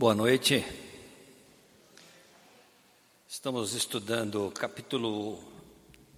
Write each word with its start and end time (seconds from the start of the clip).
Boa 0.00 0.14
noite. 0.14 0.64
Estamos 3.28 3.74
estudando 3.74 4.46
o 4.46 4.50
capítulo 4.50 5.38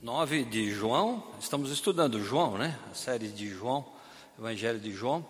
9 0.00 0.44
de 0.44 0.70
João. 0.70 1.34
Estamos 1.40 1.68
estudando 1.72 2.22
João, 2.22 2.56
né? 2.56 2.78
A 2.92 2.94
série 2.94 3.26
de 3.26 3.48
João, 3.48 3.84
Evangelho 4.38 4.78
de 4.78 4.92
João. 4.92 5.26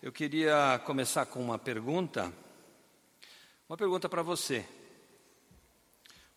Eu 0.00 0.12
queria 0.12 0.80
começar 0.86 1.26
com 1.26 1.42
uma 1.42 1.58
pergunta. 1.58 2.32
Uma 3.68 3.76
pergunta 3.76 4.08
para 4.08 4.22
você. 4.22 4.64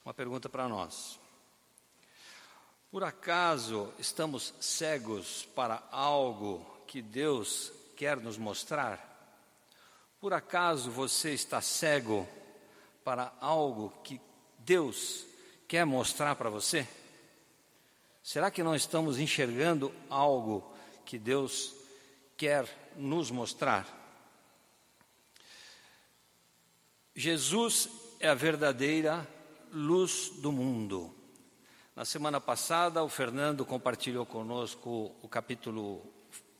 Uma 0.03 0.15
pergunta 0.15 0.49
para 0.49 0.67
nós. 0.67 1.19
Por 2.89 3.03
acaso 3.03 3.93
estamos 3.99 4.55
cegos 4.59 5.47
para 5.53 5.87
algo 5.91 6.65
que 6.87 6.99
Deus 6.99 7.71
quer 7.95 8.17
nos 8.17 8.39
mostrar? 8.39 9.06
Por 10.19 10.33
acaso 10.33 10.89
você 10.89 11.33
está 11.33 11.61
cego 11.61 12.27
para 13.03 13.31
algo 13.39 13.93
que 14.03 14.19
Deus 14.57 15.25
quer 15.67 15.85
mostrar 15.85 16.35
para 16.35 16.49
você? 16.49 16.87
Será 18.23 18.49
que 18.49 18.63
não 18.63 18.75
estamos 18.75 19.19
enxergando 19.19 19.93
algo 20.09 20.73
que 21.05 21.19
Deus 21.19 21.75
quer 22.35 22.67
nos 22.95 23.29
mostrar? 23.29 23.87
Jesus 27.15 27.87
é 28.19 28.27
a 28.27 28.33
verdadeira 28.33 29.27
luz 29.71 30.31
do 30.37 30.51
mundo. 30.51 31.15
Na 31.95 32.05
semana 32.05 32.41
passada, 32.41 33.03
o 33.03 33.09
Fernando 33.09 33.65
compartilhou 33.65 34.25
conosco 34.25 35.15
o 35.21 35.27
capítulo 35.29 36.01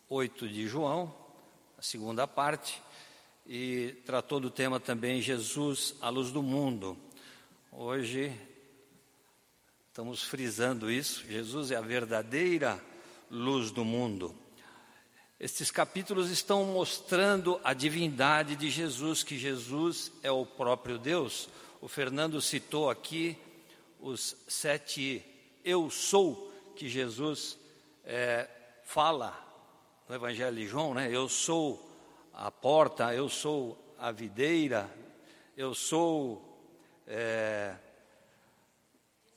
8 0.07 0.47
de 0.47 0.67
João, 0.67 1.13
a 1.77 1.81
segunda 1.81 2.27
parte, 2.27 2.81
e 3.47 3.95
tratou 4.05 4.41
do 4.41 4.49
tema 4.49 4.77
também 4.77 5.21
Jesus, 5.21 5.95
a 6.01 6.09
luz 6.09 6.31
do 6.31 6.43
mundo. 6.43 6.97
Hoje 7.71 8.35
estamos 9.87 10.21
frisando 10.23 10.91
isso, 10.91 11.25
Jesus 11.25 11.71
é 11.71 11.77
a 11.77 11.81
verdadeira 11.81 12.83
luz 13.31 13.71
do 13.71 13.85
mundo. 13.85 14.35
Estes 15.39 15.71
capítulos 15.71 16.29
estão 16.29 16.65
mostrando 16.65 17.61
a 17.63 17.73
divindade 17.73 18.55
de 18.55 18.69
Jesus, 18.69 19.23
que 19.23 19.37
Jesus 19.37 20.11
é 20.21 20.31
o 20.31 20.45
próprio 20.45 20.97
Deus. 20.97 21.47
O 21.79 21.87
Fernando 21.87 22.41
citou 22.41 22.89
aqui 22.89 23.37
os 24.01 24.35
sete 24.47 25.23
eu 25.63 25.89
sou 25.89 26.51
que 26.75 26.89
Jesus 26.89 27.57
é, 28.03 28.49
fala 28.83 29.37
no 30.09 30.15
Evangelho 30.15 30.55
de 30.55 30.67
João, 30.67 30.93
né? 30.93 31.09
Eu 31.11 31.29
sou 31.29 31.86
a 32.39 32.51
porta, 32.51 33.15
eu 33.15 33.27
sou 33.27 33.75
a 33.97 34.11
videira, 34.11 34.87
eu 35.57 35.73
sou. 35.73 36.43
É, 37.07 37.75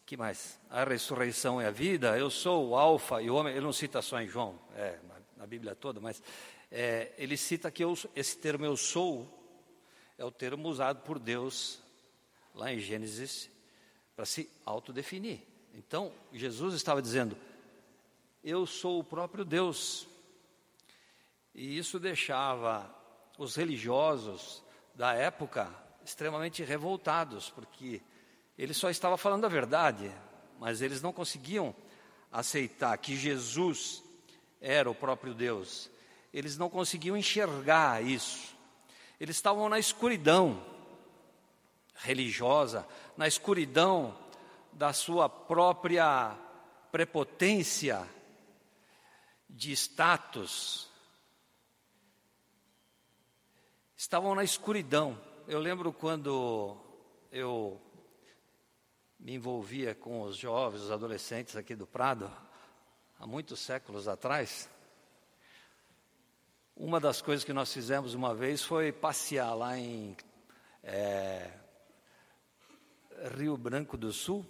que 0.05 0.19
mais? 0.19 0.61
A 0.69 0.85
ressurreição 0.85 1.63
e 1.63 1.65
a 1.65 1.71
vida, 1.71 2.19
eu 2.19 2.29
sou 2.29 2.69
o 2.69 2.77
Alfa 2.77 3.23
e 3.23 3.31
o 3.31 3.37
Homem. 3.37 3.55
Ele 3.55 3.65
não 3.65 3.73
cita 3.73 4.03
só 4.03 4.21
em 4.21 4.29
João, 4.29 4.61
é, 4.77 4.99
na 5.35 5.47
Bíblia 5.47 5.75
toda, 5.75 5.99
mas 5.99 6.23
é, 6.71 7.13
ele 7.17 7.39
cita 7.39 7.71
que 7.71 7.83
eu, 7.83 7.97
esse 8.15 8.37
termo 8.37 8.67
eu 8.67 8.77
sou 8.77 9.27
é 10.19 10.25
o 10.25 10.31
termo 10.31 10.69
usado 10.69 11.01
por 11.01 11.19
Deus 11.19 11.81
lá 12.55 12.71
em 12.71 12.79
Gênesis 12.79 13.49
para 14.15 14.27
se 14.27 14.51
autodefinir. 14.67 15.41
Então, 15.73 16.13
Jesus 16.35 16.75
estava 16.75 17.01
dizendo: 17.01 17.35
Eu 18.45 18.67
sou 18.67 19.01
o 19.01 19.05
próprio 19.05 19.43
Deus. 19.43 20.10
E 21.55 21.77
isso 21.79 21.99
deixava 21.99 22.89
os 23.39 23.57
religiosos 23.57 24.63
da 24.95 25.15
época 25.15 25.69
extremamente 26.05 26.63
revoltados, 26.63 27.51
porque 27.51 28.03
ele 28.59 28.75
só 28.75 28.91
estava 28.91 29.17
falando 29.17 29.45
a 29.45 29.49
verdade, 29.49 30.13
mas 30.59 30.83
eles 30.83 31.01
não 31.01 31.13
conseguiam 31.13 31.75
aceitar 32.31 32.97
que 32.99 33.17
Jesus 33.17 34.03
era 34.61 34.91
o 34.91 34.95
próprio 34.95 35.33
Deus. 35.35 35.91
Eles 36.33 36.59
não 36.59 36.69
conseguiam 36.69 37.17
enxergar 37.17 38.05
isso. 38.05 38.55
Eles 39.19 39.37
estavam 39.37 39.69
na 39.69 39.79
escuridão 39.79 40.63
religiosa, 41.95 42.87
na 43.17 43.27
escuridão 43.27 44.17
da 44.73 44.93
sua 44.93 45.29
própria 45.29 46.37
prepotência 46.93 48.09
de 49.49 49.73
status, 49.73 50.90
estavam 54.01 54.35
na 54.35 54.43
escuridão. 54.43 55.21
Eu 55.47 55.59
lembro 55.59 55.93
quando 55.93 56.75
eu 57.31 57.79
me 59.19 59.35
envolvia 59.35 59.95
com 59.95 60.23
os 60.23 60.39
jovens, 60.39 60.81
os 60.81 60.91
adolescentes 60.91 61.55
aqui 61.55 61.77
do 61.77 61.87
Prado, 61.87 62.33
há 63.19 63.27
muitos 63.27 63.61
séculos 63.61 64.09
atrás. 64.09 64.71
Uma 66.75 66.99
das 66.99 67.21
coisas 67.21 67.45
que 67.45 67.53
nós 67.53 67.71
fizemos 67.71 68.15
uma 68.15 68.35
vez 68.35 68.63
foi 68.63 68.91
passear 68.91 69.53
lá 69.53 69.77
em 69.77 70.17
é, 70.83 71.51
Rio 73.37 73.55
Branco 73.59 73.99
do 73.99 74.15
Sul, 74.15 74.47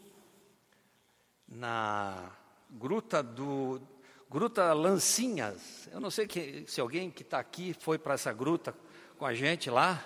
na 1.48 2.30
gruta 2.70 3.20
do 3.20 3.82
Gruta 4.30 4.72
Lancinhas. 4.72 5.88
Eu 5.90 5.98
não 5.98 6.08
sei 6.08 6.28
que, 6.28 6.64
se 6.68 6.80
alguém 6.80 7.10
que 7.10 7.22
está 7.22 7.40
aqui 7.40 7.74
foi 7.80 7.98
para 7.98 8.14
essa 8.14 8.32
gruta 8.32 8.72
com 9.20 9.26
a 9.26 9.34
gente 9.34 9.68
lá. 9.68 10.02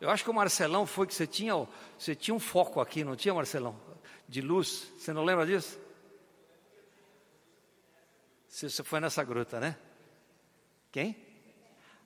Eu 0.00 0.08
acho 0.08 0.24
que 0.24 0.30
o 0.30 0.34
Marcelão 0.34 0.86
foi 0.86 1.06
que 1.06 1.14
você 1.14 1.26
tinha, 1.26 1.54
você 1.98 2.14
tinha 2.14 2.34
um 2.34 2.40
foco 2.40 2.80
aqui, 2.80 3.04
não 3.04 3.14
tinha, 3.14 3.34
Marcelão? 3.34 3.78
De 4.26 4.40
luz. 4.40 4.90
Você 4.96 5.12
não 5.12 5.22
lembra 5.22 5.44
disso? 5.44 5.78
Você 8.48 8.82
foi 8.82 9.00
nessa 9.00 9.22
gruta, 9.22 9.60
né? 9.60 9.76
Quem? 10.90 11.14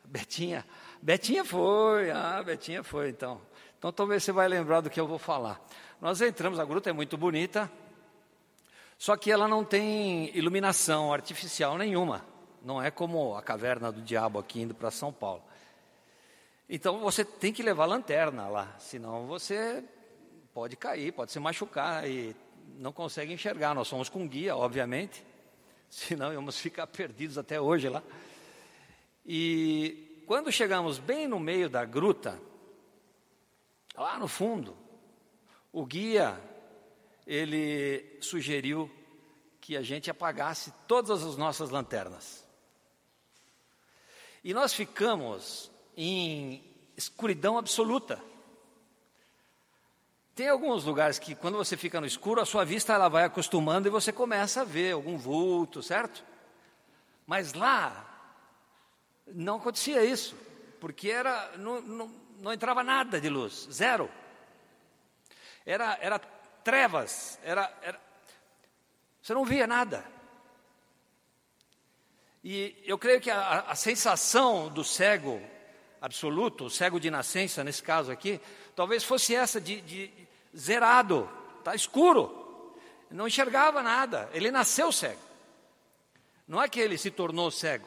Betinha. 0.04 0.66
Betinha 1.00 1.44
foi, 1.44 2.10
ah, 2.10 2.42
Betinha 2.42 2.82
foi, 2.82 3.10
então. 3.10 3.40
Então 3.78 3.92
talvez 3.92 4.24
você 4.24 4.32
vai 4.32 4.48
lembrar 4.48 4.80
do 4.80 4.90
que 4.90 4.98
eu 4.98 5.06
vou 5.06 5.18
falar. 5.18 5.64
Nós 6.00 6.20
entramos, 6.20 6.58
a 6.58 6.64
gruta 6.64 6.90
é 6.90 6.92
muito 6.92 7.16
bonita, 7.16 7.70
só 8.98 9.16
que 9.16 9.30
ela 9.30 9.46
não 9.46 9.64
tem 9.64 10.36
iluminação 10.36 11.12
artificial 11.12 11.78
nenhuma. 11.78 12.24
Não 12.64 12.82
é 12.82 12.90
como 12.90 13.36
a 13.36 13.42
caverna 13.42 13.92
do 13.92 14.02
diabo 14.02 14.40
aqui 14.40 14.62
indo 14.62 14.74
para 14.74 14.90
São 14.90 15.12
Paulo. 15.12 15.47
Então 16.68 17.00
você 17.00 17.24
tem 17.24 17.52
que 17.52 17.62
levar 17.62 17.86
lanterna 17.86 18.46
lá, 18.48 18.76
senão 18.78 19.26
você 19.26 19.82
pode 20.52 20.76
cair, 20.76 21.12
pode 21.12 21.32
se 21.32 21.40
machucar 21.40 22.06
e 22.08 22.36
não 22.76 22.92
consegue 22.92 23.32
enxergar. 23.32 23.74
Nós 23.74 23.88
somos 23.88 24.10
com 24.10 24.28
guia, 24.28 24.54
obviamente, 24.54 25.24
senão 25.88 26.32
íamos 26.32 26.58
ficar 26.58 26.86
perdidos 26.86 27.38
até 27.38 27.58
hoje 27.58 27.88
lá. 27.88 28.02
E 29.24 30.22
quando 30.26 30.52
chegamos 30.52 30.98
bem 30.98 31.26
no 31.26 31.40
meio 31.40 31.70
da 31.70 31.86
gruta, 31.86 32.38
lá 33.94 34.18
no 34.18 34.28
fundo, 34.28 34.76
o 35.72 35.86
guia 35.86 36.38
ele 37.26 38.18
sugeriu 38.20 38.90
que 39.60 39.74
a 39.74 39.82
gente 39.82 40.10
apagasse 40.10 40.72
todas 40.86 41.24
as 41.24 41.36
nossas 41.36 41.70
lanternas. 41.70 42.46
E 44.44 44.52
nós 44.52 44.72
ficamos 44.72 45.70
em 46.00 46.62
escuridão 46.96 47.58
absoluta. 47.58 48.22
Tem 50.32 50.48
alguns 50.48 50.84
lugares 50.84 51.18
que 51.18 51.34
quando 51.34 51.56
você 51.56 51.76
fica 51.76 52.00
no 52.00 52.06
escuro, 52.06 52.40
a 52.40 52.46
sua 52.46 52.64
vista 52.64 52.92
ela 52.92 53.08
vai 53.08 53.24
acostumando 53.24 53.88
e 53.88 53.90
você 53.90 54.12
começa 54.12 54.60
a 54.60 54.64
ver 54.64 54.92
algum 54.92 55.18
vulto, 55.18 55.82
certo? 55.82 56.24
Mas 57.26 57.52
lá 57.52 58.04
não 59.26 59.56
acontecia 59.56 60.04
isso, 60.04 60.36
porque 60.80 61.10
era 61.10 61.50
não, 61.56 61.80
não, 61.80 62.14
não 62.38 62.52
entrava 62.52 62.84
nada 62.84 63.20
de 63.20 63.28
luz, 63.28 63.66
zero. 63.72 64.08
Era, 65.66 65.98
era 66.00 66.20
trevas, 66.62 67.40
era, 67.42 67.76
era, 67.82 68.00
você 69.20 69.34
não 69.34 69.44
via 69.44 69.66
nada. 69.66 70.04
E 72.44 72.80
eu 72.84 72.96
creio 72.96 73.20
que 73.20 73.32
a, 73.32 73.62
a 73.62 73.74
sensação 73.74 74.68
do 74.68 74.84
cego 74.84 75.42
absoluto, 76.00 76.70
cego 76.70 76.98
de 76.98 77.10
nascença, 77.10 77.64
nesse 77.64 77.82
caso 77.82 78.10
aqui, 78.10 78.40
talvez 78.74 79.04
fosse 79.04 79.34
essa 79.34 79.60
de, 79.60 79.80
de 79.80 80.10
zerado, 80.56 81.28
está 81.58 81.74
escuro, 81.74 82.74
não 83.10 83.26
enxergava 83.26 83.82
nada, 83.82 84.28
ele 84.32 84.50
nasceu 84.50 84.92
cego. 84.92 85.20
Não 86.46 86.62
é 86.62 86.68
que 86.68 86.80
ele 86.80 86.96
se 86.96 87.10
tornou 87.10 87.50
cego, 87.50 87.86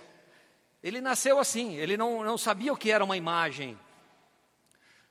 ele 0.84 1.02
nasceu 1.02 1.40
assim, 1.40 1.76
ele 1.76 1.96
não, 1.96 2.24
não 2.24 2.38
sabia 2.38 2.74
o 2.74 2.78
que 2.78 2.92
era 2.92 3.04
uma 3.04 3.18
imagem. 3.18 3.78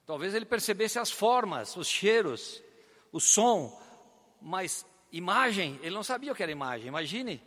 Talvez 0.06 0.34
ele 0.34 0.44
percebesse 0.44 0.98
as 0.98 1.10
formas, 1.10 1.76
os 1.76 1.86
cheiros, 1.86 2.62
o 3.12 3.20
som, 3.20 3.80
mas 4.40 4.84
imagem, 5.12 5.78
ele 5.82 5.94
não 5.94 6.02
sabia 6.02 6.32
o 6.32 6.34
que 6.34 6.42
era 6.42 6.50
imagem. 6.50 6.88
Imagine 6.88 7.40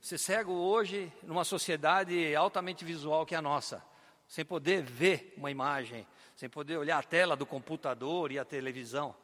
ser 0.00 0.18
cego 0.18 0.52
hoje 0.52 1.12
numa 1.24 1.44
sociedade 1.44 2.34
altamente 2.36 2.84
visual 2.84 3.26
que 3.26 3.34
é 3.34 3.38
a 3.38 3.42
nossa. 3.42 3.82
Sem 4.26 4.44
poder 4.44 4.82
ver 4.82 5.34
uma 5.36 5.50
imagem, 5.50 6.06
sem 6.34 6.48
poder 6.48 6.76
olhar 6.76 6.98
a 6.98 7.02
tela 7.02 7.36
do 7.36 7.46
computador 7.46 8.32
e 8.32 8.38
a 8.38 8.44
televisão. 8.44 9.14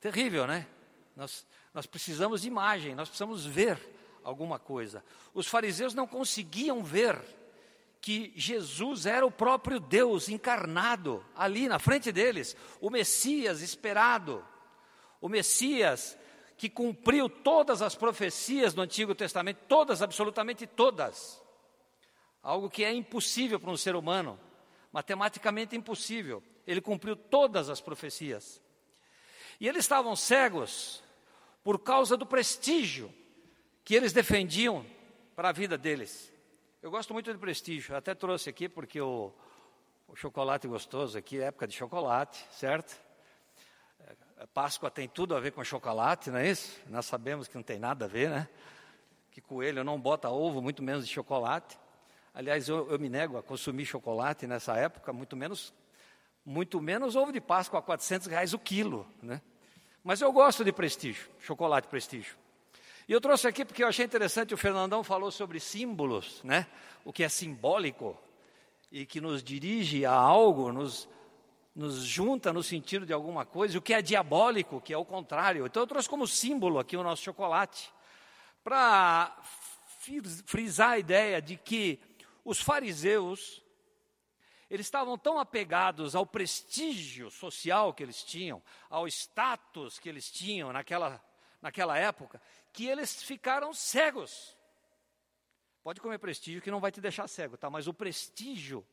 Terrível, 0.00 0.46
né? 0.46 0.66
Nós, 1.16 1.46
nós 1.72 1.86
precisamos 1.86 2.42
de 2.42 2.48
imagem, 2.48 2.94
nós 2.94 3.08
precisamos 3.08 3.44
ver 3.44 3.78
alguma 4.24 4.58
coisa. 4.58 5.04
Os 5.34 5.46
fariseus 5.46 5.94
não 5.94 6.06
conseguiam 6.06 6.82
ver 6.82 7.18
que 8.00 8.32
Jesus 8.34 9.04
era 9.04 9.26
o 9.26 9.30
próprio 9.30 9.78
Deus 9.78 10.28
encarnado 10.28 11.24
ali 11.36 11.68
na 11.68 11.78
frente 11.78 12.10
deles, 12.10 12.56
o 12.80 12.88
Messias 12.88 13.60
esperado, 13.60 14.44
o 15.20 15.28
Messias 15.28 16.18
que 16.56 16.68
cumpriu 16.68 17.28
todas 17.28 17.82
as 17.82 17.94
profecias 17.94 18.74
do 18.74 18.82
Antigo 18.82 19.14
Testamento, 19.14 19.60
todas, 19.68 20.02
absolutamente 20.02 20.66
todas. 20.66 21.42
Algo 22.42 22.70
que 22.70 22.84
é 22.84 22.92
impossível 22.92 23.60
para 23.60 23.70
um 23.70 23.76
ser 23.76 23.94
humano, 23.94 24.38
matematicamente 24.92 25.76
impossível. 25.76 26.42
Ele 26.66 26.80
cumpriu 26.80 27.14
todas 27.14 27.68
as 27.68 27.80
profecias. 27.80 28.62
E 29.60 29.68
eles 29.68 29.84
estavam 29.84 30.16
cegos 30.16 31.02
por 31.62 31.78
causa 31.78 32.16
do 32.16 32.24
prestígio 32.24 33.12
que 33.84 33.94
eles 33.94 34.12
defendiam 34.12 34.84
para 35.36 35.50
a 35.50 35.52
vida 35.52 35.76
deles. 35.76 36.32
Eu 36.82 36.90
gosto 36.90 37.12
muito 37.12 37.32
de 37.32 37.38
prestígio, 37.38 37.94
até 37.94 38.14
trouxe 38.14 38.48
aqui 38.48 38.68
porque 38.68 39.00
o, 39.00 39.32
o 40.08 40.16
chocolate 40.16 40.66
gostoso 40.66 41.18
aqui 41.18 41.38
é 41.38 41.44
época 41.44 41.66
de 41.66 41.74
chocolate, 41.74 42.42
certo? 42.52 42.98
É, 44.00 44.46
Páscoa 44.46 44.90
tem 44.90 45.06
tudo 45.06 45.36
a 45.36 45.40
ver 45.40 45.52
com 45.52 45.62
chocolate, 45.62 46.30
não 46.30 46.38
é 46.38 46.50
isso? 46.50 46.80
Nós 46.86 47.04
sabemos 47.04 47.46
que 47.46 47.54
não 47.54 47.62
tem 47.62 47.78
nada 47.78 48.06
a 48.06 48.08
ver, 48.08 48.30
né? 48.30 48.48
Que 49.30 49.40
coelho 49.40 49.84
não 49.84 50.00
bota 50.00 50.30
ovo, 50.30 50.62
muito 50.62 50.82
menos 50.82 51.06
de 51.06 51.12
chocolate. 51.12 51.78
Aliás, 52.32 52.68
eu, 52.68 52.90
eu, 52.90 52.98
me 52.98 53.08
nego 53.08 53.36
a 53.36 53.42
consumir 53.42 53.84
chocolate 53.84 54.46
nessa 54.46 54.76
época, 54.76 55.12
muito 55.12 55.36
menos, 55.36 55.74
muito 56.44 56.80
menos 56.80 57.16
ovo 57.16 57.32
de 57.32 57.40
Páscoa 57.40 57.80
a 57.80 57.82
400 57.82 58.28
reais 58.28 58.54
o 58.54 58.58
quilo, 58.58 59.06
né? 59.22 59.42
Mas 60.02 60.20
eu 60.20 60.32
gosto 60.32 60.64
de 60.64 60.72
prestígio, 60.72 61.28
chocolate 61.40 61.88
prestígio. 61.88 62.36
E 63.08 63.12
eu 63.12 63.20
trouxe 63.20 63.48
aqui 63.48 63.64
porque 63.64 63.82
eu 63.82 63.88
achei 63.88 64.04
interessante, 64.04 64.54
o 64.54 64.56
Fernandão 64.56 65.02
falou 65.02 65.30
sobre 65.30 65.58
símbolos, 65.58 66.40
né? 66.44 66.66
O 67.04 67.12
que 67.12 67.24
é 67.24 67.28
simbólico 67.28 68.16
e 68.92 69.04
que 69.04 69.20
nos 69.20 69.42
dirige 69.42 70.06
a 70.06 70.12
algo, 70.12 70.72
nos, 70.72 71.08
nos 71.74 72.04
junta 72.04 72.52
no 72.52 72.62
sentido 72.62 73.04
de 73.04 73.12
alguma 73.12 73.44
coisa, 73.44 73.76
o 73.76 73.82
que 73.82 73.92
é 73.92 74.00
diabólico, 74.00 74.80
que 74.80 74.92
é 74.92 74.96
o 74.96 75.04
contrário. 75.04 75.66
Então 75.66 75.82
eu 75.82 75.86
trouxe 75.86 76.08
como 76.08 76.26
símbolo 76.26 76.78
aqui 76.78 76.96
o 76.96 77.02
nosso 77.02 77.22
chocolate, 77.22 77.92
para 78.62 79.36
frisar 80.46 80.90
a 80.90 80.98
ideia 80.98 81.42
de 81.42 81.56
que 81.56 81.98
os 82.50 82.60
fariseus, 82.60 83.62
eles 84.68 84.86
estavam 84.86 85.16
tão 85.16 85.38
apegados 85.38 86.16
ao 86.16 86.26
prestígio 86.26 87.30
social 87.30 87.94
que 87.94 88.02
eles 88.02 88.24
tinham, 88.24 88.60
ao 88.88 89.06
status 89.06 90.00
que 90.00 90.08
eles 90.08 90.28
tinham 90.28 90.72
naquela, 90.72 91.24
naquela 91.62 91.96
época, 91.96 92.42
que 92.72 92.86
eles 92.86 93.22
ficaram 93.22 93.72
cegos. 93.72 94.56
Pode 95.84 96.00
comer 96.00 96.18
prestígio 96.18 96.60
que 96.60 96.72
não 96.72 96.80
vai 96.80 96.90
te 96.90 97.00
deixar 97.00 97.28
cego, 97.28 97.56
tá? 97.56 97.70
Mas 97.70 97.86
o 97.86 97.94
prestígio 97.94 98.84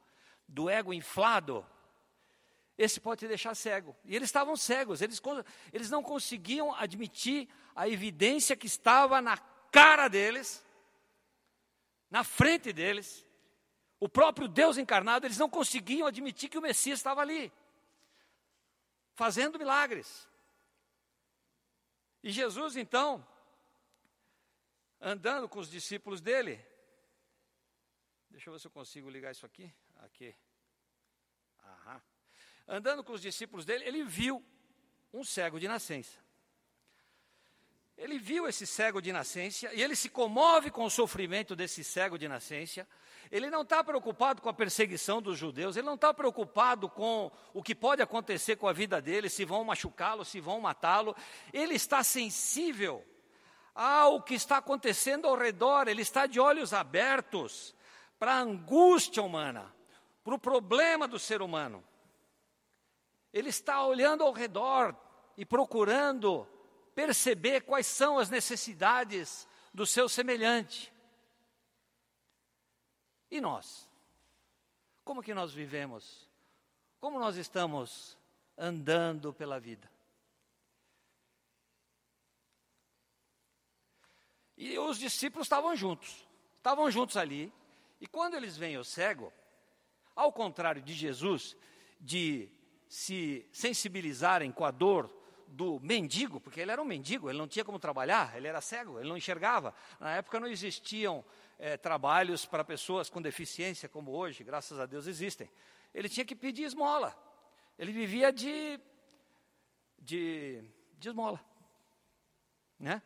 do 0.48 0.70
ego 0.70 0.94
inflado, 0.94 1.66
esse 2.78 3.00
pode 3.00 3.20
te 3.22 3.28
deixar 3.28 3.56
cego. 3.56 3.96
E 4.06 4.16
eles 4.16 4.30
estavam 4.30 4.56
cegos, 4.56 5.02
eles, 5.02 5.20
eles 5.74 5.90
não 5.90 6.04
conseguiam 6.04 6.76
admitir 6.76 7.50
a 7.76 7.90
evidência 7.90 8.56
que 8.56 8.68
estava 8.68 9.20
na 9.20 9.36
cara 9.72 10.08
deles, 10.08 10.64
na 12.10 12.24
frente 12.24 12.72
deles, 12.72 13.27
o 14.00 14.08
próprio 14.08 14.48
Deus 14.48 14.78
encarnado, 14.78 15.26
eles 15.26 15.38
não 15.38 15.50
conseguiam 15.50 16.08
admitir 16.08 16.50
que 16.50 16.58
o 16.58 16.62
Messias 16.62 17.00
estava 17.00 17.22
ali, 17.22 17.52
fazendo 19.16 19.58
milagres. 19.58 20.28
E 22.22 22.32
Jesus, 22.32 22.76
então, 22.76 23.26
andando 25.00 25.48
com 25.48 25.60
os 25.60 25.70
discípulos 25.70 26.22
dele, 26.22 26.64
deixa 28.30 28.50
eu 28.50 28.54
ver 28.54 28.60
se 28.60 28.68
eu 28.68 28.72
consigo 28.72 29.10
ligar 29.10 29.32
isso 29.32 29.46
aqui. 29.46 29.74
Aqui. 29.98 30.36
Aham. 31.64 32.02
Andando 32.68 33.04
com 33.04 33.14
os 33.14 33.22
discípulos 33.22 33.66
dele, 33.66 33.86
ele 33.86 34.04
viu 34.04 34.46
um 35.14 35.24
cego 35.24 35.60
de 35.60 35.68
nascença. 35.68 36.27
Ele 37.98 38.20
viu 38.20 38.48
esse 38.48 38.68
cego 38.68 39.02
de 39.02 39.12
nascença 39.12 39.74
e 39.74 39.82
ele 39.82 39.96
se 39.96 40.08
comove 40.08 40.70
com 40.70 40.86
o 40.86 40.90
sofrimento 40.90 41.56
desse 41.56 41.84
cego 41.84 42.16
de 42.16 42.28
nascença. 42.28 42.88
Ele 43.32 43.50
não 43.50 43.64
está 43.64 43.84
preocupado 43.84 44.40
com 44.40 44.50
a 44.50 44.54
perseguição 44.54 45.20
dos 45.20 45.38
judeus, 45.38 45.76
ele 45.76 45.88
não 45.88 45.96
está 45.96 46.14
preocupado 46.14 46.88
com 46.88 47.32
o 47.54 47.64
que 47.64 47.74
pode 47.74 48.02
acontecer 48.02 48.56
com 48.56 48.68
a 48.68 48.74
vida 48.74 49.02
dele, 49.02 49.30
se 49.30 49.44
vão 49.44 49.64
machucá-lo, 49.64 50.24
se 50.24 50.40
vão 50.40 50.62
matá-lo. 50.62 51.16
Ele 51.52 51.74
está 51.74 52.04
sensível 52.04 53.04
ao 53.74 54.22
que 54.22 54.36
está 54.36 54.58
acontecendo 54.58 55.28
ao 55.28 55.36
redor, 55.36 55.88
ele 55.88 56.04
está 56.04 56.28
de 56.28 56.40
olhos 56.40 56.74
abertos 56.74 57.76
para 58.20 58.34
a 58.34 58.40
angústia 58.40 59.24
humana, 59.24 59.74
para 60.24 60.36
o 60.36 60.40
problema 60.40 61.08
do 61.08 61.18
ser 61.18 61.42
humano. 61.42 61.84
Ele 63.34 63.50
está 63.50 63.84
olhando 63.84 64.24
ao 64.24 64.32
redor 64.32 64.96
e 65.36 65.44
procurando 65.46 66.48
perceber 66.98 67.62
quais 67.62 67.86
são 67.86 68.18
as 68.18 68.28
necessidades 68.28 69.48
do 69.72 69.86
seu 69.86 70.10
semelhante. 70.10 70.92
E 73.30 73.40
nós? 73.40 73.88
Como 75.04 75.22
que 75.22 75.32
nós 75.32 75.54
vivemos? 75.54 76.28
Como 77.00 77.20
nós 77.20 77.36
estamos 77.36 78.18
andando 78.58 79.32
pela 79.32 79.60
vida? 79.60 79.88
E 84.58 84.80
os 84.80 84.98
discípulos 84.98 85.46
estavam 85.46 85.76
juntos, 85.76 86.28
estavam 86.56 86.90
juntos 86.90 87.16
ali. 87.16 87.54
E 88.02 88.08
quando 88.08 88.34
eles 88.34 88.58
veem 88.58 88.80
o 88.80 88.84
cego, 88.84 89.32
ao 90.16 90.34
contrário 90.34 90.82
de 90.82 90.96
Jesus, 90.96 91.56
de 92.02 92.50
se 92.90 93.48
sensibilizarem 93.52 94.52
com 94.52 94.66
a 94.66 94.72
dor 94.72 95.16
do 95.58 95.80
mendigo, 95.80 96.40
porque 96.40 96.62
ele 96.62 96.72
era 96.72 96.80
um 96.80 96.86
mendigo, 96.86 97.32
ele 97.32 97.40
não 97.40 97.48
tinha 97.48 97.66
como 97.66 97.80
trabalhar, 97.80 98.38
ele 98.38 98.48
era 98.48 98.62
cego, 98.62 99.00
ele 99.00 99.10
não 99.10 99.18
enxergava. 99.18 99.74
Na 100.00 100.16
época 100.16 100.40
não 100.40 100.48
existiam 100.48 101.26
é, 101.58 101.76
trabalhos 101.76 102.46
para 102.46 102.64
pessoas 102.64 103.10
com 103.10 103.20
deficiência 103.20 103.90
como 103.90 104.12
hoje, 104.12 104.44
graças 104.44 104.80
a 104.80 104.86
Deus 104.86 105.08
existem. 105.08 105.50
Ele 105.96 106.08
tinha 106.08 106.24
que 106.24 106.36
pedir 106.36 106.64
esmola. 106.64 107.18
Ele 107.76 107.92
vivia 107.92 108.32
de, 108.32 108.80
de, 109.98 110.64
de 111.00 111.10
esmola. 111.10 111.44
Né? 112.80 113.02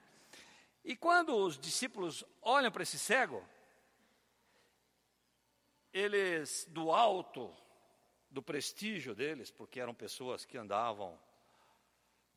E 0.83 0.93
quando 0.93 1.33
os 1.33 1.57
discípulos 1.57 2.25
olham 2.41 2.69
para 2.69 2.83
esse 2.83 2.99
cego, 2.99 3.41
eles, 5.93 6.67
do 6.69 6.91
alto 6.91 7.49
do 8.29 8.43
prestígio 8.43 9.15
deles, 9.15 9.49
porque 9.49 9.79
eram 9.79 9.93
pessoas 9.93 10.43
que 10.43 10.57
andavam 10.57 11.17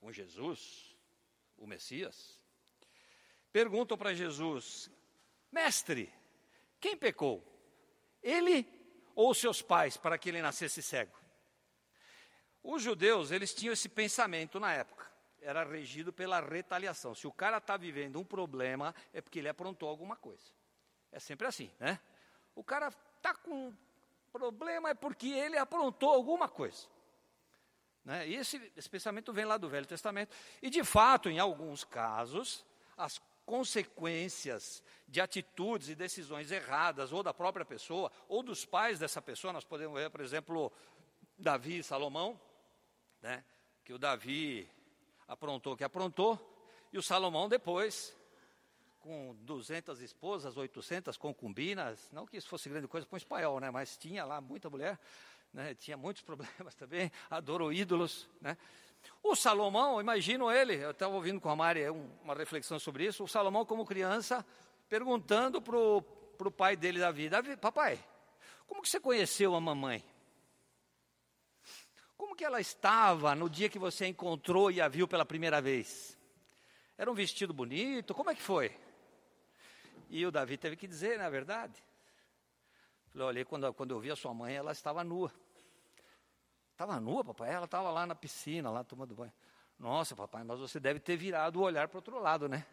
com 0.04 0.12
Jesus, 0.12 0.94
o 1.56 1.66
Messias, 1.66 2.38
perguntam 3.50 3.96
para 3.96 4.12
Jesus: 4.12 4.90
Mestre, 5.50 6.12
quem 6.78 6.94
pecou? 6.94 7.42
Ele 8.22 8.68
ou 9.14 9.32
seus 9.32 9.62
pais 9.62 9.96
para 9.96 10.18
que 10.18 10.28
ele 10.28 10.42
nascesse 10.42 10.82
cego? 10.82 11.18
Os 12.62 12.82
judeus, 12.82 13.30
eles 13.30 13.54
tinham 13.54 13.72
esse 13.72 13.88
pensamento 13.88 14.60
na 14.60 14.74
época. 14.74 15.10
Era 15.40 15.64
regido 15.64 16.12
pela 16.12 16.38
retaliação. 16.38 17.14
Se 17.14 17.26
o 17.26 17.32
cara 17.32 17.56
está 17.56 17.78
vivendo 17.78 18.20
um 18.20 18.24
problema, 18.24 18.94
é 19.10 19.22
porque 19.22 19.38
ele 19.38 19.48
aprontou 19.48 19.88
alguma 19.88 20.16
coisa. 20.16 20.52
É 21.10 21.18
sempre 21.18 21.46
assim, 21.46 21.70
né? 21.80 21.98
O 22.54 22.62
cara 22.62 22.88
está 23.16 23.34
com 23.34 23.74
problema 24.30 24.90
é 24.90 24.94
porque 24.94 25.28
ele 25.28 25.56
aprontou 25.56 26.12
alguma 26.12 26.46
coisa. 26.46 26.93
Né? 28.04 28.28
E 28.28 28.34
esse, 28.34 28.72
esse 28.76 28.88
pensamento 28.88 29.32
vem 29.32 29.44
lá 29.44 29.56
do 29.56 29.68
Velho 29.68 29.86
Testamento. 29.86 30.34
E, 30.60 30.68
de 30.68 30.84
fato, 30.84 31.28
em 31.28 31.38
alguns 31.38 31.84
casos, 31.84 32.64
as 32.96 33.20
consequências 33.46 34.82
de 35.06 35.20
atitudes 35.20 35.88
e 35.88 35.94
decisões 35.94 36.50
erradas, 36.50 37.12
ou 37.12 37.22
da 37.22 37.32
própria 37.32 37.64
pessoa, 37.64 38.10
ou 38.28 38.42
dos 38.42 38.64
pais 38.64 38.98
dessa 38.98 39.20
pessoa, 39.20 39.52
nós 39.52 39.64
podemos 39.64 39.98
ver, 39.98 40.10
por 40.10 40.20
exemplo, 40.20 40.72
Davi 41.38 41.78
e 41.78 41.82
Salomão, 41.82 42.40
né? 43.22 43.44
que 43.84 43.92
o 43.92 43.98
Davi 43.98 44.68
aprontou 45.28 45.74
o 45.74 45.76
que 45.76 45.84
aprontou, 45.84 46.38
e 46.92 46.98
o 46.98 47.02
Salomão 47.02 47.48
depois, 47.48 48.16
com 49.00 49.36
200 49.40 50.00
esposas, 50.00 50.56
800 50.56 51.16
concubinas, 51.18 52.08
não 52.12 52.26
que 52.26 52.36
isso 52.36 52.48
fosse 52.48 52.68
grande 52.68 52.88
coisa 52.88 53.06
para 53.06 53.16
um 53.16 53.18
espanhol, 53.18 53.60
né? 53.60 53.70
mas 53.70 53.96
tinha 53.96 54.24
lá 54.24 54.40
muita 54.40 54.70
mulher, 54.70 54.98
né, 55.54 55.74
tinha 55.74 55.96
muitos 55.96 56.20
problemas 56.26 56.74
também, 56.74 57.10
adorou 57.30 57.72
ídolos. 57.72 58.28
Né. 58.40 58.58
O 59.22 59.36
Salomão, 59.36 60.00
imagino 60.00 60.50
ele, 60.50 60.74
eu 60.74 60.90
estava 60.90 61.14
ouvindo 61.14 61.40
com 61.40 61.48
a 61.48 61.56
Mari 61.56 61.88
uma 61.88 62.34
reflexão 62.34 62.78
sobre 62.78 63.06
isso, 63.06 63.24
o 63.24 63.28
Salomão 63.28 63.64
como 63.64 63.86
criança, 63.86 64.44
perguntando 64.88 65.62
para 65.62 65.78
o 65.78 66.50
pai 66.50 66.76
dele, 66.76 66.98
Davi, 66.98 67.28
Davi, 67.28 67.56
papai, 67.56 67.98
Como 68.66 68.82
que 68.82 68.88
você 68.88 68.98
conheceu 68.98 69.54
a 69.54 69.60
mamãe? 69.60 70.04
Como 72.16 72.34
que 72.34 72.44
ela 72.44 72.60
estava 72.60 73.34
no 73.34 73.48
dia 73.48 73.68
que 73.68 73.78
você 73.78 74.06
encontrou 74.06 74.70
e 74.70 74.80
a 74.80 74.88
viu 74.88 75.06
pela 75.06 75.24
primeira 75.24 75.60
vez? 75.60 76.18
Era 76.96 77.10
um 77.10 77.14
vestido 77.14 77.52
bonito? 77.52 78.14
Como 78.14 78.30
é 78.30 78.34
que 78.34 78.42
foi? 78.42 78.74
E 80.08 80.24
o 80.24 80.30
Davi 80.30 80.56
teve 80.56 80.76
que 80.76 80.86
dizer, 80.86 81.18
na 81.18 81.24
é 81.24 81.30
verdade. 81.30 81.82
Falei, 83.10 83.26
olha, 83.26 83.44
quando, 83.44 83.74
quando 83.74 83.90
eu 83.92 84.00
vi 84.00 84.10
a 84.10 84.16
sua 84.16 84.32
mãe, 84.32 84.54
ela 84.54 84.72
estava 84.72 85.04
nua. 85.04 85.32
Estava 86.74 86.98
nua, 86.98 87.24
papai? 87.24 87.52
Ela 87.52 87.66
estava 87.66 87.88
lá 87.90 88.04
na 88.04 88.16
piscina, 88.16 88.68
lá 88.68 88.82
tomando 88.82 89.14
banho. 89.14 89.32
Nossa, 89.78 90.16
papai, 90.16 90.42
mas 90.42 90.58
você 90.58 90.80
deve 90.80 90.98
ter 90.98 91.16
virado 91.16 91.60
o 91.60 91.62
olhar 91.62 91.86
para 91.86 91.96
o 91.96 91.98
outro 91.98 92.18
lado, 92.20 92.48
né? 92.48 92.66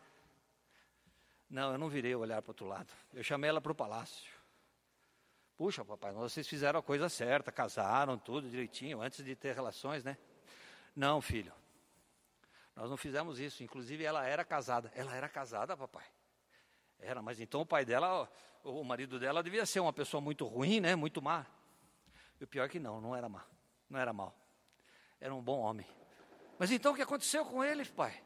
Não, 1.48 1.74
eu 1.74 1.78
não 1.78 1.88
virei 1.88 2.16
o 2.16 2.20
olhar 2.20 2.42
para 2.42 2.50
o 2.50 2.52
outro 2.52 2.66
lado. 2.66 2.92
Eu 3.14 3.24
chamei 3.24 3.48
ela 3.48 3.62
para 3.62 3.72
o 3.72 3.76
palácio. 3.76 4.32
Puxa, 5.56 5.86
papai, 5.86 6.12
vocês 6.14 6.48
fizeram 6.48 6.80
a 6.80 6.84
coisa 6.84 7.10
certa, 7.10 7.52
casaram 7.52 8.18
tudo 8.18 8.50
direitinho, 8.50 9.02
antes 9.02 9.24
de 9.24 9.36
ter 9.36 9.54
relações, 9.54 10.04
né? 10.04 10.18
Não, 10.96 11.22
filho. 11.22 11.54
Nós 12.76 12.90
não 12.90 12.98
fizemos 12.98 13.40
isso. 13.40 13.64
Inclusive, 13.64 14.04
ela 14.04 14.26
era 14.26 14.44
casada. 14.44 14.92
Ela 14.96 15.16
era 15.16 15.30
casada, 15.30 15.78
papai. 15.78 16.06
Era, 16.98 17.22
mas 17.22 17.40
então 17.40 17.62
o 17.62 17.66
pai 17.66 17.86
dela, 17.86 18.28
o 18.64 18.84
marido 18.84 19.20
dela, 19.20 19.44
devia 19.44 19.64
ser 19.68 19.80
uma 19.80 19.94
pessoa 19.94 20.20
muito 20.20 20.48
ruim, 20.48 20.80
né? 20.80 20.96
Muito 20.96 21.22
má. 21.22 21.46
E 22.40 22.44
o 22.44 22.48
pior 22.48 22.66
é 22.66 22.70
que 22.70 22.80
não, 22.80 23.00
não 23.00 23.16
era 23.16 23.30
má. 23.30 23.46
Não 23.92 24.00
era 24.00 24.14
mal. 24.14 24.34
Era 25.20 25.36
um 25.36 25.42
bom 25.42 25.60
homem. 25.60 25.86
Mas 26.58 26.72
então 26.72 26.94
o 26.94 26.96
que 26.96 27.02
aconteceu 27.02 27.44
com 27.44 27.62
ele, 27.62 27.84
pai? 27.84 28.24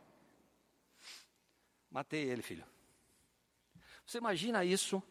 Matei 1.90 2.24
ele, 2.24 2.44
filho. 2.44 2.64
Você 4.06 4.20
imagina 4.20 4.64
isso 4.64 5.02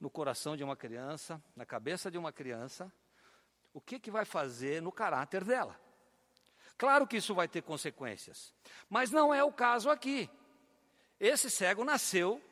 no 0.00 0.10
coração 0.10 0.56
de 0.56 0.64
uma 0.64 0.74
criança, 0.74 1.40
na 1.54 1.64
cabeça 1.64 2.10
de 2.10 2.18
uma 2.18 2.32
criança? 2.32 2.92
O 3.72 3.80
que, 3.80 4.00
que 4.00 4.10
vai 4.10 4.24
fazer 4.24 4.82
no 4.82 4.90
caráter 4.90 5.44
dela? 5.44 5.80
Claro 6.76 7.06
que 7.06 7.18
isso 7.18 7.32
vai 7.32 7.46
ter 7.46 7.62
consequências, 7.62 8.52
mas 8.88 9.12
não 9.12 9.32
é 9.32 9.44
o 9.44 9.52
caso 9.52 9.90
aqui. 9.90 10.28
Esse 11.20 11.48
cego 11.48 11.84
nasceu 11.84 12.42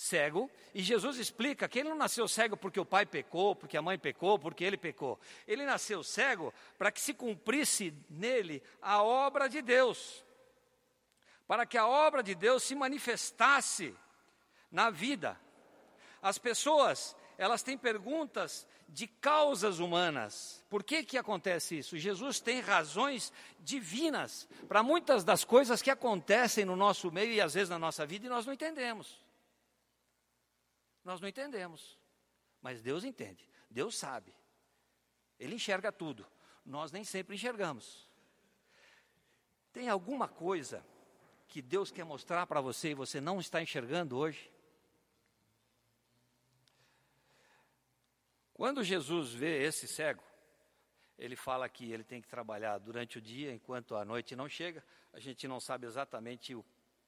cego, 0.00 0.50
e 0.74 0.82
Jesus 0.82 1.18
explica 1.18 1.68
que 1.68 1.78
ele 1.78 1.90
não 1.90 1.96
nasceu 1.96 2.26
cego 2.26 2.56
porque 2.56 2.80
o 2.80 2.86
pai 2.86 3.04
pecou, 3.04 3.54
porque 3.54 3.76
a 3.76 3.82
mãe 3.82 3.98
pecou, 3.98 4.38
porque 4.38 4.64
ele 4.64 4.78
pecou. 4.78 5.20
Ele 5.46 5.66
nasceu 5.66 6.02
cego 6.02 6.54
para 6.78 6.90
que 6.90 7.02
se 7.02 7.12
cumprisse 7.12 7.92
nele 8.08 8.62
a 8.80 9.02
obra 9.02 9.46
de 9.46 9.60
Deus, 9.60 10.24
para 11.46 11.66
que 11.66 11.76
a 11.76 11.86
obra 11.86 12.22
de 12.22 12.34
Deus 12.34 12.62
se 12.62 12.74
manifestasse 12.74 13.94
na 14.72 14.88
vida. 14.88 15.38
As 16.22 16.38
pessoas, 16.38 17.14
elas 17.36 17.62
têm 17.62 17.76
perguntas 17.76 18.66
de 18.88 19.06
causas 19.06 19.80
humanas. 19.80 20.64
Por 20.70 20.82
que 20.82 21.02
que 21.02 21.18
acontece 21.18 21.76
isso? 21.76 21.98
Jesus 21.98 22.40
tem 22.40 22.60
razões 22.60 23.30
divinas 23.58 24.48
para 24.66 24.82
muitas 24.82 25.24
das 25.24 25.44
coisas 25.44 25.82
que 25.82 25.90
acontecem 25.90 26.64
no 26.64 26.74
nosso 26.74 27.12
meio 27.12 27.34
e 27.34 27.40
às 27.40 27.52
vezes 27.52 27.68
na 27.68 27.78
nossa 27.78 28.06
vida 28.06 28.24
e 28.24 28.30
nós 28.30 28.46
não 28.46 28.54
entendemos. 28.54 29.28
Nós 31.04 31.20
não 31.20 31.28
entendemos, 31.28 31.98
mas 32.60 32.82
Deus 32.82 33.04
entende, 33.04 33.48
Deus 33.70 33.96
sabe. 33.96 34.34
Ele 35.38 35.54
enxerga 35.54 35.90
tudo, 35.90 36.26
nós 36.64 36.92
nem 36.92 37.04
sempre 37.04 37.34
enxergamos. 37.34 38.08
Tem 39.72 39.88
alguma 39.88 40.28
coisa 40.28 40.84
que 41.48 41.62
Deus 41.62 41.90
quer 41.90 42.04
mostrar 42.04 42.46
para 42.46 42.60
você 42.60 42.90
e 42.90 42.94
você 42.94 43.20
não 43.20 43.40
está 43.40 43.62
enxergando 43.62 44.16
hoje? 44.16 44.50
Quando 48.52 48.84
Jesus 48.84 49.32
vê 49.32 49.62
esse 49.62 49.88
cego, 49.88 50.22
ele 51.18 51.34
fala 51.34 51.68
que 51.68 51.90
ele 51.90 52.04
tem 52.04 52.20
que 52.20 52.28
trabalhar 52.28 52.78
durante 52.78 53.18
o 53.18 53.20
dia 53.20 53.52
enquanto 53.52 53.96
a 53.96 54.04
noite 54.04 54.36
não 54.36 54.48
chega. 54.48 54.84
A 55.12 55.18
gente 55.18 55.48
não 55.48 55.58
sabe 55.58 55.86
exatamente 55.86 56.54
o 56.54 56.64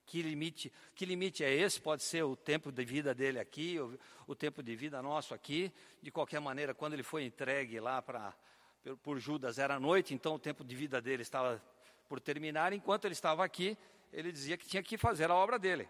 que 0.07 0.23
limite, 0.23 0.73
que 0.95 1.05
limite 1.05 1.45
é 1.45 1.53
esse? 1.53 1.81
Pode 1.81 2.03
ser 2.03 2.23
o 2.23 2.37
tempo 2.37 2.71
de 2.71 2.85
vida 2.85 3.15
dele 3.15 3.39
aqui, 3.39 3.79
o, 3.79 3.99
o 4.27 4.35
tempo 4.35 4.63
de 4.63 4.75
vida 4.77 5.03
nosso 5.03 5.35
aqui. 5.35 5.73
De 6.03 6.11
qualquer 6.11 6.41
maneira, 6.41 6.75
quando 6.75 6.95
ele 6.95 7.03
foi 7.03 7.25
entregue 7.25 7.81
lá 7.81 8.03
para 8.03 8.35
por 9.03 9.19
Judas 9.19 9.59
era 9.59 9.79
noite, 9.79 10.13
então 10.13 10.35
o 10.35 10.39
tempo 10.39 10.65
de 10.65 10.75
vida 10.75 11.01
dele 11.01 11.23
estava 11.23 11.63
por 12.09 12.21
terminar. 12.21 12.73
Enquanto 12.73 13.05
ele 13.05 13.13
estava 13.13 13.45
aqui, 13.45 13.79
ele 14.13 14.33
dizia 14.33 14.57
que 14.57 14.67
tinha 14.67 14.83
que 14.83 14.99
fazer 14.99 15.31
a 15.31 15.35
obra 15.35 15.59
dele. 15.59 15.89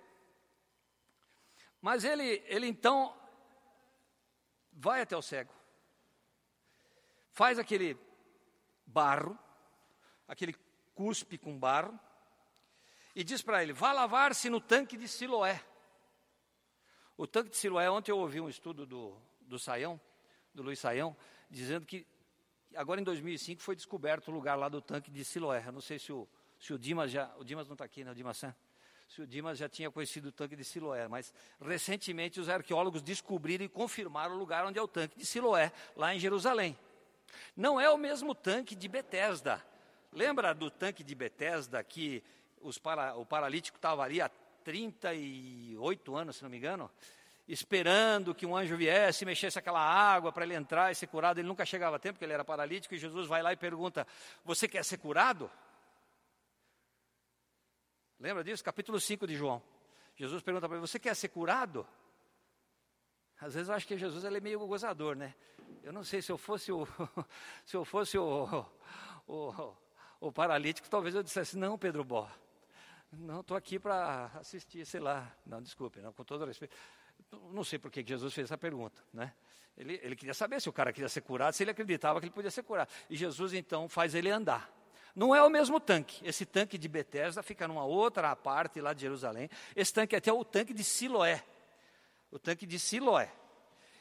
Mas 1.80 2.04
ele, 2.04 2.42
ele 2.46 2.66
então 2.66 3.16
vai 4.72 5.02
até 5.02 5.16
o 5.16 5.22
cego, 5.22 5.52
faz 7.32 7.58
aquele 7.58 7.98
barro, 8.86 9.38
aquele 10.28 10.54
cuspe 10.94 11.36
com 11.36 11.58
barro, 11.58 11.98
e 13.14 13.22
diz 13.22 13.42
para 13.42 13.62
ele: 13.62 13.72
vá 13.72 13.92
lavar-se 13.92 14.48
no 14.48 14.60
tanque 14.60 14.96
de 14.96 15.08
Siloé. 15.08 15.62
O 17.16 17.26
tanque 17.26 17.50
de 17.50 17.56
Siloé, 17.56 17.90
ontem 17.90 18.10
eu 18.10 18.18
ouvi 18.18 18.40
um 18.40 18.48
estudo 18.48 18.86
do, 18.86 19.16
do 19.42 19.58
Saião, 19.58 20.00
do 20.54 20.62
Luiz 20.62 20.78
Saião, 20.78 21.16
dizendo 21.50 21.86
que 21.86 22.06
agora 22.74 23.00
em 23.00 23.04
2005 23.04 23.62
foi 23.62 23.76
descoberto 23.76 24.28
o 24.28 24.30
lugar 24.30 24.56
lá 24.56 24.68
do 24.68 24.80
tanque 24.80 25.10
de 25.10 25.24
Siloé. 25.24 25.62
Eu 25.66 25.72
não 25.72 25.80
sei 25.80 25.98
se 25.98 26.12
o, 26.12 26.26
se 26.58 26.72
o 26.72 26.78
Dimas 26.78 27.10
já. 27.10 27.30
O 27.36 27.44
Dimas 27.44 27.68
não 27.68 27.74
está 27.74 27.84
aqui, 27.84 28.02
né? 28.02 28.10
O 28.10 28.14
Dimas 28.14 28.38
San? 28.38 28.54
Se 29.08 29.20
o 29.20 29.26
Dimas 29.26 29.58
já 29.58 29.68
tinha 29.68 29.90
conhecido 29.90 30.30
o 30.30 30.32
tanque 30.32 30.56
de 30.56 30.64
Siloé, 30.64 31.06
mas 31.06 31.34
recentemente 31.60 32.40
os 32.40 32.48
arqueólogos 32.48 33.02
descobriram 33.02 33.62
e 33.62 33.68
confirmaram 33.68 34.34
o 34.34 34.38
lugar 34.38 34.64
onde 34.64 34.78
é 34.78 34.82
o 34.82 34.88
tanque 34.88 35.18
de 35.18 35.26
Siloé, 35.26 35.70
lá 35.94 36.14
em 36.14 36.18
Jerusalém. 36.18 36.78
Não 37.54 37.78
é 37.78 37.90
o 37.90 37.98
mesmo 37.98 38.34
tanque 38.34 38.74
de 38.74 38.88
Betesda. 38.88 39.62
Lembra 40.10 40.54
do 40.54 40.70
tanque 40.70 41.04
de 41.04 41.14
Betesda 41.14 41.84
que 41.84 42.24
para, 42.82 43.16
o 43.16 43.24
paralítico 43.26 43.76
estava 43.76 44.02
ali 44.02 44.20
há 44.20 44.30
38 44.64 46.16
anos, 46.16 46.36
se 46.36 46.42
não 46.42 46.50
me 46.50 46.56
engano, 46.56 46.90
esperando 47.46 48.34
que 48.34 48.46
um 48.46 48.56
anjo 48.56 48.76
viesse 48.76 49.24
e 49.24 49.26
mexesse 49.26 49.58
aquela 49.58 49.80
água 49.80 50.32
para 50.32 50.44
ele 50.44 50.54
entrar 50.54 50.90
e 50.90 50.94
ser 50.94 51.06
curado. 51.06 51.38
Ele 51.38 51.48
nunca 51.48 51.64
chegava 51.64 51.96
a 51.96 51.98
tempo, 51.98 52.14
porque 52.14 52.24
ele 52.24 52.32
era 52.32 52.44
paralítico, 52.44 52.94
e 52.94 52.98
Jesus 52.98 53.26
vai 53.26 53.42
lá 53.42 53.52
e 53.52 53.56
pergunta: 53.56 54.06
Você 54.44 54.68
quer 54.68 54.84
ser 54.84 54.98
curado? 54.98 55.50
Lembra 58.18 58.44
disso? 58.44 58.62
Capítulo 58.62 59.00
5 59.00 59.26
de 59.26 59.34
João. 59.34 59.62
Jesus 60.16 60.42
pergunta 60.42 60.68
para 60.68 60.78
ele: 60.78 60.86
Você 60.86 60.98
quer 60.98 61.14
ser 61.14 61.28
curado? 61.28 61.86
Às 63.40 63.54
vezes 63.54 63.68
eu 63.68 63.74
acho 63.74 63.86
que 63.86 63.98
Jesus 63.98 64.24
ele 64.24 64.36
é 64.36 64.40
meio 64.40 64.64
gozador, 64.66 65.16
né? 65.16 65.34
Eu 65.82 65.92
não 65.92 66.04
sei 66.04 66.22
se 66.22 66.30
eu 66.30 66.38
fosse 66.38 66.70
o, 66.70 66.86
se 67.66 67.76
eu 67.76 67.84
fosse 67.84 68.16
o, 68.16 68.64
o, 69.26 69.74
o 70.20 70.32
paralítico, 70.32 70.88
talvez 70.88 71.14
eu 71.14 71.22
dissesse: 71.22 71.58
Não, 71.58 71.76
Pedro 71.76 72.04
Bó, 72.04 72.30
não, 73.12 73.40
estou 73.40 73.56
aqui 73.56 73.78
para 73.78 74.30
assistir, 74.34 74.86
sei 74.86 75.00
lá. 75.00 75.30
Não, 75.44 75.60
desculpe, 75.60 76.00
não, 76.00 76.12
com 76.12 76.24
todo 76.24 76.44
respeito. 76.46 76.74
Não 77.50 77.62
sei 77.62 77.78
por 77.78 77.90
que 77.90 78.04
Jesus 78.06 78.32
fez 78.32 78.46
essa 78.46 78.56
pergunta, 78.56 79.02
né? 79.12 79.34
Ele, 79.76 80.00
ele 80.02 80.16
queria 80.16 80.34
saber 80.34 80.60
se 80.60 80.68
o 80.68 80.72
cara 80.72 80.92
queria 80.92 81.08
ser 81.08 81.22
curado, 81.22 81.54
se 81.54 81.62
ele 81.62 81.70
acreditava 81.70 82.20
que 82.20 82.26
ele 82.26 82.32
podia 82.32 82.50
ser 82.50 82.62
curado. 82.62 82.90
E 83.08 83.16
Jesus 83.16 83.52
então 83.52 83.88
faz 83.88 84.14
ele 84.14 84.30
andar. 84.30 84.70
Não 85.14 85.34
é 85.34 85.42
o 85.42 85.50
mesmo 85.50 85.78
tanque. 85.78 86.26
Esse 86.26 86.46
tanque 86.46 86.78
de 86.78 86.88
Betesda 86.88 87.42
fica 87.42 87.68
numa 87.68 87.84
outra 87.84 88.34
parte 88.34 88.80
lá 88.80 88.92
de 88.92 89.02
Jerusalém. 89.02 89.48
Esse 89.76 89.92
tanque 89.92 90.14
é 90.14 90.18
até 90.18 90.32
o 90.32 90.44
tanque 90.44 90.72
de 90.72 90.84
Siloé. 90.84 91.44
O 92.30 92.38
tanque 92.38 92.66
de 92.66 92.78
Siloé. 92.78 93.30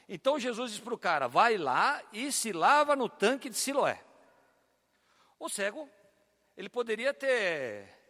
Então 0.08 0.40
Jesus 0.40 0.72
diz 0.72 0.80
para 0.80 0.94
o 0.94 0.98
cara: 0.98 1.28
vai 1.28 1.58
lá 1.58 2.02
e 2.14 2.32
se 2.32 2.54
lava 2.54 2.96
no 2.96 3.10
tanque 3.10 3.50
de 3.50 3.56
Siloé. 3.56 4.02
O 5.38 5.50
cego, 5.50 5.90
ele 6.56 6.70
poderia 6.70 7.14
ter 7.14 8.01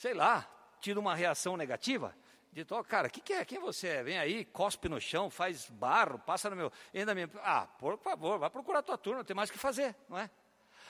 sei 0.00 0.14
lá, 0.14 0.50
tido 0.80 0.98
uma 0.98 1.14
reação 1.14 1.58
negativa, 1.58 2.16
de 2.50 2.66
oh, 2.70 2.82
cara, 2.82 3.08
o 3.08 3.10
que, 3.10 3.20
que, 3.20 3.34
é? 3.34 3.44
Quem 3.44 3.58
você 3.58 3.86
é? 3.86 4.02
Vem 4.02 4.18
aí, 4.18 4.46
cospe 4.46 4.88
no 4.88 4.98
chão, 4.98 5.28
faz 5.28 5.68
barro, 5.68 6.18
passa 6.18 6.48
no 6.48 6.56
meu. 6.56 6.72
Ainda 6.94 7.14
me. 7.14 7.28
Ah, 7.42 7.66
por 7.66 7.98
favor, 7.98 8.38
vai 8.38 8.48
procurar 8.48 8.78
a 8.78 8.82
tua 8.82 8.96
turma, 8.96 9.22
tem 9.22 9.36
mais 9.36 9.50
o 9.50 9.52
que 9.52 9.58
fazer, 9.58 9.94
não 10.08 10.18
é? 10.18 10.30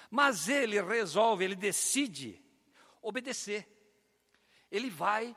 Mas 0.09 0.49
ele 0.49 0.81
resolve, 0.81 1.45
ele 1.45 1.57
decide 1.57 2.41
obedecer. 3.03 3.69
Ele 4.71 4.89
vai 4.89 5.37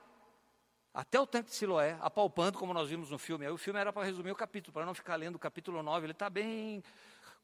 até 0.94 1.20
o 1.20 1.26
tanque 1.26 1.50
de 1.50 1.56
Siloé, 1.56 1.98
apalpando, 2.00 2.60
como 2.60 2.76
nós 2.76 2.88
vimos 2.88 3.10
no 3.10 3.18
filme. 3.18 3.44
Aí 3.44 3.52
o 3.52 3.58
filme 3.58 3.80
era 3.80 3.92
para 3.92 4.06
resumir 4.06 4.32
o 4.32 4.36
capítulo, 4.36 4.72
para 4.72 4.86
não 4.86 4.94
ficar 4.94 5.16
lendo 5.16 5.36
o 5.38 5.40
capítulo 5.40 5.82
9. 5.82 6.06
Ele 6.06 6.12
está 6.12 6.30
bem, 6.30 6.84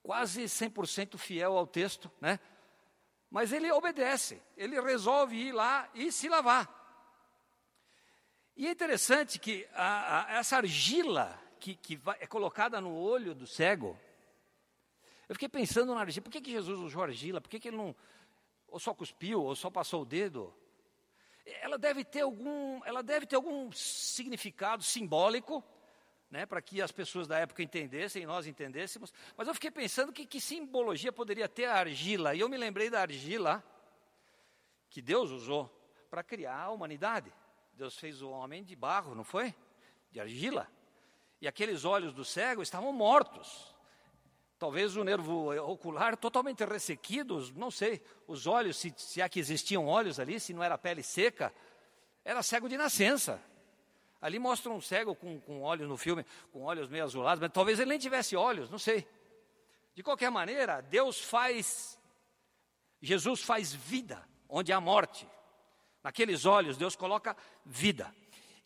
quase 0.04 0.44
100% 0.44 1.18
fiel 1.18 1.58
ao 1.58 1.66
texto, 1.66 2.10
né? 2.22 2.40
Mas 3.30 3.52
ele 3.52 3.72
obedece, 3.72 4.42
ele 4.58 4.80
resolve 4.82 5.36
ir 5.36 5.52
lá 5.52 5.90
e 5.94 6.12
se 6.12 6.28
lavar. 6.28 6.68
E 8.56 8.68
é 8.68 8.72
interessante 8.72 9.40
que 9.40 9.68
a, 9.74 10.26
a, 10.26 10.34
essa 10.40 10.58
argila 10.58 11.40
que, 11.60 11.76
que 11.76 11.96
vai, 11.96 12.18
é 12.20 12.28
colocada 12.28 12.82
no 12.82 12.94
olho 12.94 13.36
do 13.36 13.46
cego, 13.46 13.98
eu 15.28 15.36
fiquei 15.36 15.48
pensando 15.48 15.94
na 15.94 16.02
argila, 16.02 16.24
por 16.24 16.32
que, 16.32 16.42
que 16.42 16.52
Jesus 16.52 16.80
usou 16.80 17.04
argila? 17.04 17.40
Por 17.40 17.50
que, 17.50 17.60
que 17.60 17.68
ele 17.68 17.78
não, 17.78 17.96
ou 18.68 18.80
só 18.80 18.94
cuspiu, 18.94 19.44
ou 19.44 19.56
só 19.56 19.70
passou 19.70 20.02
o 20.02 20.06
dedo? 20.06 20.54
Ela 21.46 21.78
deve 21.78 22.04
ter 22.04 22.22
algum, 22.22 22.84
ela 22.84 23.04
deve 23.04 23.26
ter 23.26 23.36
algum 23.36 23.72
significado 23.72 24.84
simbólico, 24.84 25.64
né, 26.30 26.46
para 26.46 26.62
que 26.62 26.82
as 26.82 26.92
pessoas 26.92 27.28
da 27.28 27.40
época 27.40 27.64
entendessem 27.64 28.24
e 28.24 28.26
nós 28.26 28.46
entendêssemos. 28.46 29.12
Mas 29.36 29.48
eu 29.48 29.54
fiquei 29.54 29.72
pensando 29.72 30.14
que, 30.14 30.26
que 30.26 30.40
simbologia 30.40 31.12
poderia 31.12 31.50
ter 31.50 31.66
a 31.66 31.76
argila. 31.76 32.36
E 32.36 32.40
eu 32.40 32.50
me 32.50 32.58
lembrei 32.58 32.90
da 32.90 33.02
argila 33.02 33.64
que 34.90 35.02
Deus 35.02 35.32
usou 35.32 35.70
para 36.10 36.24
criar 36.24 36.62
a 36.64 36.72
humanidade. 36.72 37.32
Deus 37.74 37.98
fez 37.98 38.22
o 38.22 38.30
homem 38.30 38.64
de 38.64 38.76
barro, 38.76 39.16
não 39.16 39.24
foi? 39.24 39.56
De 40.12 40.20
argila. 40.20 40.68
E 41.42 41.48
aqueles 41.48 41.86
olhos 41.86 42.14
do 42.14 42.26
cego 42.26 42.62
estavam 42.62 42.92
mortos. 42.92 43.74
Talvez 44.60 44.98
o 44.98 45.04
nervo 45.06 45.56
ocular 45.64 46.18
totalmente 46.18 46.66
ressequidos, 46.66 47.52
não 47.54 47.72
sei. 47.72 48.04
Os 48.28 48.46
olhos, 48.46 48.78
se, 48.78 48.94
se 48.98 49.22
é 49.22 49.30
que 49.30 49.40
existiam 49.40 49.88
olhos 49.88 50.20
ali, 50.20 50.38
se 50.40 50.54
não 50.54 50.62
era 50.62 50.78
pele 50.78 51.02
seca, 51.02 51.54
era 52.26 52.44
cego 52.44 52.68
de 52.68 52.78
nascença. 52.78 53.42
Ali 54.22 54.38
mostra 54.38 54.72
um 54.72 54.82
cego 54.82 55.16
com, 55.16 55.40
com 55.40 55.62
olhos 55.62 55.88
no 55.88 55.98
filme, 55.98 56.26
com 56.52 56.64
olhos 56.64 56.90
meio 56.90 57.04
azulados, 57.04 57.40
mas 57.40 57.52
talvez 57.52 57.80
ele 57.80 57.90
nem 57.90 58.00
tivesse 58.00 58.36
olhos, 58.36 58.70
não 58.70 58.80
sei. 58.80 59.08
De 59.96 60.04
qualquer 60.04 60.30
maneira, 60.30 60.82
Deus 60.82 61.22
faz, 61.22 62.00
Jesus 63.02 63.42
faz 63.42 63.74
vida 63.74 64.28
onde 64.48 64.74
há 64.74 64.80
morte. 64.82 65.28
Naqueles 66.04 66.46
olhos, 66.46 66.78
Deus 66.78 66.96
coloca 66.96 67.36
vida. 67.66 68.14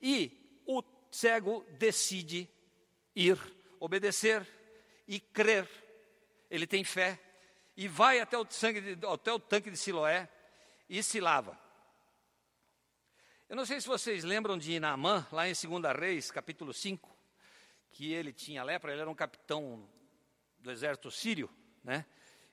E 0.02 0.62
o 0.66 0.84
cego 1.12 1.66
decide 1.78 2.50
ir, 3.16 3.38
obedecer 3.80 4.48
e 5.08 5.20
crer. 5.20 5.68
Ele 6.50 6.68
tem 6.68 6.84
fé 6.84 7.20
e 7.76 7.88
vai 7.88 8.20
até 8.20 8.38
o, 8.38 8.46
sangue 8.50 8.98
até 9.12 9.32
o 9.32 9.40
tanque 9.40 9.72
de 9.72 9.78
Siloé 9.78 10.30
e 10.88 11.02
se 11.02 11.20
lava. 11.20 11.63
Eu 13.50 13.58
não 13.58 13.66
sei 13.66 13.80
se 13.80 13.88
vocês 13.88 14.24
lembram 14.24 14.58
de 14.58 14.80
Naamã, 14.80 15.28
lá 15.32 15.48
em 15.48 15.54
2 15.54 16.00
Reis, 16.00 16.32
capítulo 16.32 16.74
5, 16.74 17.14
que 17.92 18.14
ele 18.14 18.32
tinha 18.32 18.64
lepra, 18.64 18.92
ele 18.92 19.02
era 19.02 19.10
um 19.10 19.14
capitão 19.16 19.88
do 20.60 20.72
exército 20.72 21.12
sírio, 21.12 21.50
né? 21.84 22.06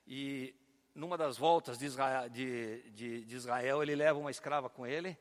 E 0.06 0.52
numa 0.92 1.16
das 1.16 1.38
voltas 1.38 1.78
de 1.78 1.86
Israel, 1.86 2.28
de, 2.28 2.90
de, 2.90 3.24
de 3.24 3.36
Israel 3.36 3.82
ele 3.82 3.94
leva 3.94 4.18
uma 4.18 4.32
escrava 4.32 4.68
com 4.68 4.84
ele, 4.84 5.16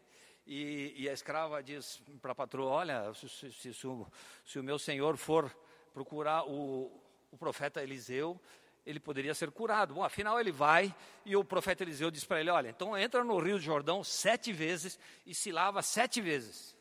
e, 0.45 0.95
e 0.97 1.07
a 1.07 1.13
escrava 1.13 1.61
diz 1.61 2.01
para 2.19 2.31
a 2.31 2.35
patroa: 2.35 2.71
Olha, 2.71 3.13
se, 3.13 3.29
se, 3.29 3.73
se, 3.73 3.87
o, 3.87 4.07
se, 4.43 4.57
o, 4.57 4.63
meu 4.63 4.79
senhor 4.79 5.15
for 5.17 5.55
procurar 5.93 6.45
o, 6.45 6.91
o 7.31 7.37
profeta 7.37 7.83
Eliseu, 7.83 8.41
ele 8.85 8.99
poderia 8.99 9.33
ser 9.33 9.51
curado. 9.51 9.93
Bom, 9.93 10.03
afinal 10.03 10.39
ele 10.39 10.51
vai 10.51 10.93
e 11.25 11.35
o 11.35 11.43
profeta 11.43 11.83
Eliseu 11.83 12.09
diz 12.09 12.23
para 12.23 12.39
ele: 12.39 12.49
Olha, 12.49 12.69
então 12.69 12.97
entra 12.97 13.23
no 13.23 13.37
Rio 13.39 13.59
Jordão 13.59 14.03
sete 14.03 14.51
vezes 14.51 14.99
e 15.25 15.33
se 15.33 15.51
lava 15.51 15.81
sete 15.81 16.21
vezes. 16.21 16.75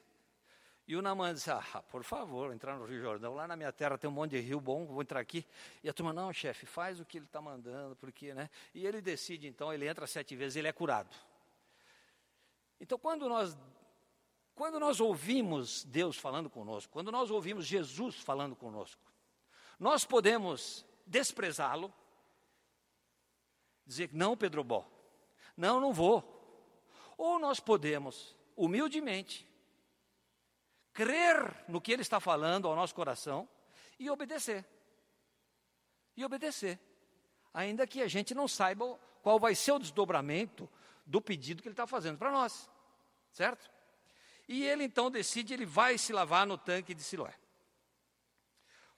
E 0.86 0.96
o 0.96 1.02
Namã 1.02 1.34
disse: 1.34 1.50
Ah, 1.50 1.82
por 1.90 2.02
favor, 2.02 2.52
entrar 2.52 2.78
no 2.78 2.86
Rio 2.86 3.00
Jordão. 3.02 3.34
Lá 3.34 3.46
na 3.46 3.54
minha 3.54 3.70
terra 3.70 3.98
tem 3.98 4.08
um 4.08 4.12
monte 4.12 4.30
de 4.30 4.40
rio 4.40 4.58
bom, 4.58 4.86
vou 4.86 5.02
entrar 5.02 5.20
aqui. 5.20 5.46
E 5.84 5.88
a 5.88 5.92
turma: 5.92 6.14
Não, 6.14 6.32
chefe, 6.32 6.64
faz 6.64 6.98
o 6.98 7.04
que 7.04 7.18
ele 7.18 7.26
está 7.26 7.42
mandando, 7.42 7.94
porque, 7.96 8.32
né? 8.32 8.48
E 8.74 8.86
ele 8.86 9.02
decide, 9.02 9.46
então, 9.46 9.72
ele 9.72 9.86
entra 9.86 10.06
sete 10.06 10.34
vezes, 10.34 10.56
ele 10.56 10.66
é 10.66 10.72
curado. 10.72 11.14
Então, 12.80 12.98
quando 12.98 13.28
nós 13.28 13.56
quando 14.54 14.80
nós 14.80 14.98
ouvimos 14.98 15.84
Deus 15.84 16.16
falando 16.16 16.50
conosco, 16.50 16.92
quando 16.92 17.12
nós 17.12 17.30
ouvimos 17.30 17.64
Jesus 17.64 18.16
falando 18.16 18.56
conosco, 18.56 19.00
nós 19.78 20.04
podemos 20.04 20.84
desprezá-lo, 21.08 21.92
dizer 23.84 24.10
não, 24.12 24.36
Pedro 24.36 24.62
Bó, 24.62 24.88
não, 25.56 25.80
não 25.80 25.92
vou. 25.92 26.36
Ou 27.16 27.38
nós 27.38 27.58
podemos, 27.58 28.36
humildemente, 28.56 29.48
crer 30.92 31.64
no 31.68 31.80
que 31.80 31.92
ele 31.92 32.02
está 32.02 32.20
falando 32.20 32.68
ao 32.68 32.76
nosso 32.76 32.94
coração 32.94 33.48
e 33.98 34.08
obedecer. 34.10 34.64
E 36.16 36.24
obedecer. 36.24 36.78
Ainda 37.52 37.86
que 37.86 38.02
a 38.02 38.08
gente 38.08 38.34
não 38.34 38.46
saiba 38.46 38.98
qual 39.22 39.38
vai 39.38 39.54
ser 39.54 39.72
o 39.72 39.78
desdobramento 39.78 40.68
do 41.04 41.20
pedido 41.20 41.62
que 41.62 41.68
ele 41.68 41.72
está 41.72 41.86
fazendo 41.86 42.18
para 42.18 42.30
nós. 42.30 42.70
Certo? 43.32 43.68
E 44.46 44.64
ele 44.64 44.84
então 44.84 45.10
decide, 45.10 45.54
ele 45.54 45.66
vai 45.66 45.98
se 45.98 46.12
lavar 46.12 46.46
no 46.46 46.56
tanque 46.56 46.94
de 46.94 47.02
Siloé. 47.02 47.34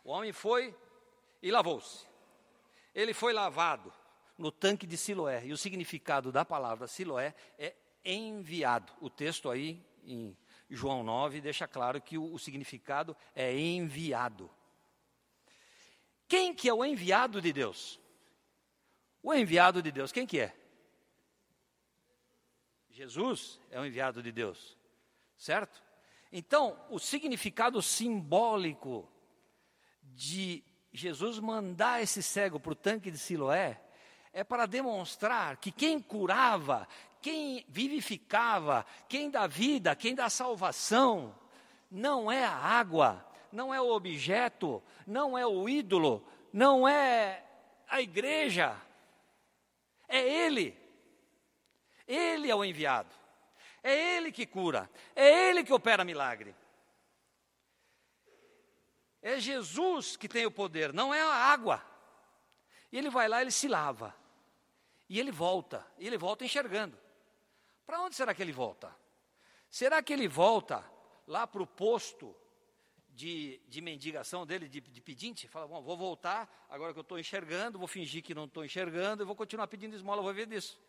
O 0.04 0.10
homem 0.10 0.32
foi, 0.32 0.76
e 1.42 1.50
lavou-se. 1.50 2.06
Ele 2.94 3.14
foi 3.14 3.32
lavado 3.32 3.92
no 4.36 4.50
tanque 4.50 4.86
de 4.86 4.96
Siloé. 4.96 5.44
E 5.46 5.52
o 5.52 5.56
significado 5.56 6.32
da 6.32 6.44
palavra 6.44 6.86
Siloé 6.86 7.34
é 7.58 7.74
enviado. 8.04 8.92
O 9.00 9.10
texto 9.10 9.50
aí 9.50 9.84
em 10.04 10.36
João 10.68 11.02
9 11.02 11.40
deixa 11.40 11.68
claro 11.68 12.00
que 12.00 12.16
o, 12.16 12.32
o 12.32 12.38
significado 12.38 13.16
é 13.34 13.56
enviado. 13.56 14.50
Quem 16.26 16.54
que 16.54 16.68
é 16.68 16.74
o 16.74 16.84
enviado 16.84 17.40
de 17.40 17.52
Deus? 17.52 18.00
O 19.22 19.34
enviado 19.34 19.82
de 19.82 19.90
Deus, 19.90 20.12
quem 20.12 20.26
que 20.26 20.40
é? 20.40 20.56
Jesus 22.88 23.60
é 23.70 23.80
o 23.80 23.84
enviado 23.84 24.22
de 24.22 24.30
Deus, 24.32 24.76
certo? 25.36 25.82
Então, 26.32 26.78
o 26.88 26.98
significado 26.98 27.82
simbólico 27.82 29.10
de 30.02 30.64
Jesus 30.92 31.38
mandar 31.38 32.02
esse 32.02 32.22
cego 32.22 32.58
para 32.58 32.72
o 32.72 32.76
tanque 32.76 33.10
de 33.10 33.18
Siloé 33.18 33.80
é 34.32 34.42
para 34.42 34.66
demonstrar 34.66 35.56
que 35.56 35.70
quem 35.70 36.00
curava, 36.00 36.86
quem 37.20 37.64
vivificava, 37.68 38.84
quem 39.08 39.30
dá 39.30 39.46
vida, 39.46 39.94
quem 39.94 40.14
dá 40.14 40.28
salvação, 40.28 41.34
não 41.90 42.30
é 42.30 42.44
a 42.44 42.54
água, 42.54 43.24
não 43.52 43.74
é 43.74 43.80
o 43.80 43.90
objeto, 43.90 44.82
não 45.06 45.36
é 45.36 45.46
o 45.46 45.68
ídolo, 45.68 46.24
não 46.52 46.86
é 46.86 47.44
a 47.88 48.00
igreja, 48.00 48.76
é 50.08 50.20
Ele. 50.20 50.78
Ele 52.06 52.50
é 52.50 52.54
o 52.54 52.64
enviado, 52.64 53.14
é 53.82 54.16
Ele 54.16 54.32
que 54.32 54.44
cura, 54.44 54.90
é 55.14 55.48
Ele 55.48 55.62
que 55.62 55.72
opera 55.72 56.04
milagre. 56.04 56.54
É 59.22 59.38
Jesus 59.38 60.16
que 60.16 60.28
tem 60.28 60.46
o 60.46 60.50
poder, 60.50 60.92
não 60.92 61.12
é 61.12 61.20
a 61.20 61.34
água. 61.34 61.84
E 62.90 62.98
ele 62.98 63.10
vai 63.10 63.28
lá, 63.28 63.40
ele 63.40 63.50
se 63.50 63.68
lava. 63.68 64.14
E 65.08 65.18
ele 65.18 65.30
volta, 65.30 65.86
e 65.98 66.06
ele 66.06 66.16
volta 66.16 66.44
enxergando. 66.44 66.98
Para 67.84 68.00
onde 68.02 68.14
será 68.14 68.32
que 68.32 68.42
ele 68.42 68.52
volta? 68.52 68.94
Será 69.68 70.02
que 70.02 70.12
ele 70.12 70.28
volta 70.28 70.84
lá 71.26 71.46
para 71.46 71.62
o 71.62 71.66
posto 71.66 72.34
de, 73.08 73.60
de 73.68 73.80
mendigação 73.80 74.46
dele, 74.46 74.68
de, 74.68 74.80
de 74.80 75.00
pedinte? 75.00 75.48
Fala, 75.48 75.66
bom, 75.66 75.82
vou 75.82 75.96
voltar, 75.96 76.66
agora 76.68 76.92
que 76.92 76.98
eu 76.98 77.02
estou 77.02 77.18
enxergando, 77.18 77.78
vou 77.78 77.88
fingir 77.88 78.22
que 78.22 78.34
não 78.34 78.44
estou 78.44 78.64
enxergando, 78.64 79.22
e 79.22 79.26
vou 79.26 79.36
continuar 79.36 79.66
pedindo 79.66 79.94
esmola, 79.94 80.22
vou 80.22 80.32
ver 80.32 80.46
disso. 80.46 80.80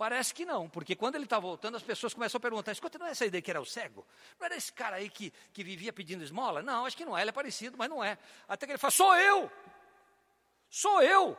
Parece 0.00 0.32
que 0.32 0.46
não, 0.46 0.66
porque 0.66 0.96
quando 0.96 1.16
ele 1.16 1.24
está 1.24 1.38
voltando, 1.38 1.76
as 1.76 1.82
pessoas 1.82 2.14
começam 2.14 2.38
a 2.38 2.40
perguntar: 2.40 2.72
escuta, 2.72 2.98
não 2.98 3.06
é 3.06 3.10
essa 3.10 3.26
ideia 3.26 3.42
que 3.42 3.50
era 3.50 3.60
o 3.60 3.66
cego? 3.66 4.06
Não 4.38 4.46
era 4.46 4.56
esse 4.56 4.72
cara 4.72 4.96
aí 4.96 5.10
que, 5.10 5.30
que 5.52 5.62
vivia 5.62 5.92
pedindo 5.92 6.24
esmola? 6.24 6.62
Não, 6.62 6.86
acho 6.86 6.96
que 6.96 7.04
não 7.04 7.18
é, 7.18 7.20
ele 7.20 7.28
é 7.28 7.32
parecido, 7.34 7.76
mas 7.76 7.90
não 7.90 8.02
é. 8.02 8.16
Até 8.48 8.64
que 8.64 8.72
ele 8.72 8.78
fala: 8.78 8.92
sou 8.92 9.14
eu! 9.14 9.52
Sou 10.70 11.02
eu! 11.02 11.36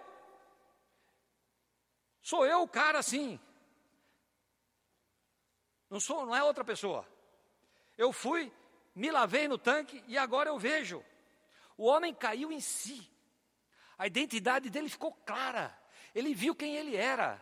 Sou 2.22 2.46
eu 2.46 2.62
o 2.62 2.68
cara 2.68 3.00
assim. 3.00 3.40
Não 5.90 6.00
sou, 6.00 6.24
não 6.28 6.36
é 6.36 6.44
outra 6.44 6.64
pessoa. 6.64 7.04
Eu 7.98 8.14
fui, 8.14 8.54
me 8.94 9.10
lavei 9.10 9.48
no 9.48 9.58
tanque 9.58 10.04
e 10.08 10.20
agora 10.20 10.50
eu 10.50 10.60
vejo. 10.60 11.04
O 11.76 11.86
homem 11.86 12.14
caiu 12.14 12.52
em 12.52 12.60
si. 12.60 13.12
A 13.98 14.06
identidade 14.06 14.70
dele 14.70 14.88
ficou 14.88 15.14
clara. 15.26 15.76
Ele 16.14 16.36
viu 16.36 16.54
quem 16.54 16.76
ele 16.76 16.96
era. 16.96 17.42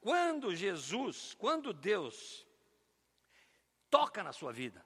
Quando 0.00 0.54
Jesus, 0.54 1.34
quando 1.34 1.72
Deus 1.72 2.46
toca 3.90 4.22
na 4.22 4.32
sua 4.32 4.52
vida, 4.52 4.84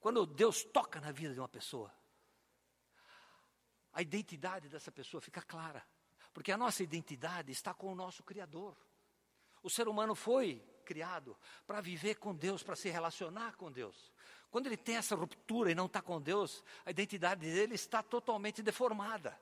quando 0.00 0.24
Deus 0.26 0.62
toca 0.64 1.00
na 1.00 1.10
vida 1.10 1.34
de 1.34 1.40
uma 1.40 1.48
pessoa, 1.48 1.92
a 3.92 4.00
identidade 4.00 4.68
dessa 4.68 4.90
pessoa 4.90 5.20
fica 5.20 5.42
clara, 5.42 5.84
porque 6.32 6.52
a 6.52 6.56
nossa 6.56 6.82
identidade 6.82 7.52
está 7.52 7.74
com 7.74 7.92
o 7.92 7.94
nosso 7.94 8.22
Criador. 8.22 8.76
O 9.62 9.70
ser 9.70 9.86
humano 9.86 10.14
foi 10.14 10.64
criado 10.84 11.36
para 11.66 11.80
viver 11.80 12.16
com 12.16 12.34
Deus, 12.34 12.62
para 12.62 12.76
se 12.76 12.88
relacionar 12.88 13.56
com 13.56 13.70
Deus. 13.70 14.12
Quando 14.50 14.66
ele 14.66 14.76
tem 14.76 14.96
essa 14.96 15.14
ruptura 15.14 15.70
e 15.70 15.74
não 15.74 15.86
está 15.86 16.02
com 16.02 16.20
Deus, 16.20 16.64
a 16.84 16.90
identidade 16.90 17.40
dele 17.40 17.74
está 17.74 18.02
totalmente 18.02 18.62
deformada. 18.62 19.38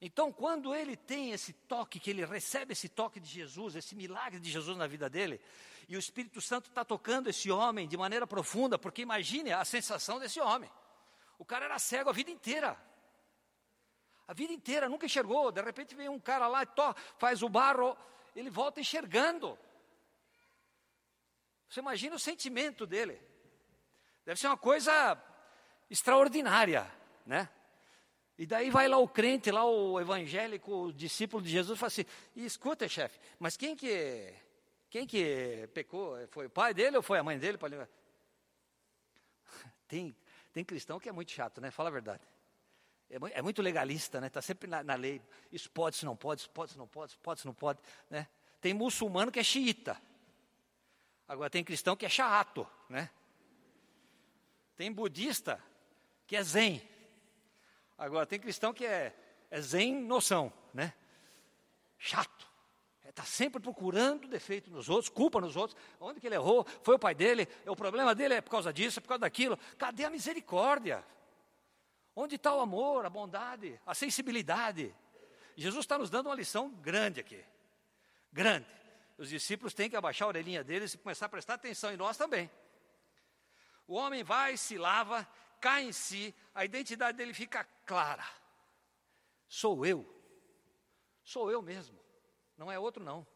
Então, 0.00 0.32
quando 0.32 0.74
ele 0.74 0.96
tem 0.96 1.32
esse 1.32 1.52
toque, 1.52 1.98
que 1.98 2.10
ele 2.10 2.24
recebe 2.24 2.72
esse 2.72 2.88
toque 2.88 3.18
de 3.18 3.28
Jesus, 3.28 3.74
esse 3.74 3.96
milagre 3.96 4.38
de 4.38 4.50
Jesus 4.50 4.76
na 4.76 4.86
vida 4.86 5.10
dele, 5.10 5.40
e 5.88 5.96
o 5.96 5.98
Espírito 5.98 6.40
Santo 6.40 6.68
está 6.68 6.84
tocando 6.84 7.28
esse 7.28 7.50
homem 7.50 7.88
de 7.88 7.96
maneira 7.96 8.26
profunda, 8.26 8.78
porque 8.78 9.02
imagine 9.02 9.52
a 9.52 9.64
sensação 9.64 10.20
desse 10.20 10.40
homem. 10.40 10.70
O 11.38 11.44
cara 11.44 11.64
era 11.64 11.78
cego 11.78 12.10
a 12.10 12.12
vida 12.12 12.30
inteira. 12.30 12.76
A 14.28 14.34
vida 14.34 14.52
inteira, 14.52 14.88
nunca 14.88 15.06
enxergou. 15.06 15.50
De 15.50 15.62
repente 15.62 15.94
vem 15.94 16.08
um 16.08 16.20
cara 16.20 16.46
lá 16.46 16.64
to, 16.66 16.94
faz 17.18 17.42
o 17.42 17.48
barro, 17.48 17.96
ele 18.36 18.50
volta 18.50 18.80
enxergando. 18.80 19.58
Você 21.68 21.80
imagina 21.80 22.14
o 22.14 22.20
sentimento 22.20 22.86
dele. 22.86 23.20
Deve 24.24 24.38
ser 24.38 24.46
uma 24.46 24.56
coisa 24.56 25.20
extraordinária, 25.90 26.86
né? 27.24 27.48
E 28.38 28.46
daí 28.46 28.70
vai 28.70 28.86
lá 28.86 28.98
o 28.98 29.08
crente, 29.08 29.50
lá 29.50 29.64
o 29.64 30.00
evangélico, 30.00 30.72
o 30.72 30.92
discípulo 30.92 31.42
de 31.42 31.50
Jesus, 31.50 31.76
fala 31.78 31.88
assim: 31.88 32.04
escuta, 32.36 32.88
chefe, 32.88 33.18
mas 33.38 33.56
quem 33.56 33.74
que, 33.74 34.32
quem 34.88 35.06
que 35.06 35.68
pecou? 35.74 36.16
Foi 36.28 36.46
o 36.46 36.50
pai 36.50 36.72
dele 36.72 36.96
ou 36.96 37.02
foi 37.02 37.18
a 37.18 37.24
mãe 37.24 37.36
dele? 37.36 37.58
Tem, 39.88 40.14
tem 40.52 40.64
cristão 40.64 41.00
que 41.00 41.08
é 41.08 41.12
muito 41.12 41.32
chato, 41.32 41.60
né? 41.60 41.70
Fala 41.70 41.88
a 41.88 41.92
verdade. 41.92 42.22
É, 43.10 43.38
é 43.38 43.42
muito 43.42 43.62
legalista, 43.62 44.20
né? 44.20 44.26
Está 44.26 44.42
sempre 44.42 44.68
na, 44.68 44.84
na, 44.84 44.94
lei. 44.94 45.20
Isso 45.50 45.70
pode, 45.70 45.96
isso 45.96 46.06
não 46.06 46.14
pode, 46.14 46.42
isso 46.42 46.50
pode, 46.50 46.70
isso 46.70 46.78
não 46.78 46.86
pode, 46.86 47.10
isso 47.10 47.18
pode, 47.20 47.40
isso 47.40 47.46
não 47.46 47.54
pode. 47.54 47.80
Né? 48.10 48.28
Tem 48.60 48.74
muçulmano 48.74 49.32
que 49.32 49.40
é 49.40 49.42
xiita. 49.42 50.00
Agora 51.26 51.50
tem 51.50 51.64
cristão 51.64 51.96
que 51.96 52.06
é 52.06 52.08
chato, 52.08 52.68
né? 52.88 53.10
Tem 54.76 54.92
budista 54.92 55.62
que 56.26 56.36
é 56.36 56.42
zen. 56.42 56.86
Agora 57.98 58.24
tem 58.24 58.38
cristão 58.38 58.72
que 58.72 58.86
é, 58.86 59.12
é 59.50 59.60
zen 59.60 59.94
noção, 60.02 60.52
né? 60.72 60.94
Chato. 61.98 62.46
Está 63.04 63.24
é, 63.24 63.26
sempre 63.26 63.60
procurando 63.60 64.28
defeito 64.28 64.70
nos 64.70 64.88
outros, 64.88 65.08
culpa 65.08 65.40
nos 65.40 65.56
outros. 65.56 65.76
Onde 65.98 66.20
que 66.20 66.28
ele 66.28 66.36
errou? 66.36 66.64
Foi 66.82 66.94
o 66.94 66.98
pai 66.98 67.14
dele? 67.14 67.48
O 67.66 67.74
problema 67.74 68.14
dele 68.14 68.34
é 68.34 68.40
por 68.40 68.50
causa 68.50 68.72
disso, 68.72 69.00
é 69.00 69.02
por 69.02 69.08
causa 69.08 69.22
daquilo. 69.22 69.58
Cadê 69.76 70.04
a 70.04 70.10
misericórdia? 70.10 71.04
Onde 72.14 72.36
está 72.36 72.54
o 72.54 72.60
amor, 72.60 73.04
a 73.04 73.10
bondade, 73.10 73.80
a 73.84 73.94
sensibilidade? 73.94 74.94
Jesus 75.56 75.84
está 75.84 75.98
nos 75.98 76.10
dando 76.10 76.26
uma 76.26 76.34
lição 76.36 76.70
grande 76.70 77.18
aqui. 77.18 77.44
Grande. 78.32 78.66
Os 79.16 79.30
discípulos 79.30 79.74
têm 79.74 79.90
que 79.90 79.96
abaixar 79.96 80.26
a 80.26 80.28
orelhinha 80.28 80.62
deles 80.62 80.94
e 80.94 80.98
começar 80.98 81.26
a 81.26 81.28
prestar 81.28 81.54
atenção, 81.54 81.92
e 81.92 81.96
nós 81.96 82.16
também. 82.16 82.48
O 83.88 83.94
homem 83.94 84.22
vai, 84.22 84.56
se 84.56 84.78
lava, 84.78 85.26
cai 85.60 85.84
em 85.84 85.92
si, 85.92 86.34
a 86.54 86.64
identidade 86.64 87.16
dele 87.16 87.34
fica 87.34 87.64
clara. 87.84 88.24
Sou 89.48 89.84
eu. 89.84 90.06
Sou 91.22 91.50
eu 91.50 91.62
mesmo. 91.62 91.98
Não 92.56 92.70
é 92.70 92.78
outro, 92.78 93.02
não. 93.02 93.26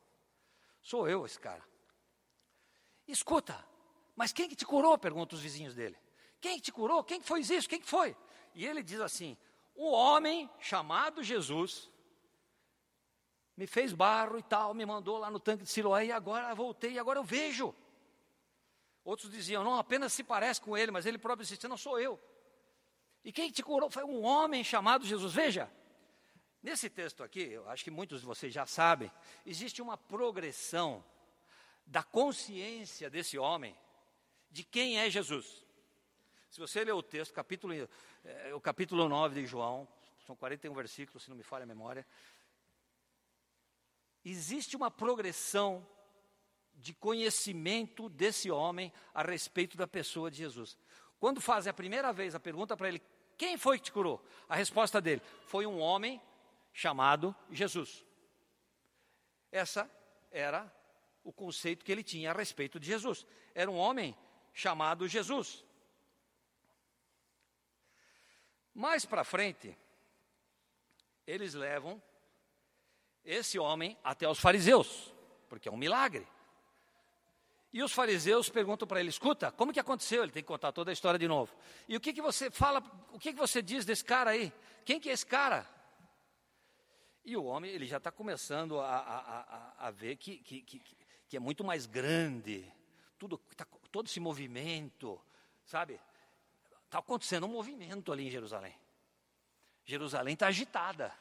Sou 0.81 1.09
eu 1.09 1.25
esse 1.25 1.39
cara. 1.39 1.63
Escuta, 3.07 3.65
mas 4.17 4.33
quem 4.33 4.49
que 4.49 4.57
te 4.57 4.65
curou? 4.65 4.97
Perguntam 4.99 5.37
os 5.37 5.43
vizinhos 5.43 5.75
dele. 5.75 5.99
Quem 6.41 6.57
que 6.57 6.63
te 6.63 6.73
curou? 6.73 7.05
Quem 7.05 7.21
que 7.21 7.27
foi 7.27 7.41
isso? 7.41 7.69
Quem 7.69 7.81
que 7.81 7.89
foi? 7.89 8.17
E 8.55 8.67
ele 8.67 8.83
diz 8.83 9.01
assim: 9.01 9.37
um 9.77 9.87
homem 9.93 10.51
chamado 10.59 11.23
Jesus 11.23 11.91
me 13.57 13.67
fez 13.67 13.93
barro 13.93 14.39
e 14.39 14.43
tal, 14.43 14.75
me 14.75 14.85
mandou 14.85 15.19
lá 15.19 15.31
no 15.31 15.39
tanque 15.39 15.65
de 15.65 15.71
Siloé 15.71 16.07
e 16.07 16.13
agora 16.13 16.55
voltei 16.55 16.93
e 16.93 16.99
agora 16.99 17.19
eu 17.19 17.25
vejo. 17.25 17.75
Outros 19.05 19.31
diziam, 19.31 19.65
não, 19.65 19.77
apenas 19.77 20.13
se 20.13 20.23
parece 20.23 20.61
com 20.61 20.77
ele, 20.77 20.93
mas 20.93 21.07
ele 21.07 21.19
próprio 21.19 21.47
disse, 21.47 21.67
não 21.67 21.77
sou 21.77 21.99
eu. 21.99 22.21
E 23.25 23.33
quem 23.33 23.51
te 23.51 23.63
curou 23.63 23.91
foi 23.91 24.05
um 24.05 24.25
homem 24.25 24.63
chamado 24.63 25.05
Jesus. 25.05 25.33
Veja, 25.33 25.71
nesse 26.63 26.89
texto 26.89 27.23
aqui, 27.23 27.41
eu 27.41 27.69
acho 27.69 27.83
que 27.83 27.91
muitos 27.91 28.21
de 28.21 28.27
vocês 28.27 28.53
já 28.53 28.67
sabem, 28.67 29.11
existe 29.45 29.83
uma 29.83 29.97
progressão 29.97 31.05
da 31.87 32.03
consciência 32.03 33.11
desse 33.11 33.39
homem 33.39 33.77
de 34.51 34.63
quem 34.63 34.99
é 34.99 35.11
Jesus. 35.11 35.65
Se 36.51 36.61
você 36.61 36.85
ler 36.85 36.93
o 36.93 37.03
texto, 37.03 37.33
capítulo, 37.33 37.73
é, 38.25 38.55
o 38.55 38.61
capítulo 38.61 39.09
9 39.09 39.41
de 39.41 39.47
João, 39.47 39.89
são 40.27 40.37
41 40.37 40.75
versículos, 40.75 41.23
se 41.25 41.31
não 41.31 41.37
me 41.37 41.43
falha 41.43 41.65
a 41.65 41.67
memória, 41.67 42.07
existe 44.25 44.77
uma 44.77 44.91
progressão 44.91 45.87
de 46.75 46.93
conhecimento 46.95 48.09
desse 48.09 48.51
homem 48.51 48.93
a 49.15 49.23
respeito 49.23 49.77
da 49.77 49.87
pessoa 49.87 50.31
de 50.31 50.39
Jesus. 50.39 50.77
Quando 51.19 51.41
fazem 51.41 51.71
a 51.71 51.75
primeira 51.75 52.13
vez 52.13 52.35
a 52.35 52.41
pergunta 52.41 52.77
para 52.77 52.89
ele, 52.89 53.03
quem 53.39 53.57
foi 53.57 53.79
que 53.79 53.85
te 53.85 53.93
curou? 53.93 54.25
A 54.49 54.57
resposta 54.57 55.01
dele 55.01 55.23
foi 55.47 55.67
um 55.67 55.79
homem 55.79 56.21
chamado 56.73 57.35
Jesus. 57.51 58.05
Essa 59.51 59.91
era 60.31 60.73
o 61.23 61.33
conceito 61.33 61.85
que 61.85 61.93
ele 61.93 62.03
tinha 62.03 62.31
a 62.31 62.35
respeito 62.35 62.81
de 62.81 62.87
Jesus. 62.87 63.27
Era 63.55 63.71
um 63.71 63.77
homem 63.77 64.17
chamado 64.53 65.07
Jesus. 65.07 65.65
Mais 68.75 69.05
para 69.05 69.23
frente, 69.23 69.77
eles 71.27 71.55
levam 71.55 72.03
esse 73.25 73.59
homem 73.59 73.97
até 74.03 74.29
os 74.29 74.41
fariseus, 74.41 75.15
porque 75.49 75.69
é 75.69 75.73
um 75.73 75.77
milagre. 75.77 76.27
E 77.73 77.83
os 77.83 77.93
fariseus 77.93 78.49
perguntam 78.49 78.87
para 78.87 79.01
ele: 79.01 79.09
escuta, 79.09 79.51
como 79.51 79.73
que 79.73 79.81
aconteceu? 79.81 80.23
Ele 80.23 80.33
tem 80.33 80.43
que 80.43 80.47
contar 80.47 80.73
toda 80.73 80.91
a 80.91 80.93
história 80.93 81.19
de 81.19 81.27
novo. 81.27 81.55
E 81.89 81.97
o 81.97 82.01
que, 82.01 82.13
que 82.13 82.21
você 82.21 82.51
fala, 82.51 82.83
o 83.13 83.19
que, 83.19 83.33
que 83.33 83.39
você 83.39 83.63
diz 83.63 83.85
desse 83.85 84.05
cara 84.05 84.31
aí? 84.31 84.53
Quem 84.85 85.01
que 85.01 85.09
é 85.09 85.13
esse 85.13 85.25
cara? 85.25 85.67
E 87.25 87.37
o 87.37 87.45
homem, 87.45 87.71
ele 87.71 87.87
já 87.87 87.97
está 87.99 88.11
começando 88.11 88.81
a, 88.81 88.97
a, 88.97 89.41
a, 89.41 89.89
a 89.89 89.91
ver 89.91 90.17
que, 90.17 90.39
que, 90.39 90.61
que, 90.63 90.83
que, 91.29 91.37
é 91.37 91.41
muito 91.41 91.63
mais 91.63 91.87
grande, 91.87 92.71
tudo, 93.17 93.39
tá, 93.57 93.65
todo 93.93 94.07
esse 94.07 94.19
movimento, 94.19 95.21
sabe? 95.65 96.01
Está 96.85 96.99
acontecendo 96.99 97.47
um 97.47 97.53
movimento 97.53 98.13
ali 98.13 98.27
em 98.27 98.31
Jerusalém. 98.31 98.75
Jerusalém 99.85 100.35
está 100.35 100.49
agitada. 100.49 101.15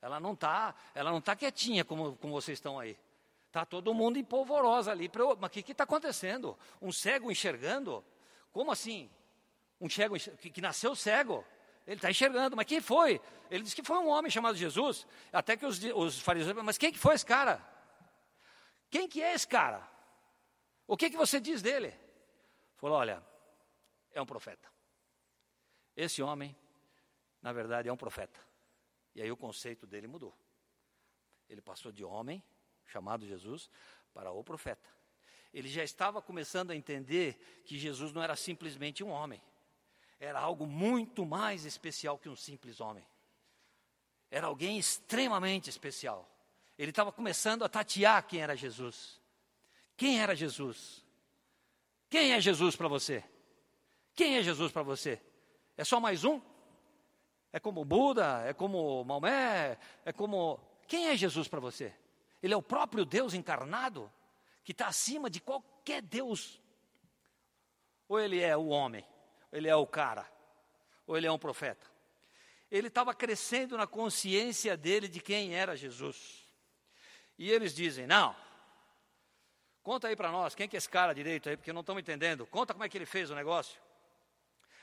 Ela 0.00 0.20
não 0.20 0.34
está, 0.34 0.74
ela 0.94 1.10
não 1.10 1.18
está 1.18 1.34
quietinha 1.34 1.84
como, 1.84 2.16
como 2.16 2.34
vocês 2.34 2.58
estão 2.58 2.78
aí. 2.78 2.96
Está 3.52 3.66
todo 3.66 3.92
mundo 3.92 4.18
em 4.18 4.24
polvorosa 4.24 4.90
ali. 4.92 5.10
Mas 5.38 5.50
o 5.50 5.52
que 5.52 5.72
está 5.72 5.84
acontecendo? 5.84 6.58
Um 6.80 6.90
cego 6.90 7.30
enxergando? 7.30 8.02
Como 8.50 8.72
assim? 8.72 9.10
Um 9.78 9.90
cego 9.90 10.18
que, 10.38 10.48
que 10.48 10.62
nasceu 10.62 10.96
cego? 10.96 11.44
Ele 11.86 11.96
está 11.96 12.10
enxergando, 12.10 12.56
mas 12.56 12.64
quem 12.64 12.80
foi? 12.80 13.20
Ele 13.50 13.62
disse 13.62 13.76
que 13.76 13.82
foi 13.82 13.98
um 13.98 14.08
homem 14.08 14.30
chamado 14.30 14.56
Jesus. 14.56 15.06
Até 15.30 15.54
que 15.54 15.66
os, 15.66 15.78
os 15.84 16.18
fariseus, 16.18 16.56
mas 16.64 16.78
quem 16.78 16.90
que 16.90 16.98
foi 16.98 17.14
esse 17.14 17.26
cara? 17.26 17.62
Quem 18.88 19.06
que 19.06 19.22
é 19.22 19.34
esse 19.34 19.46
cara? 19.46 19.86
O 20.86 20.96
que, 20.96 21.10
que 21.10 21.16
você 21.18 21.38
diz 21.38 21.60
dele? 21.60 21.94
Falou, 22.78 22.96
olha, 22.96 23.22
é 24.12 24.22
um 24.22 24.24
profeta. 24.24 24.66
Esse 25.94 26.22
homem, 26.22 26.56
na 27.42 27.52
verdade, 27.52 27.90
é 27.90 27.92
um 27.92 27.98
profeta. 27.98 28.40
E 29.14 29.20
aí 29.20 29.30
o 29.30 29.36
conceito 29.36 29.86
dele 29.86 30.06
mudou. 30.06 30.34
Ele 31.50 31.60
passou 31.60 31.92
de 31.92 32.02
homem, 32.02 32.42
chamado 32.92 33.26
Jesus, 33.26 33.70
para 34.12 34.30
o 34.30 34.44
profeta. 34.44 34.88
Ele 35.52 35.68
já 35.68 35.82
estava 35.82 36.22
começando 36.22 36.70
a 36.70 36.76
entender 36.76 37.62
que 37.64 37.78
Jesus 37.78 38.12
não 38.12 38.22
era 38.22 38.36
simplesmente 38.36 39.02
um 39.02 39.10
homem, 39.10 39.42
era 40.20 40.38
algo 40.38 40.66
muito 40.66 41.26
mais 41.26 41.64
especial 41.64 42.18
que 42.18 42.28
um 42.28 42.36
simples 42.36 42.80
homem. 42.80 43.04
Era 44.30 44.46
alguém 44.46 44.78
extremamente 44.78 45.68
especial. 45.68 46.28
Ele 46.78 46.90
estava 46.90 47.12
começando 47.12 47.64
a 47.64 47.68
tatear 47.68 48.26
quem 48.26 48.40
era 48.40 48.56
Jesus. 48.56 49.20
Quem 49.96 50.20
era 50.20 50.34
Jesus? 50.34 51.04
Quem 52.08 52.32
é 52.32 52.40
Jesus 52.40 52.76
para 52.76 52.88
você? 52.88 53.22
Quem 54.14 54.36
é 54.36 54.42
Jesus 54.42 54.72
para 54.72 54.82
você? 54.82 55.20
É 55.76 55.84
só 55.84 56.00
mais 56.00 56.24
um? 56.24 56.40
É 57.52 57.60
como 57.60 57.84
Buda? 57.84 58.42
É 58.46 58.54
como 58.54 59.04
Maomé? 59.04 59.78
É 60.04 60.12
como. 60.12 60.58
Quem 60.86 61.08
é 61.08 61.16
Jesus 61.16 61.48
para 61.48 61.60
você? 61.60 61.94
Ele 62.42 62.54
é 62.54 62.56
o 62.56 62.62
próprio 62.62 63.04
Deus 63.04 63.34
encarnado, 63.34 64.10
que 64.64 64.72
está 64.72 64.88
acima 64.88 65.30
de 65.30 65.40
qualquer 65.40 66.02
Deus. 66.02 66.60
Ou 68.08 68.18
ele 68.18 68.40
é 68.40 68.56
o 68.56 68.66
homem? 68.66 69.06
Ou 69.50 69.58
ele 69.58 69.68
é 69.68 69.76
o 69.76 69.86
cara? 69.86 70.30
Ou 71.06 71.16
ele 71.16 71.26
é 71.26 71.32
um 71.32 71.38
profeta? 71.38 71.86
Ele 72.70 72.88
estava 72.88 73.14
crescendo 73.14 73.76
na 73.76 73.86
consciência 73.86 74.76
dele 74.76 75.06
de 75.06 75.20
quem 75.20 75.54
era 75.54 75.76
Jesus. 75.76 76.42
E 77.38 77.50
eles 77.50 77.74
dizem: 77.74 78.06
Não, 78.06 78.34
conta 79.82 80.08
aí 80.08 80.16
para 80.16 80.32
nós, 80.32 80.54
quem 80.54 80.68
que 80.68 80.76
é 80.76 80.78
esse 80.78 80.88
cara 80.88 81.12
direito 81.12 81.48
aí, 81.48 81.56
porque 81.56 81.72
não 81.72 81.82
estamos 81.82 82.00
entendendo. 82.00 82.46
Conta 82.46 82.72
como 82.72 82.84
é 82.84 82.88
que 82.88 82.98
ele 82.98 83.06
fez 83.06 83.30
o 83.30 83.34
negócio. 83.34 83.80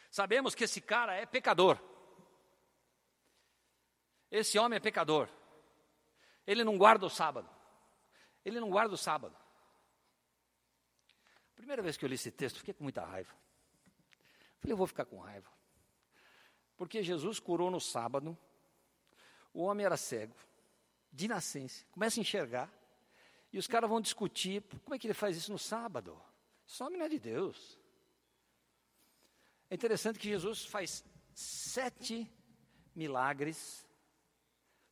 Sabemos 0.09 0.55
que 0.55 0.63
esse 0.63 0.81
cara 0.81 1.15
é 1.15 1.25
pecador. 1.25 1.79
Esse 4.31 4.57
homem 4.57 4.77
é 4.77 4.79
pecador. 4.79 5.27
Ele 6.49 6.63
não 6.63 6.79
guarda 6.79 7.05
o 7.05 7.09
sábado. 7.11 7.47
Ele 8.43 8.59
não 8.59 8.71
guarda 8.71 8.95
o 8.95 8.97
sábado. 8.97 9.37
Primeira 11.55 11.83
vez 11.83 11.95
que 11.95 12.03
eu 12.03 12.09
li 12.09 12.15
esse 12.15 12.31
texto, 12.31 12.57
fiquei 12.57 12.73
com 12.73 12.81
muita 12.81 13.05
raiva. 13.05 13.31
Falei, 14.57 14.73
eu 14.73 14.77
vou 14.77 14.87
ficar 14.87 15.05
com 15.05 15.19
raiva. 15.19 15.47
Porque 16.75 17.03
Jesus 17.03 17.39
curou 17.39 17.69
no 17.69 17.79
sábado, 17.79 18.35
o 19.53 19.61
homem 19.61 19.85
era 19.85 19.95
cego, 19.95 20.35
de 21.11 21.27
nascença, 21.27 21.85
começa 21.91 22.19
a 22.19 22.21
enxergar, 22.21 22.73
e 23.53 23.59
os 23.59 23.67
caras 23.67 23.87
vão 23.87 24.01
discutir, 24.01 24.63
como 24.83 24.95
é 24.95 24.97
que 24.97 25.05
ele 25.05 25.13
faz 25.13 25.37
isso 25.37 25.51
no 25.51 25.59
sábado? 25.59 26.19
Esse 26.67 26.81
homem 26.81 26.97
não 26.97 27.05
é 27.05 27.09
de 27.09 27.19
Deus. 27.19 27.79
É 29.69 29.75
interessante 29.75 30.17
que 30.17 30.29
Jesus 30.29 30.65
faz 30.65 31.05
sete 31.31 32.27
milagres 32.95 33.87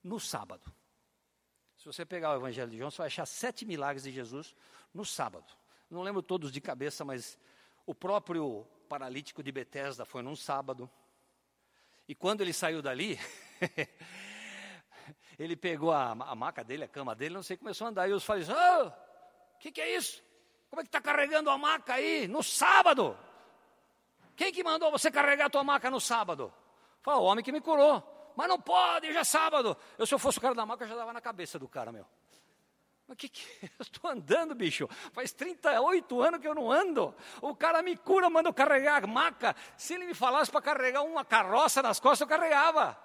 no 0.03 0.19
sábado. 0.19 0.76
Se 1.87 1.93
você 1.93 2.05
pegar 2.05 2.33
o 2.33 2.35
Evangelho 2.35 2.69
de 2.69 2.77
João, 2.77 2.91
você 2.91 2.97
vai 2.97 3.07
achar 3.07 3.25
sete 3.25 3.63
milagres 3.63 4.03
de 4.03 4.11
Jesus 4.11 4.53
no 4.93 5.05
sábado. 5.05 5.45
Não 5.89 6.01
lembro 6.01 6.21
todos 6.21 6.51
de 6.51 6.59
cabeça, 6.59 7.05
mas 7.05 7.39
o 7.85 7.95
próprio 7.95 8.67
paralítico 8.89 9.41
de 9.41 9.53
Betesda 9.53 10.03
foi 10.03 10.21
num 10.21 10.35
sábado. 10.35 10.91
E 12.05 12.13
quando 12.13 12.41
ele 12.41 12.51
saiu 12.51 12.81
dali, 12.81 13.17
ele 15.39 15.55
pegou 15.55 15.93
a, 15.93 16.11
a, 16.11 16.35
maca 16.35 16.61
dele, 16.61 16.83
a 16.83 16.89
cama 16.89 17.15
dele, 17.15 17.35
não 17.35 17.41
sei, 17.41 17.55
começou 17.55 17.87
a 17.87 17.89
andar. 17.89 18.09
E 18.09 18.11
os 18.11 18.25
fariseus, 18.25 18.57
o 18.57 18.87
oh, 18.87 18.91
que, 19.57 19.71
que 19.71 19.79
é 19.79 19.95
isso? 19.95 20.21
Como 20.69 20.81
é 20.81 20.83
que 20.83 20.89
está 20.89 20.99
carregando 20.99 21.49
a 21.49 21.57
maca 21.57 21.93
aí, 21.93 22.27
no 22.27 22.43
sábado? 22.43 23.17
Quem 24.35 24.51
que 24.51 24.61
mandou 24.61 24.91
você 24.91 25.09
carregar 25.09 25.45
a 25.45 25.49
tua 25.49 25.63
maca 25.63 25.89
no 25.89 26.01
sábado? 26.01 26.53
Falou, 27.01 27.23
o 27.23 27.25
homem 27.27 27.45
que 27.45 27.53
me 27.53 27.61
curou. 27.61 28.16
Mas 28.37 28.47
não 28.47 28.61
pode, 28.61 29.11
já 29.11 29.21
é 29.21 29.23
sábado. 29.23 29.75
Eu, 29.97 30.05
se 30.05 30.13
eu 30.13 30.19
fosse 30.19 30.37
o 30.37 30.41
cara 30.41 30.53
da 30.53 30.63
maca, 30.63 30.83
eu 30.83 30.87
já 30.87 30.95
dava 30.95 31.11
na 31.11 31.19
cabeça 31.19 31.57
do 31.57 31.67
cara, 31.67 31.91
meu. 31.91 32.05
Mas 33.07 33.17
que 33.17 33.29
que 33.29 33.43
eu 33.65 33.81
estou 33.81 34.11
andando, 34.11 34.53
bicho? 34.53 34.87
Faz 35.11 35.31
38 35.31 36.21
anos 36.21 36.39
que 36.39 36.47
eu 36.47 36.53
não 36.53 36.71
ando. 36.71 37.15
O 37.41 37.55
cara 37.55 37.81
me 37.81 37.97
cura, 37.97 38.29
manda 38.29 38.47
eu 38.47 38.53
carregar 38.53 39.03
a 39.03 39.07
maca. 39.07 39.55
Se 39.75 39.95
ele 39.95 40.05
me 40.05 40.13
falasse 40.13 40.51
para 40.51 40.61
carregar 40.61 41.01
uma 41.01 41.25
carroça 41.25 41.81
nas 41.81 41.99
costas, 41.99 42.21
eu 42.21 42.27
carregava. 42.27 42.95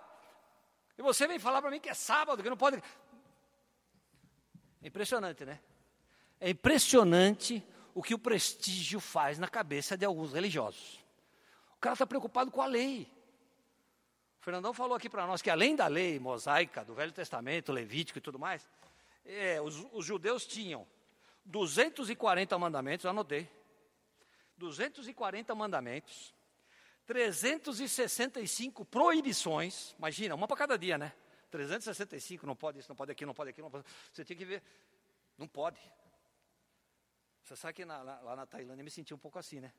E 0.99 1.03
você 1.03 1.27
vem 1.27 1.38
falar 1.38 1.62
para 1.62 1.71
mim 1.71 1.81
que 1.81 1.88
é 1.88 1.95
sábado, 1.95 2.42
que 2.42 2.51
não 2.51 2.57
pode. 2.59 2.77
É 4.83 4.88
impressionante, 4.88 5.47
né? 5.47 5.61
É 6.38 6.51
impressionante 6.51 7.66
o 7.95 8.03
que 8.03 8.12
o 8.12 8.18
prestígio 8.18 9.01
faz 9.01 9.38
na 9.38 9.49
cabeça 9.49 9.97
de 9.97 10.05
alguns 10.05 10.35
religiosos. 10.35 11.03
O 11.75 11.81
cara 11.81 11.95
está 11.95 12.07
preocupado 12.07 12.51
com 12.51 12.61
a 12.61 12.66
lei. 12.66 13.11
O 14.42 14.44
Fernandão 14.44 14.74
falou 14.74 14.96
aqui 14.96 15.09
para 15.09 15.24
nós 15.24 15.40
que 15.40 15.48
além 15.48 15.76
da 15.76 15.87
lei 15.87 16.18
mosaica, 16.18 16.85
do 16.85 16.96
Velho 16.96 17.12
Testamento, 17.12 17.70
Levítico 17.70 18.18
e 18.18 18.20
tudo 18.20 18.40
mais, 18.40 18.68
é, 19.24 19.61
os, 19.62 19.87
os 19.92 20.05
judeus 20.05 20.44
tinham 20.44 20.85
240 21.44 22.59
mandamentos, 22.59 23.07
anotei. 23.07 23.48
240 24.57 25.55
mandamentos, 25.55 26.35
365 27.07 28.85
proibições, 28.85 29.94
imagina, 29.96 30.35
uma 30.35 30.48
para 30.48 30.57
cada 30.57 30.76
dia, 30.76 30.98
né? 30.98 31.12
365, 31.48 32.44
não 32.44 32.57
pode 32.57 32.81
isso, 32.81 32.88
não 32.88 32.96
pode 32.96 33.12
aquilo, 33.12 33.28
não 33.28 33.35
pode 33.35 33.50
aquilo, 33.50 33.66
não 33.66 33.70
pode. 33.70 33.85
Você 34.12 34.24
tinha 34.24 34.37
que 34.37 34.44
ver, 34.44 34.61
não 35.38 35.46
pode. 35.46 35.78
Você 37.44 37.55
sabe 37.55 37.74
que 37.74 37.85
na, 37.85 38.02
lá, 38.02 38.20
lá 38.22 38.35
na 38.35 38.44
Tailândia 38.44 38.81
eu 38.81 38.85
me 38.85 38.90
senti 38.90 39.14
um 39.14 39.18
pouco 39.18 39.38
assim, 39.38 39.61
né? 39.61 39.72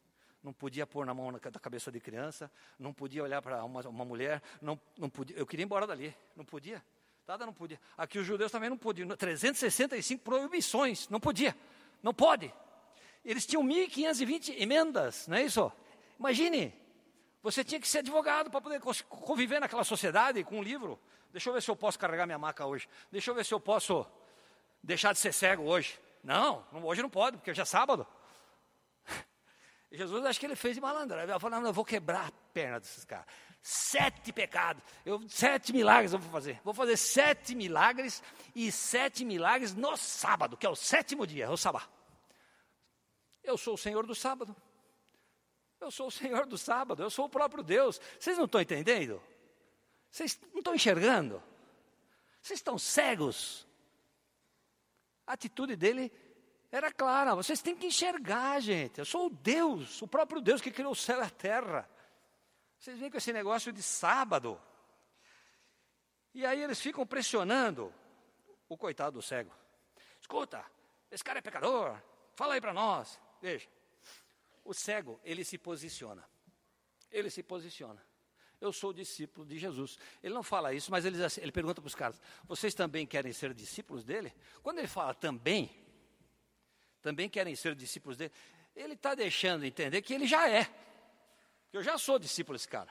Não 0.44 0.52
podia 0.52 0.86
pôr 0.86 1.06
na 1.06 1.14
mão 1.14 1.32
da 1.32 1.40
cabeça 1.40 1.92
de 1.92 2.00
criança, 2.00 2.52
não 2.78 2.94
podia 2.94 3.24
olhar 3.24 3.42
para 3.42 3.64
uma, 3.64 3.82
uma, 3.82 4.06
mulher, 4.06 4.42
não, 4.62 4.80
não 4.98 5.10
podia, 5.10 5.38
eu 5.38 5.46
queria 5.46 5.64
ir 5.64 5.66
embora 5.66 5.88
dali, 5.88 6.14
não 6.36 6.44
podia, 6.44 6.84
nada 7.26 7.46
não 7.46 7.54
podia. 7.54 7.80
Aqui 7.98 8.20
os 8.20 8.26
judeus 8.26 8.52
também 8.52 8.70
não 8.70 8.78
podiam, 8.78 9.08
365 9.16 10.22
proibições, 10.22 11.08
não 11.08 11.20
podia, 11.20 11.56
não 12.02 12.14
pode. 12.14 12.54
Eles 13.24 13.46
tinham 13.46 13.64
1.520 13.64 14.60
emendas, 14.60 15.28
não 15.28 15.38
é 15.38 15.44
isso? 15.44 15.72
Imagine, 16.20 16.74
você 17.42 17.64
tinha 17.64 17.80
que 17.80 17.88
ser 17.88 18.00
advogado 18.00 18.52
para 18.52 18.60
poder 18.60 18.82
conviver 19.08 19.62
naquela 19.62 19.84
sociedade 19.84 20.44
com 20.44 20.60
um 20.60 20.64
livro. 20.64 21.00
Deixa 21.32 21.50
eu 21.50 21.54
ver 21.54 21.62
se 21.62 21.72
eu 21.72 21.76
posso 21.76 21.98
carregar 21.98 22.26
minha 22.26 22.38
maca 22.38 22.66
hoje. 22.66 22.88
Deixa 23.12 23.32
eu 23.32 23.36
ver 23.36 23.46
se 23.46 23.54
eu 23.54 23.60
posso 23.60 24.06
deixar 24.84 25.14
de 25.14 25.20
ser 25.20 25.34
cego 25.34 25.64
hoje. 25.64 26.00
Não, 26.24 26.66
hoje 26.84 27.02
não 27.02 27.10
pode, 27.10 27.38
porque 27.38 27.52
hoje 27.52 27.62
é 27.62 27.66
sábado. 27.66 28.06
Jesus, 29.96 30.26
acho 30.26 30.40
que 30.40 30.46
ele 30.48 30.56
fez 30.56 30.74
de 30.74 30.82
malandragem. 30.82 31.30
Ele 31.30 31.40
falou, 31.40 31.60
não, 31.60 31.68
eu 31.68 31.74
vou 31.74 31.86
quebrar 31.86 32.28
a 32.28 32.32
perna 32.52 32.80
desses 32.80 33.06
caras. 33.06 33.28
Sete 33.62 34.34
pecados, 34.34 34.84
eu, 35.06 35.22
sete 35.30 35.72
milagres 35.72 36.12
eu 36.12 36.20
vou 36.20 36.32
fazer. 36.32 36.60
Vou 36.64 36.74
fazer 36.74 36.98
sete 36.98 37.54
milagres 37.54 38.24
e 38.56 38.72
sete 38.72 39.24
milagres 39.24 39.76
no 39.76 39.96
sábado, 39.96 40.58
que 40.58 40.66
é 40.66 40.70
o 40.70 40.76
sétimo 40.76 41.28
dia, 41.28 41.46
é 41.46 41.50
o 41.50 41.56
sábado. 41.56 41.88
Eu 43.44 43.56
sou 43.56 43.76
o 43.76 43.78
Senhor 43.78 44.06
do 44.06 44.16
sábado. 44.16 44.56
Eu 45.80 45.92
sou 45.92 46.08
o 46.08 46.12
Senhor 46.12 46.46
do 46.48 46.58
sábado, 46.58 47.04
eu 47.04 47.10
sou 47.10 47.26
o 47.26 47.30
próprio 47.30 47.64
Deus. 47.64 48.02
Vocês 48.20 48.38
não 48.38 48.46
estão 48.46 48.62
entendendo? 48.62 49.22
Vocês 50.10 50.40
não 50.52 50.60
estão 50.60 50.74
enxergando? 50.74 51.42
Vocês 52.42 52.60
estão 52.60 52.80
cegos? 52.80 53.68
A 55.28 55.34
atitude 55.34 55.76
dele 55.76 56.12
era 56.76 56.92
clara. 56.92 57.36
Vocês 57.36 57.62
têm 57.62 57.76
que 57.76 57.86
enxergar, 57.86 58.60
gente. 58.60 58.98
Eu 58.98 59.06
sou 59.06 59.28
o 59.28 59.30
Deus, 59.30 60.02
o 60.02 60.08
próprio 60.08 60.42
Deus 60.42 60.60
que 60.60 60.72
criou 60.72 60.92
o 60.92 60.96
céu 60.96 61.20
e 61.20 61.22
a 61.22 61.30
terra. 61.30 61.88
Vocês 62.80 62.98
vêm 62.98 63.12
com 63.12 63.18
esse 63.18 63.32
negócio 63.32 63.72
de 63.72 63.84
sábado. 63.84 64.60
E 66.34 66.44
aí 66.44 66.64
eles 66.64 66.82
ficam 66.82 67.06
pressionando 67.06 67.94
o 68.68 68.76
coitado 68.76 69.20
do 69.20 69.22
cego. 69.22 69.52
Escuta, 70.20 70.66
esse 71.12 71.24
cara 71.24 71.38
é 71.38 71.42
pecador. 71.44 71.96
Fala 72.34 72.56
aí 72.56 72.62
para 72.62 72.74
nós. 72.74 73.20
Veja. 73.40 73.68
O 74.66 74.74
cego, 74.74 75.20
ele 75.24 75.46
se 75.46 75.60
posiciona. 75.60 76.28
Ele 77.12 77.30
se 77.30 77.44
posiciona. 77.44 78.04
Eu 78.60 78.74
sou 78.74 78.92
discípulo 78.92 79.46
de 79.46 79.60
Jesus. 79.60 80.00
Ele 80.24 80.34
não 80.34 80.42
fala 80.42 80.74
isso, 80.74 80.90
mas 80.90 81.06
ele, 81.06 81.24
assim, 81.24 81.40
ele 81.42 81.52
pergunta 81.52 81.80
para 81.82 81.88
os 81.88 81.94
caras: 81.94 82.20
vocês 82.46 82.74
também 82.74 83.06
querem 83.06 83.32
ser 83.32 83.54
discípulos 83.54 84.04
dele? 84.04 84.34
Quando 84.64 84.80
ele 84.80 84.88
fala 84.88 85.14
também, 85.14 85.83
também 87.04 87.30
querem 87.30 87.56
ser 87.56 87.76
discípulos 87.76 88.18
dele, 88.18 88.32
ele 88.76 88.94
está 88.94 89.14
deixando 89.14 89.66
entender 89.66 90.02
que 90.02 90.14
ele 90.14 90.26
já 90.26 90.50
é. 90.50 90.68
Eu 91.72 91.84
já 91.84 91.98
sou 91.98 92.18
discípulo 92.18 92.58
desse 92.58 92.68
cara. 92.68 92.90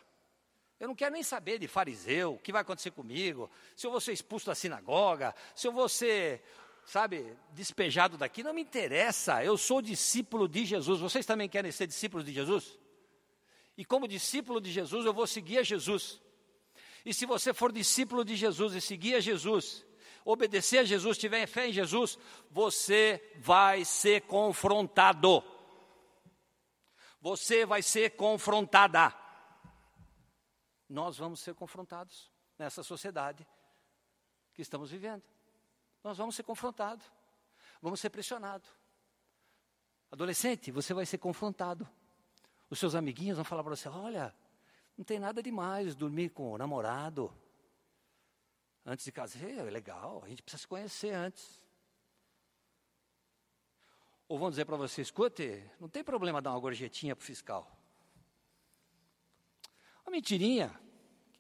Eu 0.79 0.89
não 0.89 0.95
quero 0.95 1.13
nem 1.13 1.23
saber 1.23 1.59
de 1.59 1.67
fariseu, 1.67 2.35
o 2.35 2.39
que 2.39 2.53
vai 2.53 2.61
acontecer 2.61 2.91
comigo, 2.91 3.51
se 3.75 3.87
eu 3.87 3.91
vou 3.91 4.01
ser 4.01 4.13
expulso 4.13 4.47
da 4.47 4.55
sinagoga, 4.55 5.35
se 5.57 5.67
eu 5.67 5.73
vou 5.73 5.89
ser, 5.89 6.43
sabe, 6.85 7.37
despejado 7.53 8.19
daqui, 8.19 8.43
não 8.43 8.53
me 8.53 8.61
interessa. 8.61 9.43
Eu 9.43 9.57
sou 9.57 9.81
discípulo 9.81 10.47
de 10.47 10.65
Jesus. 10.67 11.01
Vocês 11.01 11.25
também 11.25 11.49
querem 11.49 11.73
ser 11.73 11.87
discípulos 11.87 12.27
de 12.27 12.33
Jesus? 12.33 12.79
E 13.79 13.85
como 13.85 14.07
discípulo 14.07 14.61
de 14.61 14.71
Jesus, 14.71 15.07
eu 15.07 15.15
vou 15.15 15.27
seguir 15.27 15.59
a 15.59 15.63
Jesus. 15.63 16.21
E 17.05 17.15
se 17.15 17.25
você 17.25 17.55
for 17.55 17.73
discípulo 17.73 18.25
de 18.25 18.37
Jesus 18.37 18.75
e 18.75 18.81
seguir 18.81 19.15
a 19.15 19.21
Jesus, 19.21 19.85
obedecer 20.25 20.79
a 20.79 20.85
Jesus, 20.85 21.19
tiver 21.19 21.47
fé 21.47 21.69
em 21.69 21.73
Jesus, 21.73 22.19
você 22.51 23.33
vai 23.39 23.85
ser 23.85 24.23
confrontado. 24.23 25.43
Você 27.21 27.65
vai 27.65 27.83
ser 27.83 28.11
confrontada. 28.17 29.15
Nós 30.89 31.17
vamos 31.17 31.41
ser 31.41 31.55
confrontados 31.55 32.31
nessa 32.59 32.83
sociedade 32.83 33.47
que 34.53 34.63
estamos 34.63 34.91
vivendo. 34.91 35.23
Nós 36.03 36.19
vamos 36.19 36.35
ser 36.35 36.43
confrontados. 36.43 37.05
Vamos 37.81 38.01
ser 38.01 38.11
pressionados. 38.11 38.69
Adolescente, 40.11 40.71
você 40.71 40.93
vai 40.93 41.07
ser 41.07 41.19
confrontado. 41.19 41.89
Os 42.69 42.79
seus 42.79 42.95
amiguinhos 42.95 43.37
vão 43.37 43.45
falar 43.45 43.63
para 43.63 43.75
você: 43.75 43.89
olha, 43.89 44.35
não 44.97 45.05
tem 45.05 45.19
nada 45.19 45.43
demais 45.43 45.95
dormir 45.95 46.31
com 46.31 46.53
o 46.53 46.59
namorado. 46.59 47.33
Antes 48.85 49.05
de 49.05 49.13
casar, 49.13 49.49
é 49.49 49.63
legal, 49.63 50.23
a 50.25 50.29
gente 50.29 50.43
precisa 50.43 50.63
se 50.63 50.67
conhecer 50.67 51.13
antes. 51.13 51.61
Ou 54.27 54.39
vão 54.39 54.51
dizer 54.51 54.65
para 54.65 54.77
você, 54.77 55.03
escute, 55.03 55.63
não 55.79 55.89
tem 55.89 56.03
problema 56.03 56.43
dar 56.43 56.51
uma 56.51 56.59
gorjetinha 56.59 57.15
para 57.15 57.23
o 57.23 57.27
fiscal. 57.27 57.71
Uma 60.05 60.13
mentirinha, 60.13 60.75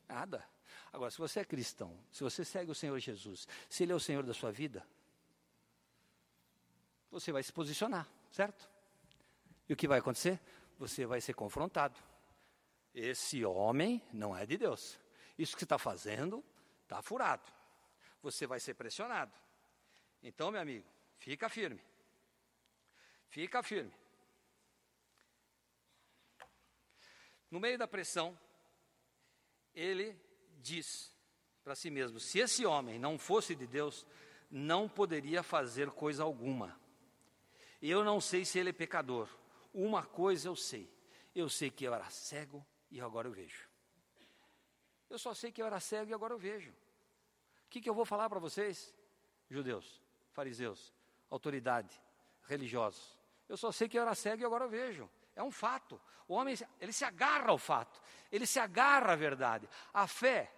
nada. 0.08 0.46
Agora, 0.92 1.10
se 1.10 1.18
você 1.18 1.40
é 1.40 1.44
cristão, 1.44 1.98
se 2.12 2.22
você 2.22 2.44
segue 2.44 2.70
o 2.70 2.74
Senhor 2.74 2.98
Jesus, 2.98 3.48
se 3.68 3.82
Ele 3.82 3.92
é 3.92 3.94
o 3.94 4.00
Senhor 4.00 4.24
da 4.24 4.34
sua 4.34 4.52
vida, 4.52 4.86
você 7.10 7.32
vai 7.32 7.42
se 7.42 7.52
posicionar, 7.52 8.08
certo? 8.30 8.70
E 9.68 9.72
o 9.72 9.76
que 9.76 9.88
vai 9.88 9.98
acontecer? 9.98 10.38
Você 10.78 11.06
vai 11.06 11.20
ser 11.20 11.34
confrontado. 11.34 11.98
Esse 12.94 13.44
homem 13.44 14.02
não 14.12 14.36
é 14.36 14.44
de 14.44 14.58
Deus. 14.58 14.98
Isso 15.38 15.54
que 15.54 15.60
você 15.60 15.64
está 15.64 15.78
fazendo 15.78 16.44
Está 16.92 17.00
furado. 17.00 17.50
Você 18.20 18.46
vai 18.46 18.60
ser 18.60 18.74
pressionado. 18.74 19.32
Então, 20.22 20.50
meu 20.50 20.60
amigo, 20.60 20.86
fica 21.16 21.48
firme. 21.48 21.82
Fica 23.30 23.62
firme. 23.62 23.90
No 27.50 27.58
meio 27.58 27.78
da 27.78 27.88
pressão, 27.88 28.38
ele 29.74 30.20
diz 30.58 31.16
para 31.64 31.74
si 31.74 31.90
mesmo: 31.90 32.20
se 32.20 32.40
esse 32.40 32.66
homem 32.66 32.98
não 32.98 33.18
fosse 33.18 33.54
de 33.54 33.66
Deus, 33.66 34.06
não 34.50 34.86
poderia 34.86 35.42
fazer 35.42 35.90
coisa 35.92 36.22
alguma. 36.22 36.78
Eu 37.80 38.04
não 38.04 38.20
sei 38.20 38.44
se 38.44 38.58
ele 38.58 38.68
é 38.68 38.74
pecador. 38.74 39.30
Uma 39.72 40.04
coisa 40.04 40.46
eu 40.46 40.54
sei: 40.54 40.92
eu 41.34 41.48
sei 41.48 41.70
que 41.70 41.84
eu 41.86 41.94
era 41.94 42.10
cego 42.10 42.62
e 42.90 43.00
agora 43.00 43.28
eu 43.28 43.32
vejo. 43.32 43.66
Eu 45.08 45.18
só 45.18 45.32
sei 45.32 45.50
que 45.50 45.62
eu 45.62 45.66
era 45.66 45.80
cego 45.80 46.10
e 46.10 46.14
agora 46.14 46.34
eu 46.34 46.38
vejo 46.38 46.81
que, 47.72 47.80
que 47.80 47.88
eu 47.88 47.94
vou 47.94 48.04
falar 48.04 48.28
para 48.28 48.38
vocês? 48.38 48.94
Judeus, 49.48 50.02
fariseus, 50.32 50.92
autoridade, 51.30 51.98
religiosos. 52.44 53.18
Eu 53.48 53.56
só 53.56 53.72
sei 53.72 53.88
que 53.88 53.96
eu 53.96 54.02
era 54.02 54.14
cego 54.14 54.42
e 54.42 54.44
agora 54.44 54.68
vejo. 54.68 55.08
É 55.34 55.42
um 55.42 55.50
fato. 55.50 55.98
O 56.28 56.34
homem, 56.34 56.54
ele 56.78 56.92
se 56.92 57.04
agarra 57.04 57.48
ao 57.48 57.56
fato. 57.56 58.00
Ele 58.30 58.46
se 58.46 58.60
agarra 58.60 59.12
à 59.12 59.16
verdade. 59.16 59.66
A 59.92 60.06
fé 60.06 60.52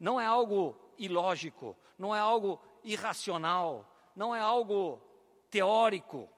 não 0.00 0.18
é 0.18 0.24
algo 0.24 0.74
ilógico, 0.96 1.76
não 1.98 2.14
é 2.14 2.18
algo 2.18 2.58
irracional, 2.82 3.86
não 4.16 4.34
é 4.34 4.40
algo 4.40 5.02
teórico. 5.50 6.30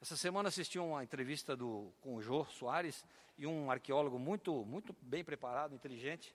Essa 0.00 0.16
semana 0.16 0.48
assisti 0.48 0.78
uma 0.78 1.02
entrevista 1.02 1.56
do, 1.56 1.92
com 2.00 2.14
o 2.14 2.22
Jô 2.22 2.44
Soares 2.44 3.04
e 3.36 3.46
um 3.46 3.68
arqueólogo 3.68 4.18
muito, 4.18 4.64
muito 4.64 4.94
bem 5.00 5.24
preparado, 5.24 5.74
inteligente. 5.74 6.34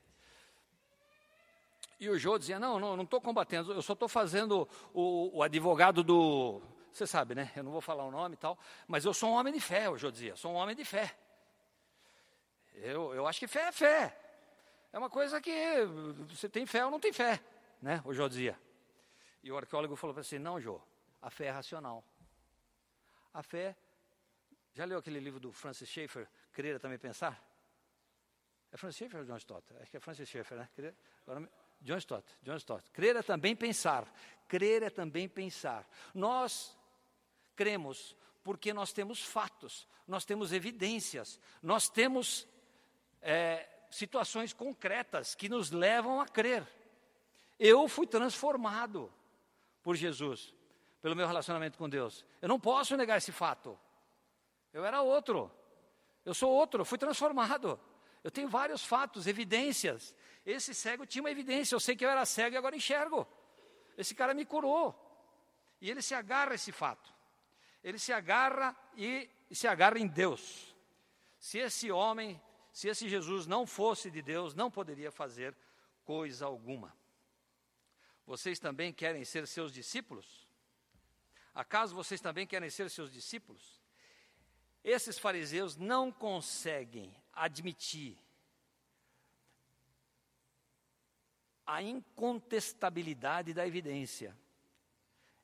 E 2.00 2.10
o 2.10 2.18
Jô 2.18 2.38
dizia: 2.38 2.60
Não, 2.60 2.80
não 2.80 3.04
estou 3.04 3.20
combatendo, 3.20 3.74
eu 3.74 3.82
só 3.82 3.94
estou 3.94 4.08
fazendo 4.08 4.68
o, 4.94 5.38
o, 5.38 5.44
advogado 5.44 6.04
do. 6.04 6.62
Você 6.92 7.08
sabe, 7.08 7.36
né? 7.36 7.52
Eu 7.56 7.64
não 7.64 7.72
vou 7.72 7.82
falar 7.82 8.06
o 8.06 8.12
nome 8.12 8.36
e 8.36 8.38
tal, 8.38 8.58
mas 8.88 9.06
eu 9.06 9.14
sou 9.14 9.30
um 9.30 9.34
homem 9.34 9.54
de 9.54 9.60
fé, 9.60 9.90
o 9.90 9.98
Jô 9.98 10.12
dizia: 10.12 10.36
Sou 10.36 10.52
um 10.52 10.56
homem 10.56 10.76
de 10.76 10.86
fé. 10.86 11.16
Eu, 12.74 13.14
eu 13.16 13.26
acho 13.26 13.40
que 13.40 13.48
fé 13.48 13.68
é 13.68 13.72
fé. 13.72 14.18
É 14.94 14.98
uma 14.98 15.10
coisa 15.10 15.42
que 15.42 15.52
você 16.30 16.48
tem 16.48 16.66
fé 16.66 16.86
ou 16.86 16.92
não 16.92 17.00
tem 17.00 17.12
fé, 17.12 17.40
né? 17.82 18.02
O 18.06 18.14
Jô 18.14 18.30
dizia. 18.30 18.58
E 19.44 19.52
o 19.52 19.58
arqueólogo 19.58 19.96
falou 19.96 20.14
para 20.14 20.22
assim: 20.22 20.38
Não, 20.38 20.62
Jô, 20.62 20.80
a 21.22 21.30
fé 21.30 21.46
é 21.46 21.52
racional. 21.52 22.04
A 23.34 23.42
fé. 23.42 23.76
Já 24.74 24.86
leu 24.86 25.00
aquele 25.00 25.20
livro 25.20 25.40
do 25.40 25.52
Francis 25.52 25.90
Schaeffer, 25.90 26.30
Crer 26.52 26.76
é 26.76 26.80
também 26.80 27.00
pensar? 27.00 27.44
É 28.72 28.78
Francis 28.78 28.98
Schaeffer 28.98 29.22
ou 29.22 29.26
John 29.26 29.38
Stott? 29.38 29.66
Acho 29.82 29.90
que 29.90 29.98
é 29.98 30.00
Francis 30.00 30.30
Schaeffer, 30.30 30.58
né? 30.58 30.94
Agora, 31.26 31.50
John 31.82 31.98
Stott, 31.98 32.26
John 32.42 32.58
Stott. 32.58 32.90
Crer 32.92 33.16
é 33.16 33.22
também 33.22 33.56
pensar. 33.56 34.12
Crer 34.48 34.84
é 34.84 34.90
também 34.90 35.28
pensar. 35.28 35.88
Nós 36.14 36.78
cremos 37.56 38.16
porque 38.44 38.74
nós 38.74 38.94
temos 38.94 39.22
fatos, 39.22 39.86
nós 40.08 40.24
temos 40.24 40.54
evidências, 40.54 41.38
nós 41.62 41.90
temos 41.90 42.48
é, 43.22 43.68
situações 43.92 44.54
concretas 44.54 45.36
que 45.36 45.50
nos 45.50 45.70
levam 45.70 46.22
a 46.22 46.26
crer. 46.26 46.66
Eu 47.60 47.88
fui 47.90 48.08
transformado 48.08 49.12
por 49.84 49.96
Jesus, 49.96 50.54
pelo 51.02 51.16
meu 51.16 51.28
relacionamento 51.28 51.78
com 51.78 51.90
Deus. 51.90 52.24
Eu 52.42 52.48
não 52.48 52.60
posso 52.60 52.96
negar 52.96 53.18
esse 53.18 53.32
fato. 53.32 53.78
Eu 54.72 54.86
era 54.86 55.02
outro. 55.02 55.52
Eu 56.24 56.34
sou 56.34 56.52
outro, 56.52 56.86
fui 56.86 56.98
transformado. 56.98 57.80
Eu 58.24 58.32
tenho 58.32 58.48
vários 58.48 58.84
fatos, 58.86 59.28
evidências. 59.28 60.16
Esse 60.48 60.74
cego 60.74 61.06
tinha 61.06 61.22
uma 61.22 61.30
evidência. 61.30 61.76
Eu 61.76 61.80
sei 61.80 61.94
que 61.94 62.06
eu 62.06 62.10
era 62.10 62.26
cego 62.26 62.56
e 62.56 62.58
agora 62.58 62.74
enxergo. 62.74 63.28
Esse 63.98 64.16
cara 64.16 64.34
me 64.34 64.46
curou. 64.46 64.96
E 65.82 65.92
ele 65.92 66.02
se 66.02 66.16
agarra 66.16 66.52
a 66.52 66.56
esse 66.56 66.72
fato. 66.72 67.14
Ele 67.84 68.00
se 68.00 68.14
agarra 68.14 68.74
e, 68.96 69.30
e 69.50 69.56
se 69.56 69.68
agarra 69.68 70.00
em 70.00 70.08
Deus. 70.08 70.74
Se 71.38 71.58
esse 71.58 71.92
homem, 71.92 72.42
se 72.72 72.88
esse 72.88 73.10
Jesus 73.10 73.46
não 73.46 73.68
fosse 73.68 74.10
de 74.10 74.22
Deus, 74.22 74.54
não 74.54 74.72
poderia 74.72 75.12
fazer 75.12 75.54
coisa 76.06 76.46
alguma. 76.46 76.96
Vocês 78.26 78.58
também 78.58 78.94
querem 78.94 79.26
ser 79.26 79.48
seus 79.48 79.74
discípulos? 79.74 80.48
Acaso 81.54 81.94
vocês 81.94 82.22
também 82.22 82.48
querem 82.48 82.70
ser 82.70 82.90
seus 82.90 83.12
discípulos? 83.12 83.82
Esses 84.82 85.20
fariseus 85.20 85.76
não 85.76 86.10
conseguem 86.10 87.14
admitir 87.34 88.18
a 91.68 91.82
incontestabilidade 91.82 93.54
da 93.54 93.68
evidência. 93.68 94.36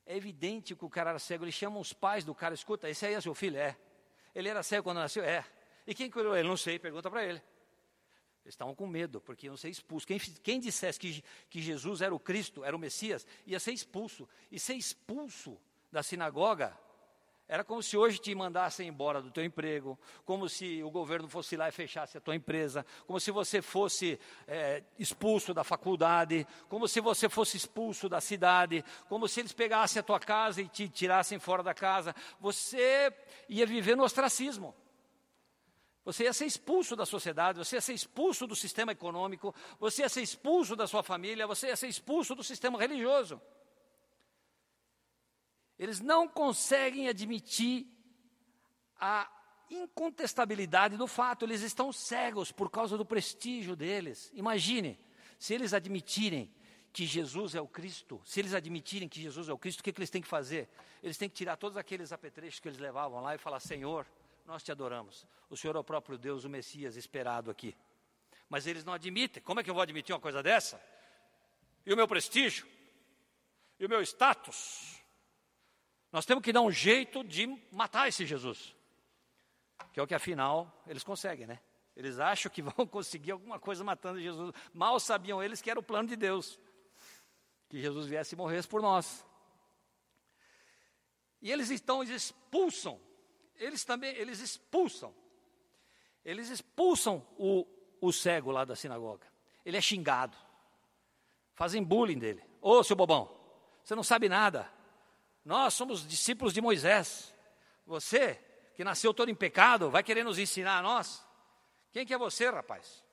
É 0.06 0.16
evidente 0.16 0.74
que 0.74 0.84
o 0.84 0.90
cara 0.90 1.10
era 1.10 1.18
cego, 1.18 1.44
eles 1.44 1.54
chamam 1.54 1.80
os 1.80 1.92
pais 1.92 2.24
do 2.24 2.34
cara, 2.34 2.54
escuta, 2.54 2.88
esse 2.88 3.04
aí 3.04 3.14
é 3.14 3.20
seu 3.20 3.34
filho? 3.34 3.58
É. 3.58 3.76
Ele 4.34 4.48
era 4.48 4.62
cego 4.62 4.84
quando 4.84 4.98
nasceu? 4.98 5.22
É. 5.22 5.44
E 5.86 5.94
quem 5.94 6.10
curou 6.10 6.34
ele? 6.34 6.48
Não 6.48 6.56
sei, 6.56 6.78
pergunta 6.78 7.10
para 7.10 7.22
ele. 7.22 7.42
Eles 8.44 8.54
estavam 8.54 8.74
com 8.74 8.86
medo, 8.86 9.20
porque 9.20 9.46
iam 9.46 9.56
ser 9.56 9.68
expulsos. 9.68 10.04
Quem, 10.04 10.18
quem 10.18 10.60
dissesse 10.60 10.98
que, 10.98 11.22
que 11.48 11.62
Jesus 11.62 12.02
era 12.02 12.14
o 12.14 12.18
Cristo, 12.18 12.64
era 12.64 12.74
o 12.74 12.78
Messias, 12.78 13.26
ia 13.46 13.60
ser 13.60 13.72
expulso. 13.72 14.28
E 14.50 14.58
ser 14.58 14.74
expulso 14.74 15.58
da 15.92 16.02
sinagoga 16.02 16.78
era 17.46 17.62
como 17.62 17.82
se 17.82 17.96
hoje 17.96 18.18
te 18.18 18.34
mandassem 18.34 18.88
embora 18.88 19.20
do 19.20 19.30
teu 19.30 19.44
emprego, 19.44 19.98
como 20.24 20.48
se 20.48 20.82
o 20.82 20.90
governo 20.90 21.28
fosse 21.28 21.56
lá 21.56 21.68
e 21.68 21.72
fechasse 21.72 22.16
a 22.16 22.20
tua 22.20 22.34
empresa, 22.34 22.86
como 23.06 23.20
se 23.20 23.30
você 23.30 23.60
fosse 23.60 24.18
é, 24.46 24.82
expulso 24.98 25.52
da 25.52 25.62
faculdade, 25.62 26.46
como 26.70 26.88
se 26.88 27.00
você 27.00 27.28
fosse 27.28 27.56
expulso 27.56 28.08
da 28.08 28.20
cidade, 28.20 28.82
como 29.10 29.28
se 29.28 29.40
eles 29.40 29.52
pegassem 29.52 30.00
a 30.00 30.02
tua 30.02 30.18
casa 30.18 30.62
e 30.62 30.68
te 30.68 30.88
tirassem 30.88 31.38
fora 31.38 31.62
da 31.62 31.74
casa. 31.74 32.14
Você 32.40 33.12
ia 33.46 33.66
viver 33.66 33.94
no 33.94 34.04
ostracismo. 34.04 34.74
Você 36.02 36.24
ia 36.24 36.32
ser 36.32 36.46
expulso 36.46 36.96
da 36.96 37.06
sociedade, 37.06 37.58
você 37.58 37.76
ia 37.76 37.80
ser 37.80 37.94
expulso 37.94 38.46
do 38.46 38.54
sistema 38.54 38.92
econômico, 38.92 39.54
você 39.78 40.02
ia 40.02 40.08
ser 40.08 40.22
expulso 40.22 40.76
da 40.76 40.86
sua 40.86 41.02
família, 41.02 41.46
você 41.46 41.68
ia 41.68 41.76
ser 41.76 41.88
expulso 41.88 42.34
do 42.34 42.44
sistema 42.44 42.78
religioso. 42.78 43.40
Eles 45.78 46.00
não 46.00 46.28
conseguem 46.28 47.08
admitir 47.08 47.86
a 48.98 49.28
incontestabilidade 49.70 50.96
do 50.96 51.06
fato, 51.06 51.44
eles 51.44 51.62
estão 51.62 51.92
cegos 51.92 52.52
por 52.52 52.70
causa 52.70 52.96
do 52.96 53.04
prestígio 53.04 53.74
deles. 53.74 54.30
Imagine, 54.34 54.98
se 55.38 55.54
eles 55.54 55.74
admitirem 55.74 56.52
que 56.92 57.06
Jesus 57.06 57.54
é 57.54 57.60
o 57.60 57.66
Cristo, 57.66 58.20
se 58.24 58.40
eles 58.40 58.54
admitirem 58.54 59.08
que 59.08 59.20
Jesus 59.20 59.48
é 59.48 59.52
o 59.52 59.58
Cristo, 59.58 59.80
o 59.80 59.82
que, 59.82 59.92
que 59.92 59.98
eles 59.98 60.10
têm 60.10 60.22
que 60.22 60.28
fazer? 60.28 60.68
Eles 61.02 61.18
têm 61.18 61.28
que 61.28 61.34
tirar 61.34 61.56
todos 61.56 61.76
aqueles 61.76 62.12
apetrechos 62.12 62.60
que 62.60 62.68
eles 62.68 62.78
levavam 62.78 63.20
lá 63.20 63.34
e 63.34 63.38
falar: 63.38 63.58
Senhor, 63.58 64.06
nós 64.46 64.62
te 64.62 64.70
adoramos. 64.70 65.26
O 65.50 65.56
Senhor 65.56 65.74
é 65.74 65.78
o 65.78 65.84
próprio 65.84 66.16
Deus, 66.16 66.44
o 66.44 66.48
Messias 66.48 66.96
esperado 66.96 67.50
aqui. 67.50 67.76
Mas 68.48 68.66
eles 68.66 68.84
não 68.84 68.92
admitem. 68.92 69.42
Como 69.42 69.58
é 69.58 69.64
que 69.64 69.70
eu 69.70 69.74
vou 69.74 69.82
admitir 69.82 70.12
uma 70.14 70.20
coisa 70.20 70.42
dessa? 70.42 70.80
E 71.84 71.92
o 71.92 71.96
meu 71.96 72.06
prestígio? 72.06 72.66
E 73.78 73.86
o 73.86 73.88
meu 73.88 74.00
status? 74.02 75.03
Nós 76.14 76.24
temos 76.24 76.44
que 76.44 76.52
dar 76.52 76.60
um 76.60 76.70
jeito 76.70 77.24
de 77.24 77.44
matar 77.72 78.06
esse 78.06 78.24
Jesus. 78.24 78.72
Que 79.92 79.98
é 79.98 80.02
o 80.04 80.06
que 80.06 80.14
afinal 80.14 80.72
eles 80.86 81.02
conseguem, 81.02 81.44
né? 81.44 81.58
Eles 81.96 82.20
acham 82.20 82.52
que 82.52 82.62
vão 82.62 82.86
conseguir 82.86 83.32
alguma 83.32 83.58
coisa 83.58 83.82
matando 83.82 84.20
Jesus. 84.20 84.54
Mal 84.72 85.00
sabiam 85.00 85.42
eles 85.42 85.60
que 85.60 85.68
era 85.68 85.80
o 85.80 85.82
plano 85.82 86.08
de 86.08 86.14
Deus. 86.14 86.56
Que 87.68 87.80
Jesus 87.80 88.06
viesse 88.06 88.36
e 88.36 88.38
morresse 88.38 88.68
por 88.68 88.80
nós. 88.80 89.26
E 91.42 91.50
eles 91.50 91.72
então 91.72 92.00
eles 92.00 92.14
expulsam. 92.14 93.00
Eles 93.56 93.84
também, 93.84 94.14
eles 94.14 94.38
expulsam. 94.38 95.12
Eles 96.24 96.48
expulsam 96.48 97.26
o, 97.36 97.66
o 98.00 98.12
cego 98.12 98.52
lá 98.52 98.64
da 98.64 98.76
sinagoga. 98.76 99.26
Ele 99.66 99.76
é 99.76 99.80
xingado. 99.80 100.38
Fazem 101.54 101.82
bullying 101.82 102.20
dele. 102.20 102.44
Ô, 102.60 102.84
seu 102.84 102.94
bobão, 102.94 103.36
você 103.82 103.96
não 103.96 104.04
sabe 104.04 104.28
nada. 104.28 104.72
Nós 105.44 105.74
somos 105.74 106.06
discípulos 106.06 106.54
de 106.54 106.60
Moisés. 106.60 107.34
Você, 107.86 108.34
que 108.74 108.82
nasceu 108.82 109.12
todo 109.12 109.30
em 109.30 109.34
pecado, 109.34 109.90
vai 109.90 110.02
querer 110.02 110.24
nos 110.24 110.38
ensinar 110.38 110.78
a 110.78 110.82
nós? 110.82 111.24
Quem 111.92 112.06
que 112.06 112.14
é 112.14 112.18
você, 112.18 112.48
rapaz? 112.48 113.04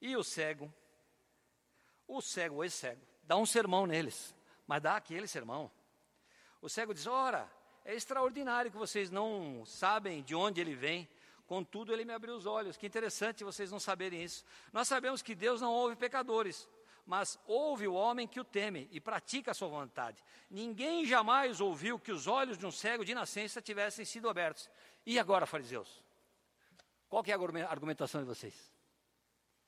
E 0.00 0.16
o 0.16 0.22
cego, 0.22 0.72
o 2.06 2.20
cego, 2.20 2.56
o 2.56 2.64
ex-cego, 2.64 3.00
dá 3.22 3.36
um 3.36 3.46
sermão 3.46 3.86
neles, 3.86 4.34
mas 4.66 4.82
dá 4.82 4.96
aquele 4.96 5.26
sermão. 5.26 5.70
O 6.60 6.68
cego 6.68 6.94
diz: 6.94 7.06
Ora, 7.06 7.50
é 7.84 7.94
extraordinário 7.94 8.70
que 8.70 8.76
vocês 8.76 9.10
não 9.10 9.64
sabem 9.66 10.22
de 10.22 10.34
onde 10.34 10.60
ele 10.60 10.74
vem, 10.74 11.08
contudo 11.46 11.92
ele 11.92 12.04
me 12.04 12.12
abriu 12.12 12.34
os 12.34 12.46
olhos. 12.46 12.76
Que 12.76 12.86
interessante 12.86 13.44
vocês 13.44 13.70
não 13.70 13.80
saberem 13.80 14.22
isso. 14.22 14.44
Nós 14.72 14.88
sabemos 14.88 15.22
que 15.22 15.34
Deus 15.34 15.60
não 15.60 15.72
ouve 15.72 15.96
pecadores, 15.96 16.68
mas 17.04 17.38
ouve 17.46 17.88
o 17.88 17.94
homem 17.94 18.26
que 18.26 18.40
o 18.40 18.44
teme 18.44 18.88
e 18.90 19.00
pratica 19.00 19.50
a 19.50 19.54
sua 19.54 19.68
vontade. 19.68 20.22
Ninguém 20.50 21.04
jamais 21.04 21.60
ouviu 21.60 21.98
que 21.98 22.12
os 22.12 22.26
olhos 22.26 22.56
de 22.56 22.64
um 22.64 22.70
cego 22.70 23.04
de 23.04 23.14
nascença 23.14 23.60
tivessem 23.60 24.04
sido 24.04 24.28
abertos. 24.28 24.70
E 25.04 25.18
agora, 25.18 25.46
fariseus? 25.46 26.02
Qual 27.08 27.22
é 27.26 27.32
a 27.32 27.68
argumentação 27.68 28.20
de 28.20 28.26
vocês? 28.26 28.72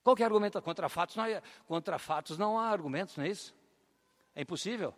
Qual 0.02 0.16
é 0.18 0.22
a 0.22 0.26
argumentação? 0.26 0.62
Contra 0.62 0.88
fatos, 0.88 1.16
não 1.16 1.24
há, 1.24 1.42
contra 1.66 1.98
fatos 1.98 2.38
não 2.38 2.58
há 2.58 2.68
argumentos, 2.68 3.16
não 3.16 3.24
é 3.24 3.28
isso? 3.28 3.54
É 4.34 4.42
impossível. 4.42 4.94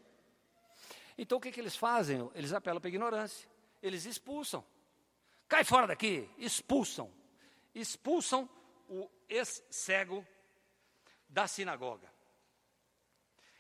Então 1.17 1.39
o 1.39 1.41
que, 1.41 1.51
que 1.51 1.61
eles 1.61 1.77
fazem? 1.77 2.31
Eles 2.35 2.53
apelam 2.53 2.81
para 2.81 2.89
a 2.89 2.91
ignorância. 2.91 3.49
Eles 3.83 4.05
expulsam. 4.05 4.65
Cai 5.49 5.65
fora 5.65 5.87
daqui, 5.87 6.29
expulsam. 6.37 7.11
Expulsam 7.75 8.49
o 8.89 9.09
ex-cego 9.29 10.27
da 11.29 11.47
sinagoga. 11.47 12.16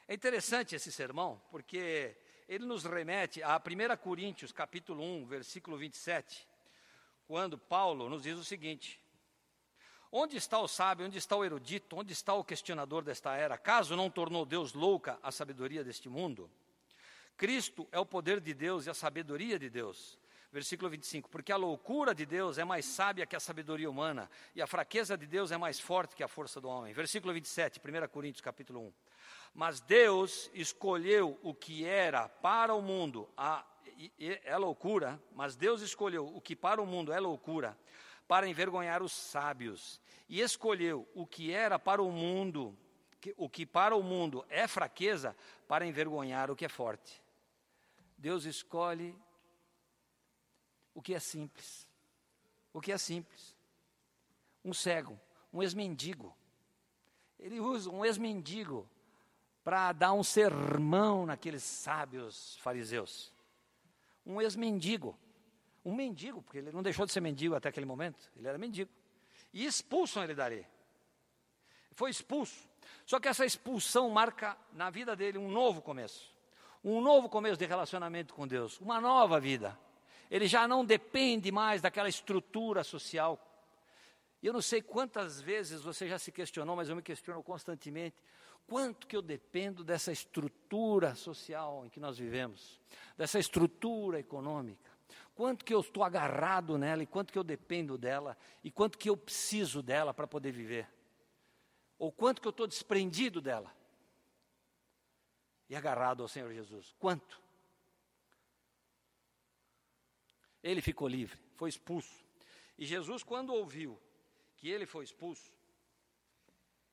É 0.08 0.14
interessante 0.14 0.76
esse 0.76 0.92
sermão, 0.92 1.42
porque 1.50 2.16
ele 2.48 2.64
nos 2.64 2.84
remete 2.84 3.42
a 3.42 3.56
1 3.56 3.96
Coríntios, 3.96 4.52
capítulo 4.52 5.02
1, 5.02 5.26
versículo 5.26 5.76
27, 5.76 6.46
quando 7.26 7.58
Paulo 7.58 8.08
nos 8.08 8.22
diz 8.22 8.38
o 8.38 8.44
seguinte: 8.44 9.00
Onde 10.12 10.36
está 10.36 10.60
o 10.60 10.68
sábio, 10.68 11.06
onde 11.06 11.18
está 11.18 11.34
o 11.34 11.44
erudito, 11.44 11.96
onde 11.96 12.12
está 12.12 12.34
o 12.34 12.44
questionador 12.44 13.02
desta 13.02 13.34
era? 13.34 13.58
Caso 13.58 13.96
não 13.96 14.08
tornou 14.08 14.46
Deus 14.46 14.74
louca 14.74 15.18
a 15.24 15.32
sabedoria 15.32 15.82
deste 15.82 16.08
mundo? 16.08 16.48
Cristo 17.36 17.88
é 17.90 17.98
o 17.98 18.06
poder 18.06 18.40
de 18.40 18.54
Deus 18.54 18.86
e 18.86 18.90
a 18.90 18.94
sabedoria 18.94 19.58
de 19.58 19.68
Deus. 19.68 20.16
Versículo 20.52 20.90
25: 20.90 21.28
Porque 21.28 21.52
a 21.52 21.56
loucura 21.56 22.14
de 22.14 22.24
Deus 22.24 22.58
é 22.58 22.64
mais 22.64 22.84
sábia 22.84 23.26
que 23.26 23.36
a 23.36 23.40
sabedoria 23.40 23.90
humana, 23.90 24.30
e 24.54 24.62
a 24.62 24.66
fraqueza 24.66 25.16
de 25.16 25.26
Deus 25.26 25.50
é 25.50 25.56
mais 25.56 25.78
forte 25.78 26.14
que 26.14 26.22
a 26.22 26.28
força 26.28 26.60
do 26.60 26.68
homem. 26.68 26.92
Versículo 26.92 27.32
27, 27.32 27.80
1 27.80 28.08
Coríntios, 28.08 28.40
capítulo 28.40 28.80
1. 28.80 28.92
Mas 29.54 29.80
Deus 29.80 30.50
escolheu 30.52 31.38
o 31.42 31.54
que 31.54 31.84
era 31.84 32.28
para 32.28 32.74
o 32.74 32.82
mundo 32.82 33.28
a, 33.36 33.64
é 34.18 34.56
loucura, 34.56 35.20
mas 35.34 35.56
Deus 35.56 35.80
escolheu 35.80 36.26
o 36.26 36.40
que 36.40 36.54
para 36.54 36.80
o 36.80 36.86
mundo 36.86 37.12
é 37.12 37.18
loucura, 37.18 37.76
para 38.28 38.48
envergonhar 38.48 39.02
os 39.02 39.12
sábios, 39.12 40.00
e 40.28 40.40
escolheu 40.40 41.08
o 41.14 41.26
que 41.26 41.52
era 41.52 41.78
para 41.78 42.02
o 42.02 42.10
mundo, 42.10 42.76
o 43.36 43.48
que 43.48 43.64
para 43.64 43.94
o 43.96 44.02
mundo 44.02 44.44
é 44.48 44.66
fraqueza, 44.66 45.36
para 45.66 45.86
envergonhar 45.86 46.50
o 46.50 46.56
que 46.56 46.64
é 46.64 46.68
forte. 46.68 47.22
Deus 48.18 48.44
escolhe 48.44 49.16
o 50.96 51.02
que 51.02 51.14
é 51.14 51.20
simples. 51.20 51.86
O 52.72 52.80
que 52.80 52.90
é 52.90 52.96
simples. 52.96 53.54
Um 54.64 54.72
cego, 54.72 55.20
um 55.52 55.62
ex-mendigo. 55.62 56.34
Ele 57.38 57.60
usa 57.60 57.90
um 57.90 58.02
ex-mendigo 58.02 58.88
para 59.62 59.92
dar 59.92 60.14
um 60.14 60.24
sermão 60.24 61.26
naqueles 61.26 61.62
sábios 61.62 62.56
fariseus. 62.62 63.30
Um 64.24 64.40
ex-mendigo. 64.40 65.16
Um 65.84 65.94
mendigo, 65.94 66.40
porque 66.40 66.58
ele 66.58 66.72
não 66.72 66.82
deixou 66.82 67.04
de 67.04 67.12
ser 67.12 67.20
mendigo 67.20 67.54
até 67.54 67.68
aquele 67.68 67.86
momento, 67.86 68.32
ele 68.34 68.48
era 68.48 68.56
mendigo. 68.56 68.90
E 69.52 69.66
expulsam 69.66 70.24
ele 70.24 70.34
dali. 70.34 70.66
Foi 71.92 72.10
expulso. 72.10 72.68
Só 73.04 73.20
que 73.20 73.28
essa 73.28 73.44
expulsão 73.44 74.08
marca 74.08 74.56
na 74.72 74.88
vida 74.88 75.14
dele 75.14 75.36
um 75.36 75.50
novo 75.50 75.82
começo. 75.82 76.34
Um 76.82 77.02
novo 77.02 77.28
começo 77.28 77.58
de 77.58 77.66
relacionamento 77.66 78.32
com 78.32 78.46
Deus, 78.46 78.80
uma 78.80 78.98
nova 78.98 79.38
vida. 79.38 79.78
Ele 80.30 80.46
já 80.46 80.66
não 80.66 80.84
depende 80.84 81.50
mais 81.52 81.80
daquela 81.80 82.08
estrutura 82.08 82.82
social. 82.82 83.40
Eu 84.42 84.52
não 84.52 84.62
sei 84.62 84.82
quantas 84.82 85.40
vezes 85.40 85.82
você 85.82 86.08
já 86.08 86.18
se 86.18 86.30
questionou, 86.30 86.76
mas 86.76 86.88
eu 86.88 86.96
me 86.96 87.02
questiono 87.02 87.42
constantemente. 87.42 88.22
Quanto 88.66 89.06
que 89.06 89.16
eu 89.16 89.22
dependo 89.22 89.84
dessa 89.84 90.10
estrutura 90.10 91.14
social 91.14 91.86
em 91.86 91.88
que 91.88 92.00
nós 92.00 92.18
vivemos, 92.18 92.80
dessa 93.16 93.38
estrutura 93.38 94.18
econômica? 94.18 94.90
Quanto 95.34 95.64
que 95.64 95.72
eu 95.72 95.80
estou 95.80 96.02
agarrado 96.02 96.78
nela 96.78 97.02
e 97.02 97.06
quanto 97.06 97.32
que 97.32 97.38
eu 97.38 97.44
dependo 97.44 97.96
dela 97.96 98.36
e 98.64 98.70
quanto 98.70 98.98
que 98.98 99.08
eu 99.08 99.16
preciso 99.16 99.82
dela 99.82 100.12
para 100.12 100.26
poder 100.26 100.50
viver? 100.50 100.88
Ou 101.98 102.10
quanto 102.10 102.40
que 102.40 102.48
eu 102.48 102.50
estou 102.50 102.66
desprendido 102.66 103.40
dela 103.40 103.72
e 105.68 105.76
agarrado 105.76 106.22
ao 106.22 106.28
Senhor 106.28 106.52
Jesus? 106.52 106.94
Quanto? 106.98 107.45
Ele 110.66 110.82
ficou 110.82 111.06
livre, 111.06 111.38
foi 111.54 111.68
expulso. 111.68 112.26
E 112.76 112.84
Jesus, 112.84 113.22
quando 113.22 113.54
ouviu 113.54 113.96
que 114.56 114.68
ele 114.68 114.84
foi 114.84 115.04
expulso, 115.04 115.52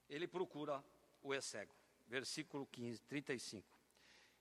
ele 0.07 0.27
procura 0.27 0.83
o 1.23 1.33
ex-cego. 1.33 1.73
Versículo 2.07 2.67
15, 2.67 3.01
35. 3.01 3.67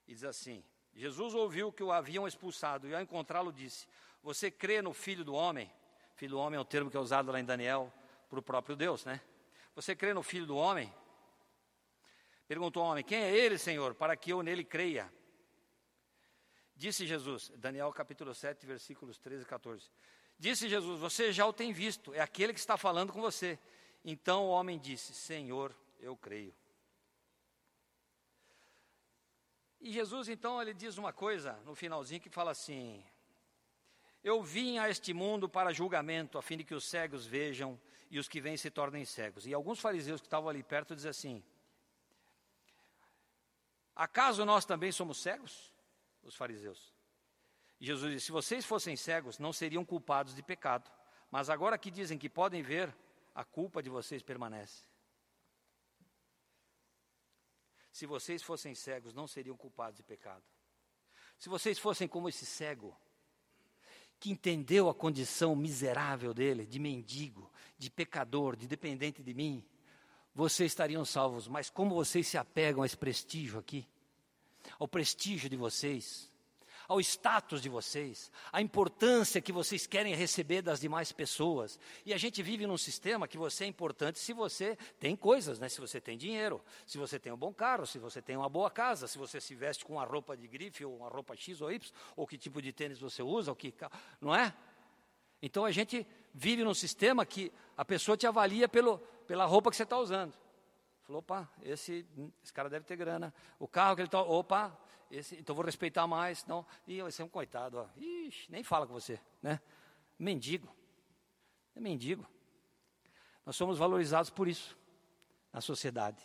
E 0.06 0.12
diz 0.12 0.22
assim: 0.22 0.62
Jesus 0.92 1.32
ouviu 1.32 1.72
que 1.72 1.82
o 1.82 1.90
haviam 1.90 2.28
expulsado 2.28 2.86
e 2.86 2.94
ao 2.94 3.00
encontrá-lo 3.00 3.50
disse: 3.50 3.86
Você 4.22 4.50
crê 4.50 4.82
no 4.82 4.92
Filho 4.92 5.24
do 5.24 5.32
Homem? 5.32 5.72
Filho 6.14 6.32
do 6.32 6.38
Homem 6.38 6.58
é 6.58 6.60
o 6.60 6.64
termo 6.64 6.90
que 6.90 6.96
é 6.98 7.00
usado 7.00 7.32
lá 7.32 7.40
em 7.40 7.44
Daniel 7.44 7.90
para 8.28 8.38
o 8.38 8.42
próprio 8.42 8.76
Deus, 8.76 9.02
né? 9.06 9.18
Você 9.74 9.96
crê 9.96 10.12
no 10.12 10.22
Filho 10.22 10.44
do 10.44 10.56
Homem? 10.56 10.92
Perguntou 12.46 12.84
o 12.84 12.86
homem: 12.86 13.02
Quem 13.02 13.22
é 13.22 13.34
ele, 13.34 13.56
Senhor, 13.56 13.94
para 13.94 14.14
que 14.14 14.30
eu 14.30 14.42
nele 14.42 14.62
creia? 14.62 15.10
Disse 16.74 17.06
Jesus, 17.06 17.52
Daniel 17.56 17.92
capítulo 17.92 18.34
7, 18.34 18.66
versículos 18.66 19.18
13 19.18 19.42
e 19.42 19.46
14. 19.46 19.90
Disse 20.38 20.68
Jesus: 20.68 20.98
Você 20.98 21.32
já 21.32 21.46
o 21.46 21.52
tem 21.52 21.72
visto, 21.72 22.12
é 22.14 22.20
aquele 22.20 22.52
que 22.52 22.58
está 22.58 22.76
falando 22.76 23.12
com 23.12 23.20
você. 23.20 23.58
Então 24.04 24.46
o 24.46 24.50
homem 24.50 24.78
disse: 24.78 25.14
Senhor, 25.14 25.74
eu 26.00 26.16
creio. 26.16 26.54
E 29.80 29.92
Jesus, 29.92 30.28
então, 30.28 30.62
ele 30.62 30.72
diz 30.72 30.96
uma 30.96 31.12
coisa 31.12 31.54
no 31.64 31.74
finalzinho 31.74 32.20
que 32.20 32.30
fala 32.30 32.52
assim: 32.52 33.04
Eu 34.22 34.42
vim 34.42 34.78
a 34.78 34.88
este 34.88 35.12
mundo 35.12 35.48
para 35.48 35.72
julgamento, 35.72 36.38
a 36.38 36.42
fim 36.42 36.56
de 36.56 36.64
que 36.64 36.74
os 36.74 36.84
cegos 36.84 37.26
vejam 37.26 37.80
e 38.08 38.18
os 38.18 38.28
que 38.28 38.40
vêm 38.40 38.56
se 38.56 38.70
tornem 38.70 39.04
cegos. 39.04 39.46
E 39.46 39.52
alguns 39.52 39.80
fariseus 39.80 40.20
que 40.20 40.26
estavam 40.26 40.48
ali 40.48 40.62
perto 40.62 40.94
dizem 40.94 41.10
assim: 41.10 41.44
Acaso 43.94 44.44
nós 44.44 44.64
também 44.64 44.92
somos 44.92 45.18
cegos? 45.18 45.71
Os 46.22 46.36
fariseus. 46.36 46.92
E 47.80 47.86
Jesus 47.86 48.12
disse: 48.12 48.26
Se 48.26 48.32
vocês 48.32 48.64
fossem 48.64 48.96
cegos, 48.96 49.38
não 49.38 49.52
seriam 49.52 49.84
culpados 49.84 50.34
de 50.34 50.42
pecado. 50.42 50.90
Mas 51.30 51.48
agora 51.48 51.78
que 51.78 51.90
dizem 51.90 52.18
que 52.18 52.28
podem 52.28 52.62
ver, 52.62 52.94
a 53.34 53.44
culpa 53.44 53.82
de 53.82 53.88
vocês 53.88 54.22
permanece. 54.22 54.84
Se 57.90 58.06
vocês 58.06 58.42
fossem 58.42 58.74
cegos, 58.74 59.14
não 59.14 59.26
seriam 59.26 59.56
culpados 59.56 59.96
de 59.96 60.02
pecado. 60.02 60.44
Se 61.38 61.48
vocês 61.48 61.78
fossem 61.78 62.06
como 62.06 62.28
esse 62.28 62.46
cego, 62.46 62.96
que 64.20 64.30
entendeu 64.30 64.88
a 64.88 64.94
condição 64.94 65.56
miserável 65.56 66.32
dele, 66.32 66.64
de 66.64 66.78
mendigo, 66.78 67.50
de 67.76 67.90
pecador, 67.90 68.54
de 68.54 68.68
dependente 68.68 69.22
de 69.22 69.34
mim, 69.34 69.66
vocês 70.34 70.70
estariam 70.70 71.04
salvos. 71.04 71.48
Mas 71.48 71.68
como 71.68 71.94
vocês 71.94 72.28
se 72.28 72.38
apegam 72.38 72.82
a 72.82 72.86
esse 72.86 72.96
prestígio 72.96 73.58
aqui, 73.58 73.88
ao 74.78 74.88
prestígio 74.88 75.48
de 75.48 75.56
vocês, 75.56 76.30
ao 76.88 77.00
status 77.00 77.62
de 77.62 77.68
vocês, 77.68 78.30
à 78.52 78.60
importância 78.60 79.40
que 79.40 79.52
vocês 79.52 79.86
querem 79.86 80.14
receber 80.14 80.62
das 80.62 80.80
demais 80.80 81.12
pessoas. 81.12 81.78
E 82.04 82.12
a 82.12 82.18
gente 82.18 82.42
vive 82.42 82.66
num 82.66 82.76
sistema 82.76 83.28
que 83.28 83.38
você 83.38 83.64
é 83.64 83.66
importante 83.66 84.18
se 84.18 84.32
você 84.32 84.76
tem 84.98 85.16
coisas, 85.16 85.58
né? 85.58 85.68
se 85.68 85.80
você 85.80 86.00
tem 86.00 86.18
dinheiro, 86.18 86.62
se 86.86 86.98
você 86.98 87.18
tem 87.18 87.32
um 87.32 87.36
bom 87.36 87.52
carro, 87.52 87.86
se 87.86 87.98
você 87.98 88.20
tem 88.20 88.36
uma 88.36 88.48
boa 88.48 88.70
casa, 88.70 89.06
se 89.06 89.18
você 89.18 89.40
se 89.40 89.54
veste 89.54 89.84
com 89.84 89.94
uma 89.94 90.04
roupa 90.04 90.36
de 90.36 90.46
grife 90.46 90.84
ou 90.84 90.96
uma 90.96 91.08
roupa 91.08 91.34
X 91.36 91.60
ou 91.60 91.72
Y, 91.72 91.92
ou 92.16 92.26
que 92.26 92.36
tipo 92.36 92.60
de 92.60 92.72
tênis 92.72 92.98
você 92.98 93.22
usa, 93.22 93.52
o 93.52 93.56
que, 93.56 93.74
não 94.20 94.34
é? 94.34 94.54
Então 95.40 95.64
a 95.64 95.70
gente 95.70 96.06
vive 96.32 96.62
num 96.62 96.74
sistema 96.74 97.26
que 97.26 97.52
a 97.76 97.84
pessoa 97.84 98.16
te 98.16 98.26
avalia 98.26 98.68
pelo, 98.68 98.98
pela 99.26 99.44
roupa 99.44 99.70
que 99.70 99.76
você 99.76 99.82
está 99.82 99.98
usando. 99.98 100.41
Falou, 101.12 101.20
opa, 101.20 101.50
esse, 101.62 102.06
esse 102.42 102.52
cara 102.54 102.70
deve 102.70 102.86
ter 102.86 102.96
grana. 102.96 103.34
O 103.58 103.68
carro 103.68 103.94
que 103.94 104.00
ele 104.00 104.08
está, 104.08 104.22
opa, 104.22 104.74
esse, 105.10 105.36
então 105.36 105.54
vou 105.54 105.62
respeitar 105.62 106.06
mais. 106.06 106.46
Não, 106.46 106.64
e 106.86 107.00
esse 107.00 107.20
é 107.20 107.24
um 107.24 107.28
coitado, 107.28 107.76
ó. 107.76 107.86
Ixi, 108.00 108.50
nem 108.50 108.62
fala 108.62 108.86
com 108.86 108.94
você, 108.94 109.20
né? 109.42 109.60
Mendigo. 110.18 110.74
É 111.76 111.80
mendigo. 111.80 112.26
Nós 113.44 113.56
somos 113.56 113.76
valorizados 113.76 114.30
por 114.30 114.48
isso 114.48 114.78
na 115.52 115.60
sociedade. 115.60 116.22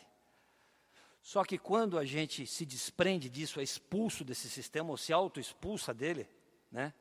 Só 1.21 1.43
que 1.43 1.57
quando 1.57 1.97
a 1.97 2.05
gente 2.05 2.47
se 2.47 2.65
desprende 2.65 3.29
disso, 3.29 3.59
é 3.59 3.63
expulso 3.63 4.23
desse 4.23 4.49
sistema, 4.49 4.89
ou 4.89 4.95
se 4.95 5.11
auto-expulsa 5.11 5.93
dele, 5.93 6.29
né? 6.71 6.93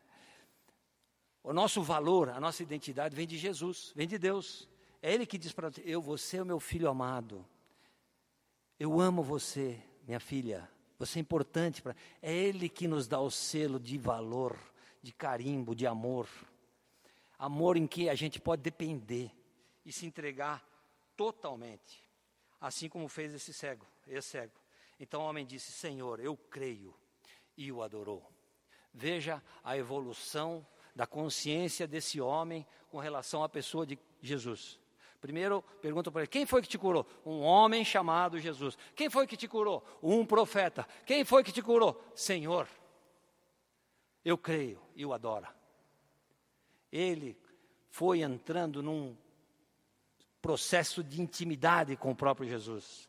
O 1.41 1.53
nosso 1.53 1.85
valor, 1.85 2.31
a 2.31 2.41
nossa 2.41 2.65
identidade 2.65 3.15
vem 3.15 3.29
de 3.29 3.39
Jesus, 3.39 3.93
vem 3.95 4.09
de 4.09 4.19
Deus. 4.19 4.69
É 5.01 5.15
Ele 5.15 5.25
que 5.25 5.39
diz 5.39 5.53
para 5.53 5.71
eu, 5.85 6.03
você 6.03 6.39
é 6.39 6.43
o 6.43 6.47
meu 6.47 6.59
filho 6.59 6.89
amado. 6.89 7.47
Eu 8.79 9.01
amo 9.01 9.23
você, 9.23 9.83
minha 10.07 10.21
filha. 10.21 10.69
Você 10.99 11.19
é 11.19 11.23
importante 11.23 11.81
para. 11.81 11.97
É 12.21 12.33
Ele 12.33 12.69
que 12.69 12.87
nos 12.87 13.09
dá 13.09 13.19
o 13.19 13.31
selo 13.31 13.81
de 13.81 13.97
valor, 13.97 14.57
de 15.03 15.13
carimbo, 15.13 15.75
de 15.75 15.87
amor. 15.87 16.29
Amor 17.39 17.77
em 17.77 17.87
que 17.87 18.09
a 18.09 18.15
gente 18.15 18.41
pode 18.41 18.63
depender 18.63 19.31
e 19.85 19.93
se 19.93 20.07
entregar 20.07 20.63
totalmente. 21.17 22.05
Assim 22.61 22.89
como 22.89 23.09
fez 23.09 23.33
esse 23.33 23.53
cego, 23.53 23.87
esse 24.07 24.29
cego. 24.29 24.59
Então 25.01 25.23
o 25.23 25.25
homem 25.27 25.47
disse: 25.47 25.73
Senhor, 25.73 26.21
eu 26.21 26.37
creio. 26.37 26.95
E 27.57 27.73
o 27.73 27.83
adorou. 27.83 28.23
Veja 28.93 29.43
a 29.65 29.79
evolução 29.79 30.67
da 30.95 31.07
consciência 31.07 31.87
desse 31.87 32.21
homem 32.21 32.67
com 32.91 32.99
relação 32.99 33.43
à 33.43 33.49
pessoa 33.49 33.87
de 33.87 33.99
Jesus. 34.21 34.79
Primeiro, 35.27 35.61
pergunta 35.83 36.09
para 36.09 36.21
ele: 36.21 36.29
quem 36.29 36.47
foi 36.47 36.63
que 36.63 36.69
te 36.69 36.79
curou? 36.79 37.05
Um 37.25 37.41
homem 37.41 37.85
chamado 37.85 38.39
Jesus. 38.39 38.79
Quem 38.95 39.11
foi 39.11 39.27
que 39.27 39.37
te 39.37 39.49
curou? 39.49 39.85
Um 40.01 40.25
profeta. 40.25 40.87
Quem 41.05 41.25
foi 41.25 41.43
que 41.43 41.51
te 41.51 41.61
curou? 41.61 42.01
Senhor. 42.15 42.69
Eu 44.25 44.39
creio 44.39 44.81
e 44.95 45.05
o 45.05 45.13
adora. 45.13 45.53
Ele 46.93 47.37
foi 47.89 48.21
entrando 48.21 48.81
num 48.85 49.17
processo 50.41 51.03
de 51.03 51.21
intimidade 51.21 51.97
com 51.97 52.13
o 52.13 52.17
próprio 52.17 52.49
Jesus. 52.49 53.09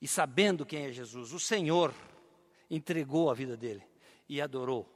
E 0.00 0.08
sabendo 0.08 0.64
quem 0.64 0.86
é 0.86 0.92
Jesus, 0.92 1.34
o 1.34 1.38
Senhor 1.38 1.92
entregou 2.70 3.30
a 3.30 3.34
vida 3.34 3.58
dele 3.58 3.84
e 4.26 4.40
adorou. 4.40 4.90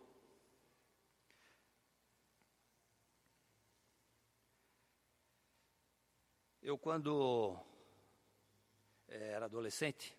Eu, 6.63 6.77
quando 6.77 7.57
eh, 9.09 9.33
era 9.33 9.47
adolescente, 9.47 10.15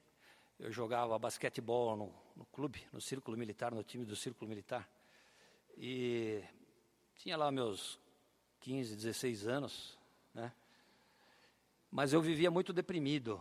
eu 0.57 0.71
jogava 0.71 1.19
basquetebol 1.19 1.95
no, 1.95 2.13
no, 2.35 2.45
clube, 2.47 2.83
no 2.91 2.99
círculo 2.99 3.37
militar, 3.37 3.71
no 3.71 3.83
time 3.83 4.05
do 4.05 4.15
círculo 4.15 4.49
militar. 4.49 4.89
E 5.77 6.43
tinha 7.13 7.37
lá 7.37 7.51
meus 7.51 7.99
15, 8.61 8.95
16 8.95 9.47
anos, 9.47 9.99
né? 10.33 10.51
Mas 11.91 12.11
eu 12.11 12.21
vivia 12.21 12.49
muito 12.49 12.73
deprimido. 12.73 13.39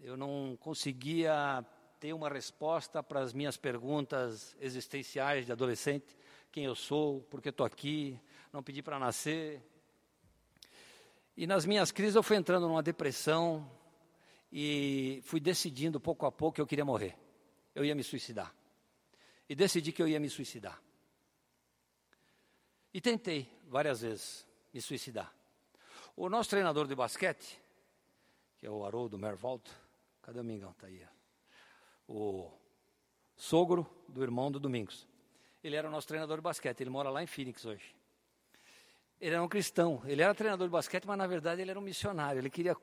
Eu 0.00 0.16
não 0.16 0.56
conseguia 0.58 1.62
ter 2.00 2.14
uma 2.14 2.30
resposta 2.30 3.02
para 3.02 3.20
as 3.20 3.34
minhas 3.34 3.58
perguntas 3.58 4.56
existenciais 4.58 5.44
de 5.44 5.52
adolescente: 5.52 6.16
quem 6.50 6.64
eu 6.64 6.74
sou, 6.74 7.20
por 7.24 7.42
que 7.42 7.50
estou 7.50 7.66
aqui, 7.66 8.18
não 8.50 8.62
pedi 8.62 8.82
para 8.82 8.98
nascer, 8.98 9.62
E 11.36 11.46
nas 11.46 11.64
minhas 11.64 11.90
crises 11.90 12.14
eu 12.14 12.22
fui 12.22 12.36
entrando 12.36 12.68
numa 12.68 12.82
depressão 12.82 13.70
e 14.52 15.20
fui 15.24 15.40
decidindo 15.40 15.98
pouco 15.98 16.26
a 16.26 16.32
pouco 16.32 16.56
que 16.56 16.60
eu 16.60 16.66
queria 16.66 16.84
morrer. 16.84 17.16
Eu 17.74 17.84
ia 17.84 17.94
me 17.94 18.04
suicidar. 18.04 18.54
E 19.48 19.54
decidi 19.54 19.92
que 19.92 20.02
eu 20.02 20.08
ia 20.08 20.20
me 20.20 20.28
suicidar. 20.28 20.80
E 22.92 23.00
tentei 23.00 23.48
várias 23.66 24.02
vezes 24.02 24.46
me 24.72 24.80
suicidar. 24.80 25.34
O 26.14 26.28
nosso 26.28 26.50
treinador 26.50 26.86
de 26.86 26.94
basquete, 26.94 27.58
que 28.58 28.66
é 28.66 28.70
o 28.70 28.84
Haroldo 28.84 29.18
Mervaldo, 29.18 29.70
cadê 30.20 30.40
o 30.40 30.44
Mingão? 30.44 30.72
Está 30.72 30.86
aí. 30.86 31.02
O 32.06 32.50
sogro 33.34 33.86
do 34.06 34.22
irmão 34.22 34.52
do 34.52 34.60
Domingos. 34.60 35.08
Ele 35.64 35.76
era 35.76 35.88
o 35.88 35.90
nosso 35.90 36.06
treinador 36.06 36.36
de 36.36 36.42
basquete, 36.42 36.82
ele 36.82 36.90
mora 36.90 37.08
lá 37.08 37.22
em 37.22 37.26
Phoenix 37.26 37.64
hoje. 37.64 37.94
Ele 39.22 39.36
era 39.36 39.42
um 39.44 39.46
cristão, 39.46 40.02
ele 40.04 40.20
era 40.20 40.34
treinador 40.34 40.66
de 40.66 40.72
basquete, 40.72 41.04
mas 41.06 41.16
na 41.16 41.28
verdade 41.28 41.62
ele 41.62 41.70
era 41.70 41.78
um 41.78 41.82
missionário, 41.82 42.40
ele 42.40 42.50
queria 42.50 42.76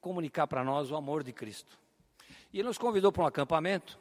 comunicar 0.00 0.44
para 0.48 0.64
nós 0.64 0.90
o 0.90 0.96
amor 0.96 1.22
de 1.22 1.32
Cristo. 1.32 1.78
E 2.52 2.58
ele 2.58 2.66
nos 2.66 2.76
convidou 2.76 3.12
para 3.12 3.22
um 3.22 3.26
acampamento, 3.26 3.96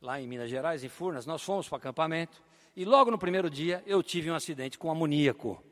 lá 0.00 0.18
em 0.18 0.26
Minas 0.26 0.48
Gerais, 0.48 0.82
em 0.82 0.88
Furnas, 0.88 1.26
nós 1.26 1.42
fomos 1.42 1.68
para 1.68 1.76
o 1.76 1.78
acampamento, 1.80 2.42
e 2.74 2.86
logo 2.86 3.10
no 3.10 3.18
primeiro 3.18 3.50
dia 3.50 3.84
eu 3.86 4.02
tive 4.02 4.30
um 4.30 4.34
acidente 4.34 4.78
com 4.78 4.90
amoníaco. 4.90 5.62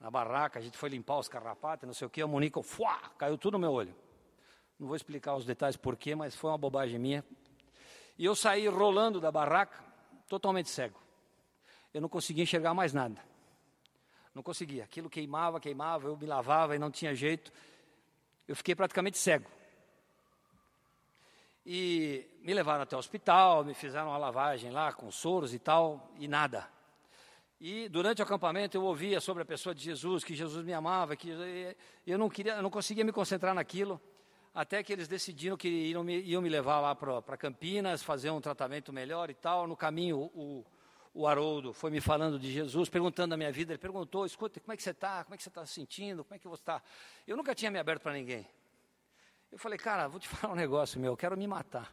Na 0.00 0.10
barraca, 0.10 0.60
a 0.60 0.62
gente 0.62 0.78
foi 0.78 0.88
limpar 0.88 1.18
os 1.18 1.28
carrapatos, 1.28 1.86
não 1.86 1.92
sei 1.92 2.06
o 2.06 2.10
que, 2.10 2.22
amoníaco, 2.22 2.62
fuá, 2.62 2.98
caiu 3.18 3.36
tudo 3.36 3.52
no 3.52 3.58
meu 3.58 3.72
olho. 3.72 3.94
Não 4.78 4.86
vou 4.86 4.96
explicar 4.96 5.36
os 5.36 5.44
detalhes 5.44 5.76
porquê, 5.76 6.14
mas 6.14 6.34
foi 6.34 6.50
uma 6.50 6.56
bobagem 6.56 6.98
minha. 6.98 7.22
E 8.16 8.24
eu 8.24 8.34
saí 8.34 8.66
rolando 8.66 9.20
da 9.20 9.30
barraca, 9.30 9.78
totalmente 10.26 10.70
cego. 10.70 10.98
Eu 11.92 12.00
não 12.00 12.08
conseguia 12.08 12.44
enxergar 12.44 12.72
mais 12.72 12.94
nada. 12.94 13.35
Não 14.36 14.42
conseguia. 14.42 14.84
Aquilo 14.84 15.08
queimava, 15.08 15.58
queimava, 15.58 16.08
eu 16.08 16.16
me 16.18 16.26
lavava 16.26 16.76
e 16.76 16.78
não 16.78 16.90
tinha 16.90 17.14
jeito. 17.14 17.50
Eu 18.46 18.54
fiquei 18.54 18.74
praticamente 18.74 19.16
cego. 19.16 19.50
E 21.64 22.28
me 22.42 22.52
levaram 22.52 22.82
até 22.82 22.94
o 22.94 22.98
hospital, 22.98 23.64
me 23.64 23.72
fizeram 23.72 24.08
uma 24.08 24.18
lavagem 24.18 24.70
lá 24.70 24.92
com 24.92 25.10
soros 25.10 25.54
e 25.54 25.58
tal, 25.58 26.12
e 26.18 26.28
nada. 26.28 26.68
E 27.58 27.88
durante 27.88 28.20
o 28.20 28.24
acampamento 28.24 28.76
eu 28.76 28.84
ouvia 28.84 29.22
sobre 29.22 29.42
a 29.42 29.46
pessoa 29.46 29.74
de 29.74 29.82
Jesus, 29.82 30.22
que 30.22 30.34
Jesus 30.34 30.62
me 30.62 30.74
amava, 30.74 31.16
que 31.16 31.30
eu 32.06 32.18
não 32.18 32.28
queria, 32.28 32.56
eu 32.56 32.62
não 32.62 32.68
conseguia 32.68 33.06
me 33.06 33.12
concentrar 33.12 33.54
naquilo, 33.54 33.98
até 34.54 34.82
que 34.82 34.92
eles 34.92 35.08
decidiram 35.08 35.56
que 35.56 35.66
iam 35.66 36.04
me, 36.04 36.20
iam 36.20 36.42
me 36.42 36.50
levar 36.50 36.80
lá 36.80 36.94
para 36.94 37.38
Campinas, 37.38 38.02
fazer 38.02 38.28
um 38.28 38.40
tratamento 38.42 38.92
melhor 38.92 39.30
e 39.30 39.34
tal. 39.34 39.66
No 39.66 39.78
caminho, 39.78 40.30
o, 40.34 40.62
o 41.16 41.26
Haroldo 41.26 41.72
foi 41.72 41.90
me 41.90 41.98
falando 41.98 42.38
de 42.38 42.52
Jesus, 42.52 42.90
perguntando 42.90 43.32
a 43.32 43.38
minha 43.38 43.50
vida. 43.50 43.72
Ele 43.72 43.78
perguntou: 43.78 44.26
escuta, 44.26 44.60
como 44.60 44.74
é 44.74 44.76
que 44.76 44.82
você 44.82 44.90
está? 44.90 45.24
Como 45.24 45.34
é 45.34 45.38
que 45.38 45.42
você 45.42 45.48
está 45.48 45.64
se 45.64 45.72
sentindo? 45.72 46.22
Como 46.22 46.34
é 46.34 46.38
que 46.38 46.46
você 46.46 46.60
está? 46.60 46.82
Eu 47.26 47.38
nunca 47.38 47.54
tinha 47.54 47.70
me 47.70 47.78
aberto 47.78 48.02
para 48.02 48.12
ninguém. 48.12 48.46
Eu 49.50 49.58
falei, 49.58 49.78
cara, 49.78 50.08
vou 50.08 50.20
te 50.20 50.28
falar 50.28 50.52
um 50.52 50.56
negócio 50.56 51.00
meu, 51.00 51.12
eu 51.12 51.16
quero 51.16 51.34
me 51.34 51.46
matar. 51.46 51.90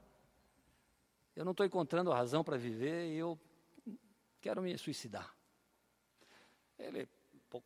Eu 1.33 1.45
não 1.45 1.51
estou 1.51 1.65
encontrando 1.65 2.11
razão 2.11 2.43
para 2.43 2.57
viver 2.57 3.13
e 3.13 3.17
eu 3.17 3.39
quero 4.41 4.61
me 4.61 4.77
suicidar. 4.77 5.33
Ele, 6.77 7.07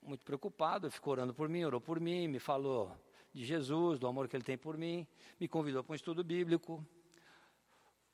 muito 0.03 0.23
preocupado, 0.23 0.91
ficou 0.91 1.13
orando 1.13 1.33
por 1.33 1.49
mim, 1.49 1.63
orou 1.63 1.81
por 1.81 1.99
mim, 1.99 2.27
me 2.27 2.37
falou 2.37 2.95
de 3.33 3.43
Jesus, 3.43 3.97
do 3.97 4.05
amor 4.05 4.27
que 4.27 4.35
ele 4.35 4.43
tem 4.43 4.59
por 4.59 4.77
mim, 4.77 5.07
me 5.39 5.47
convidou 5.47 5.83
para 5.83 5.93
um 5.93 5.95
estudo 5.95 6.23
bíblico. 6.23 6.85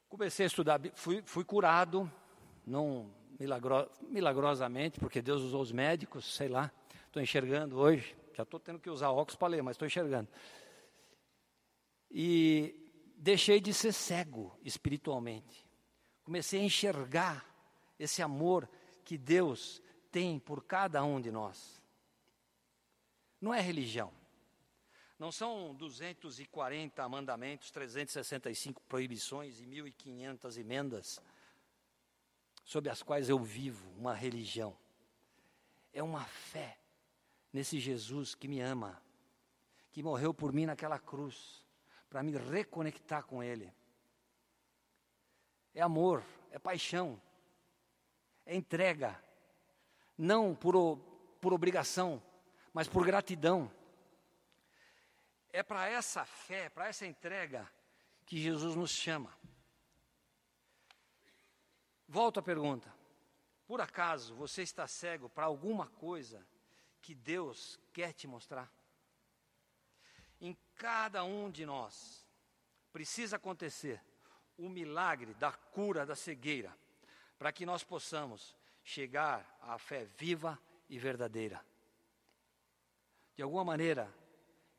Comecei 0.08 0.46
a 0.46 0.48
estudar, 0.48 0.80
fui, 0.94 1.22
fui 1.26 1.44
curado, 1.44 2.10
não 2.66 3.12
milagro, 3.40 3.90
milagrosamente, 4.02 5.00
porque 5.00 5.22
Deus 5.22 5.42
usou 5.42 5.62
os 5.62 5.72
médicos, 5.72 6.36
sei 6.36 6.48
lá, 6.48 6.72
estou 7.06 7.22
enxergando 7.22 7.78
hoje, 7.80 8.16
já 8.34 8.44
estou 8.44 8.60
tendo 8.60 8.80
que 8.80 8.90
usar 8.90 9.12
óculos 9.12 9.36
para 9.36 9.50
ler, 9.50 9.64
mas 9.64 9.76
estou 9.76 9.86
enxergando. 9.86 10.28
E 12.10 12.92
deixei 13.18 13.60
de 13.60 13.74
ser 13.74 13.94
cego 13.94 14.58
espiritualmente. 14.64 15.68
Comecei 16.24 16.62
a 16.62 16.64
enxergar 16.64 17.46
esse 18.00 18.22
amor 18.22 18.70
que 19.04 19.18
Deus 19.18 19.82
tem 20.12 20.40
por 20.40 20.64
cada 20.64 21.04
um 21.04 21.20
de 21.20 21.32
nós. 21.32 21.82
Não 23.42 23.54
é 23.54 23.60
religião. 23.60 24.12
Não 25.20 25.32
são 25.32 25.74
240 25.76 27.08
mandamentos, 27.08 27.72
365 27.72 28.82
proibições 28.84 29.62
e 29.62 29.66
1.500 29.66 30.58
emendas 30.58 31.22
sob 32.64 32.90
as 32.90 33.04
quais 33.04 33.30
eu 33.30 33.40
vivo 33.40 33.90
uma 33.98 34.14
religião. 34.14 34.76
É 35.92 36.02
uma 36.02 36.24
fé 36.26 36.80
nesse 37.52 37.80
Jesus 37.80 38.34
que 38.34 38.48
me 38.48 38.60
ama, 38.60 39.02
que 39.92 40.02
morreu 40.02 40.34
por 40.34 40.52
mim 40.52 40.66
naquela 40.66 40.98
cruz 40.98 41.64
para 42.10 42.22
me 42.22 42.38
reconectar 42.38 43.26
com 43.26 43.44
Ele. 43.44 43.74
É 45.74 45.82
amor, 45.82 46.24
é 46.52 46.60
paixão, 46.60 47.20
é 48.46 48.56
entrega, 48.56 49.20
não 50.16 50.54
por, 50.54 50.98
por 51.42 51.54
obrigação, 51.54 52.22
mas 52.72 52.88
por 52.88 53.04
gratidão. 53.04 53.72
É 55.52 55.64
para 55.64 55.88
essa 55.88 56.24
fé, 56.24 56.70
para 56.70 56.88
essa 56.88 57.06
entrega 57.06 57.68
que 58.28 58.38
Jesus 58.40 58.76
nos 58.76 58.92
chama. 58.92 59.36
Volto 62.14 62.40
à 62.40 62.44
pergunta: 62.44 62.94
por 63.66 63.82
acaso 63.82 64.36
você 64.36 64.62
está 64.62 64.88
cego 64.88 65.28
para 65.28 65.46
alguma 65.46 65.88
coisa 65.88 66.46
que 67.02 67.16
Deus 67.16 67.80
quer 67.92 68.14
te 68.14 68.28
mostrar? 68.28 68.72
em 70.44 70.58
cada 70.76 71.24
um 71.24 71.50
de 71.50 71.66
nós 71.66 72.28
precisa 72.92 73.38
acontecer 73.38 74.04
o 74.58 74.68
milagre 74.68 75.34
da 75.36 75.54
cura 75.54 76.06
da 76.06 76.16
cegueira, 76.16 76.78
para 77.40 77.52
que 77.54 77.66
nós 77.66 77.82
possamos 77.82 78.54
chegar 78.84 79.58
à 79.62 79.80
fé 79.80 80.04
viva 80.18 80.60
e 80.90 81.00
verdadeira. 81.00 81.66
De 83.38 83.42
alguma 83.42 83.64
maneira, 83.64 84.14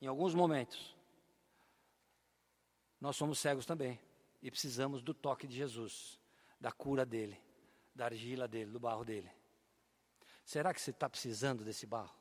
em 0.03 0.07
alguns 0.07 0.35
momentos, 0.35 0.95
nós 3.01 3.17
somos 3.17 3.39
cegos 3.39 3.65
também 3.65 3.99
e 4.43 4.51
precisamos 4.51 5.03
do 5.03 5.15
toque 5.15 5.47
de 5.47 5.57
Jesus, 5.57 6.21
da 6.61 6.73
cura 6.73 7.05
dele, 7.05 7.41
da 7.95 8.07
argila 8.07 8.49
dele, 8.49 8.71
do 8.71 8.81
barro 8.81 9.05
dele. 9.05 9.31
Será 10.45 10.75
que 10.75 10.81
você 10.81 10.91
está 10.91 11.09
precisando 11.09 11.65
desse 11.65 11.87
barro? 11.87 12.15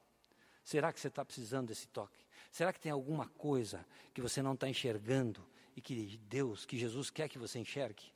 Será 0.64 0.94
que 0.94 1.00
você 1.00 1.10
está 1.10 1.26
precisando 1.26 1.68
desse 1.68 1.88
toque? 1.88 2.26
Será 2.52 2.72
que 2.72 2.80
tem 2.80 2.92
alguma 2.92 3.28
coisa 3.28 3.86
que 4.14 4.22
você 4.22 4.42
não 4.42 4.54
está 4.54 4.70
enxergando 4.70 5.46
e 5.76 5.82
que 5.82 6.18
Deus, 6.18 6.66
que 6.66 6.78
Jesus 6.78 7.10
quer 7.10 7.28
que 7.28 7.40
você 7.40 7.60
enxergue? 7.60 8.14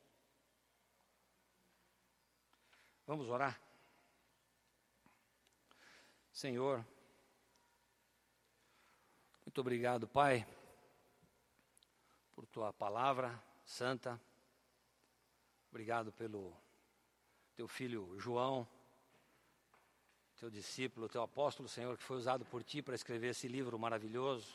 Vamos 3.05 3.29
orar? 3.29 3.59
Senhor, 6.31 6.85
muito 9.43 9.59
obrigado, 9.59 10.07
Pai, 10.07 10.45
por 12.35 12.45
tua 12.45 12.71
palavra 12.71 13.43
santa. 13.65 14.21
Obrigado 15.69 16.11
pelo 16.11 16.53
teu 17.55 17.67
filho 17.67 18.19
João 18.19 18.67
teu 20.37 20.51
discípulo, 20.51 21.09
teu 21.09 21.23
apóstolo, 21.23 21.67
Senhor, 21.67 21.97
que 21.97 22.03
foi 22.03 22.15
usado 22.15 22.45
por 22.45 22.63
ti 22.63 22.79
para 22.79 22.93
escrever 22.93 23.29
esse 23.29 23.47
livro 23.47 23.77
maravilhoso, 23.79 24.47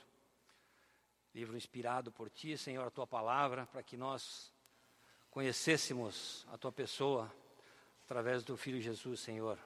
livro 1.35 1.57
inspirado 1.57 2.13
por 2.13 2.31
ti, 2.31 2.57
Senhor, 2.57 2.87
a 2.87 2.91
tua 2.91 3.07
palavra, 3.07 3.67
para 3.67 3.83
que 3.83 3.97
nós 3.97 4.53
conhecêssemos 5.29 6.47
a 6.53 6.57
tua 6.57 6.71
pessoa 6.71 7.33
através 8.05 8.45
do 8.45 8.57
Filho 8.57 8.81
Jesus, 8.81 9.19
Senhor. 9.19 9.59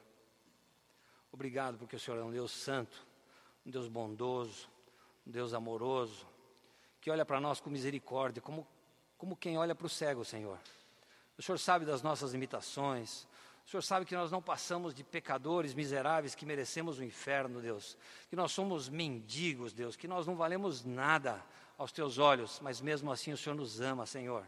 Obrigado 1.31 1.77
porque 1.77 1.97
o 1.97 2.01
Senhor 2.01 2.19
é 2.19 2.23
um 2.23 2.31
Deus 2.31 2.51
santo, 2.51 3.07
um 3.67 3.71
Deus 3.71 3.87
bondoso, 3.87 4.71
um 5.27 5.31
Deus 5.31 5.53
amoroso, 5.53 6.27
que 6.99 7.11
olha 7.11 7.27
para 7.27 7.41
nós 7.41 7.61
com 7.61 7.69
misericórdia, 7.69 8.41
como, 8.41 8.67
como 9.19 9.37
quem 9.37 9.59
olha 9.59 9.75
para 9.75 9.87
o 9.87 9.91
cego, 9.91 10.25
Senhor. 10.25 10.59
O 11.39 11.43
Senhor 11.43 11.59
sabe 11.59 11.85
das 11.85 12.03
nossas 12.03 12.33
limitações, 12.33 13.27
o 13.67 13.69
Senhor 13.69 13.83
sabe 13.83 14.07
que 14.07 14.15
nós 14.15 14.31
não 14.31 14.41
passamos 14.41 14.95
de 14.95 15.03
pecadores 15.03 15.75
miseráveis 15.75 16.37
que 16.37 16.47
merecemos 16.47 17.01
o 17.01 17.05
inferno, 17.05 17.61
Deus. 17.61 17.99
Que 18.31 18.37
nós 18.37 18.53
somos 18.53 18.89
mendigos, 18.89 19.73
Deus. 19.73 19.97
Que 19.97 20.07
nós 20.07 20.25
não 20.25 20.37
valemos 20.37 20.85
nada 20.85 21.45
aos 21.77 21.91
teus 21.91 22.17
olhos, 22.19 22.61
mas 22.63 22.81
mesmo 22.81 23.11
assim 23.11 23.33
o 23.33 23.37
Senhor 23.37 23.57
nos 23.57 23.81
ama, 23.81 24.07
Senhor. 24.07 24.47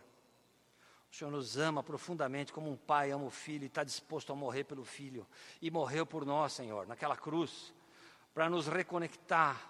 O 1.10 1.16
Senhor 1.16 1.32
nos 1.32 1.58
ama 1.58 1.82
profundamente, 1.82 2.52
como 2.52 2.70
um 2.70 2.76
pai 2.76 3.10
ama 3.10 3.24
o 3.24 3.30
filho 3.30 3.64
e 3.64 3.66
está 3.66 3.82
disposto 3.82 4.32
a 4.32 4.36
morrer 4.36 4.62
pelo 4.62 4.84
filho. 4.84 5.26
E 5.60 5.68
morreu 5.68 6.06
por 6.06 6.24
nós, 6.24 6.52
Senhor, 6.52 6.86
naquela 6.86 7.16
cruz, 7.16 7.74
para 8.32 8.48
nos 8.48 8.68
reconectar 8.68 9.68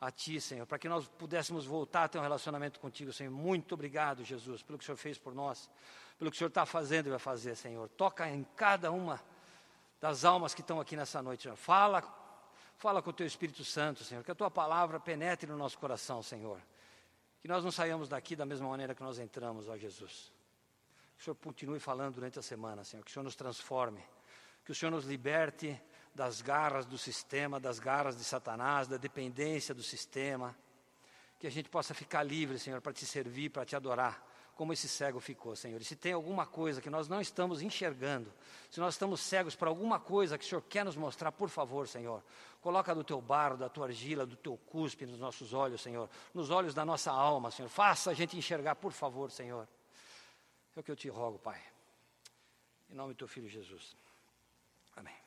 a 0.00 0.10
Ti, 0.10 0.40
Senhor, 0.40 0.64
para 0.64 0.78
que 0.78 0.88
nós 0.88 1.06
pudéssemos 1.06 1.66
voltar 1.66 2.04
a 2.04 2.08
ter 2.08 2.18
um 2.18 2.22
relacionamento 2.22 2.80
contigo, 2.80 3.12
Senhor. 3.12 3.30
Muito 3.30 3.74
obrigado, 3.74 4.24
Jesus, 4.24 4.62
pelo 4.62 4.78
que 4.78 4.84
o 4.84 4.86
Senhor 4.86 4.96
fez 4.96 5.18
por 5.18 5.34
nós 5.34 5.68
pelo 6.18 6.30
que 6.30 6.36
o 6.36 6.38
Senhor 6.38 6.48
está 6.48 6.64
fazendo 6.64 7.06
e 7.06 7.10
vai 7.10 7.18
fazer, 7.18 7.54
Senhor. 7.56 7.88
Toca 7.90 8.28
em 8.28 8.44
cada 8.56 8.90
uma 8.90 9.20
das 10.00 10.24
almas 10.24 10.54
que 10.54 10.60
estão 10.60 10.80
aqui 10.80 10.96
nessa 10.96 11.22
noite, 11.22 11.44
Senhor. 11.44 11.56
Fala, 11.56 12.02
Fala 12.78 13.00
com 13.00 13.08
o 13.08 13.12
teu 13.12 13.26
Espírito 13.26 13.64
Santo, 13.64 14.04
Senhor, 14.04 14.22
que 14.22 14.30
a 14.30 14.34
tua 14.34 14.50
palavra 14.50 15.00
penetre 15.00 15.50
no 15.50 15.56
nosso 15.56 15.78
coração, 15.78 16.22
Senhor. 16.22 16.60
Que 17.40 17.48
nós 17.48 17.64
não 17.64 17.70
saiamos 17.70 18.08
daqui 18.08 18.36
da 18.36 18.44
mesma 18.44 18.68
maneira 18.68 18.94
que 18.94 19.02
nós 19.02 19.18
entramos, 19.18 19.66
ó 19.66 19.76
Jesus. 19.76 20.30
Que 21.16 21.22
o 21.22 21.24
Senhor 21.24 21.36
continue 21.36 21.80
falando 21.80 22.16
durante 22.16 22.38
a 22.38 22.42
semana, 22.42 22.84
Senhor. 22.84 23.02
Que 23.02 23.10
o 23.10 23.14
Senhor 23.14 23.24
nos 23.24 23.34
transforme. 23.34 24.04
Que 24.62 24.72
o 24.72 24.74
Senhor 24.74 24.90
nos 24.90 25.06
liberte 25.06 25.80
das 26.14 26.42
garras 26.42 26.84
do 26.84 26.98
sistema, 26.98 27.58
das 27.58 27.78
garras 27.78 28.16
de 28.16 28.24
Satanás, 28.24 28.86
da 28.86 28.98
dependência 28.98 29.74
do 29.74 29.82
sistema. 29.82 30.54
Que 31.38 31.46
a 31.46 31.50
gente 31.50 31.70
possa 31.70 31.94
ficar 31.94 32.22
livre, 32.22 32.58
Senhor, 32.58 32.82
para 32.82 32.92
te 32.92 33.06
servir, 33.06 33.48
para 33.48 33.64
te 33.64 33.74
adorar 33.74 34.22
como 34.56 34.72
esse 34.72 34.88
cego 34.88 35.20
ficou, 35.20 35.54
Senhor. 35.54 35.80
E 35.80 35.84
se 35.84 35.94
tem 35.94 36.14
alguma 36.14 36.46
coisa 36.46 36.80
que 36.80 36.88
nós 36.88 37.08
não 37.08 37.20
estamos 37.20 37.60
enxergando, 37.60 38.32
se 38.70 38.80
nós 38.80 38.94
estamos 38.94 39.20
cegos 39.20 39.54
para 39.54 39.68
alguma 39.68 40.00
coisa 40.00 40.38
que 40.38 40.44
o 40.44 40.48
Senhor 40.48 40.62
quer 40.62 40.82
nos 40.82 40.96
mostrar, 40.96 41.30
por 41.30 41.50
favor, 41.50 41.86
Senhor, 41.86 42.24
coloca 42.62 42.94
do 42.94 43.04
teu 43.04 43.20
barro, 43.20 43.58
da 43.58 43.68
tua 43.68 43.86
argila, 43.86 44.24
do 44.24 44.34
teu 44.34 44.56
cuspe 44.56 45.04
nos 45.04 45.20
nossos 45.20 45.52
olhos, 45.52 45.82
Senhor, 45.82 46.08
nos 46.32 46.48
olhos 46.48 46.72
da 46.72 46.86
nossa 46.86 47.12
alma, 47.12 47.50
Senhor. 47.50 47.68
Faça 47.68 48.10
a 48.10 48.14
gente 48.14 48.36
enxergar, 48.36 48.74
por 48.76 48.92
favor, 48.92 49.30
Senhor. 49.30 49.68
É 50.74 50.80
o 50.80 50.82
que 50.82 50.90
eu 50.90 50.96
te 50.96 51.08
rogo, 51.10 51.38
Pai. 51.38 51.62
Em 52.88 52.94
nome 52.94 53.12
do 53.12 53.18
teu 53.18 53.28
filho 53.28 53.48
Jesus. 53.48 53.94
Amém. 54.96 55.25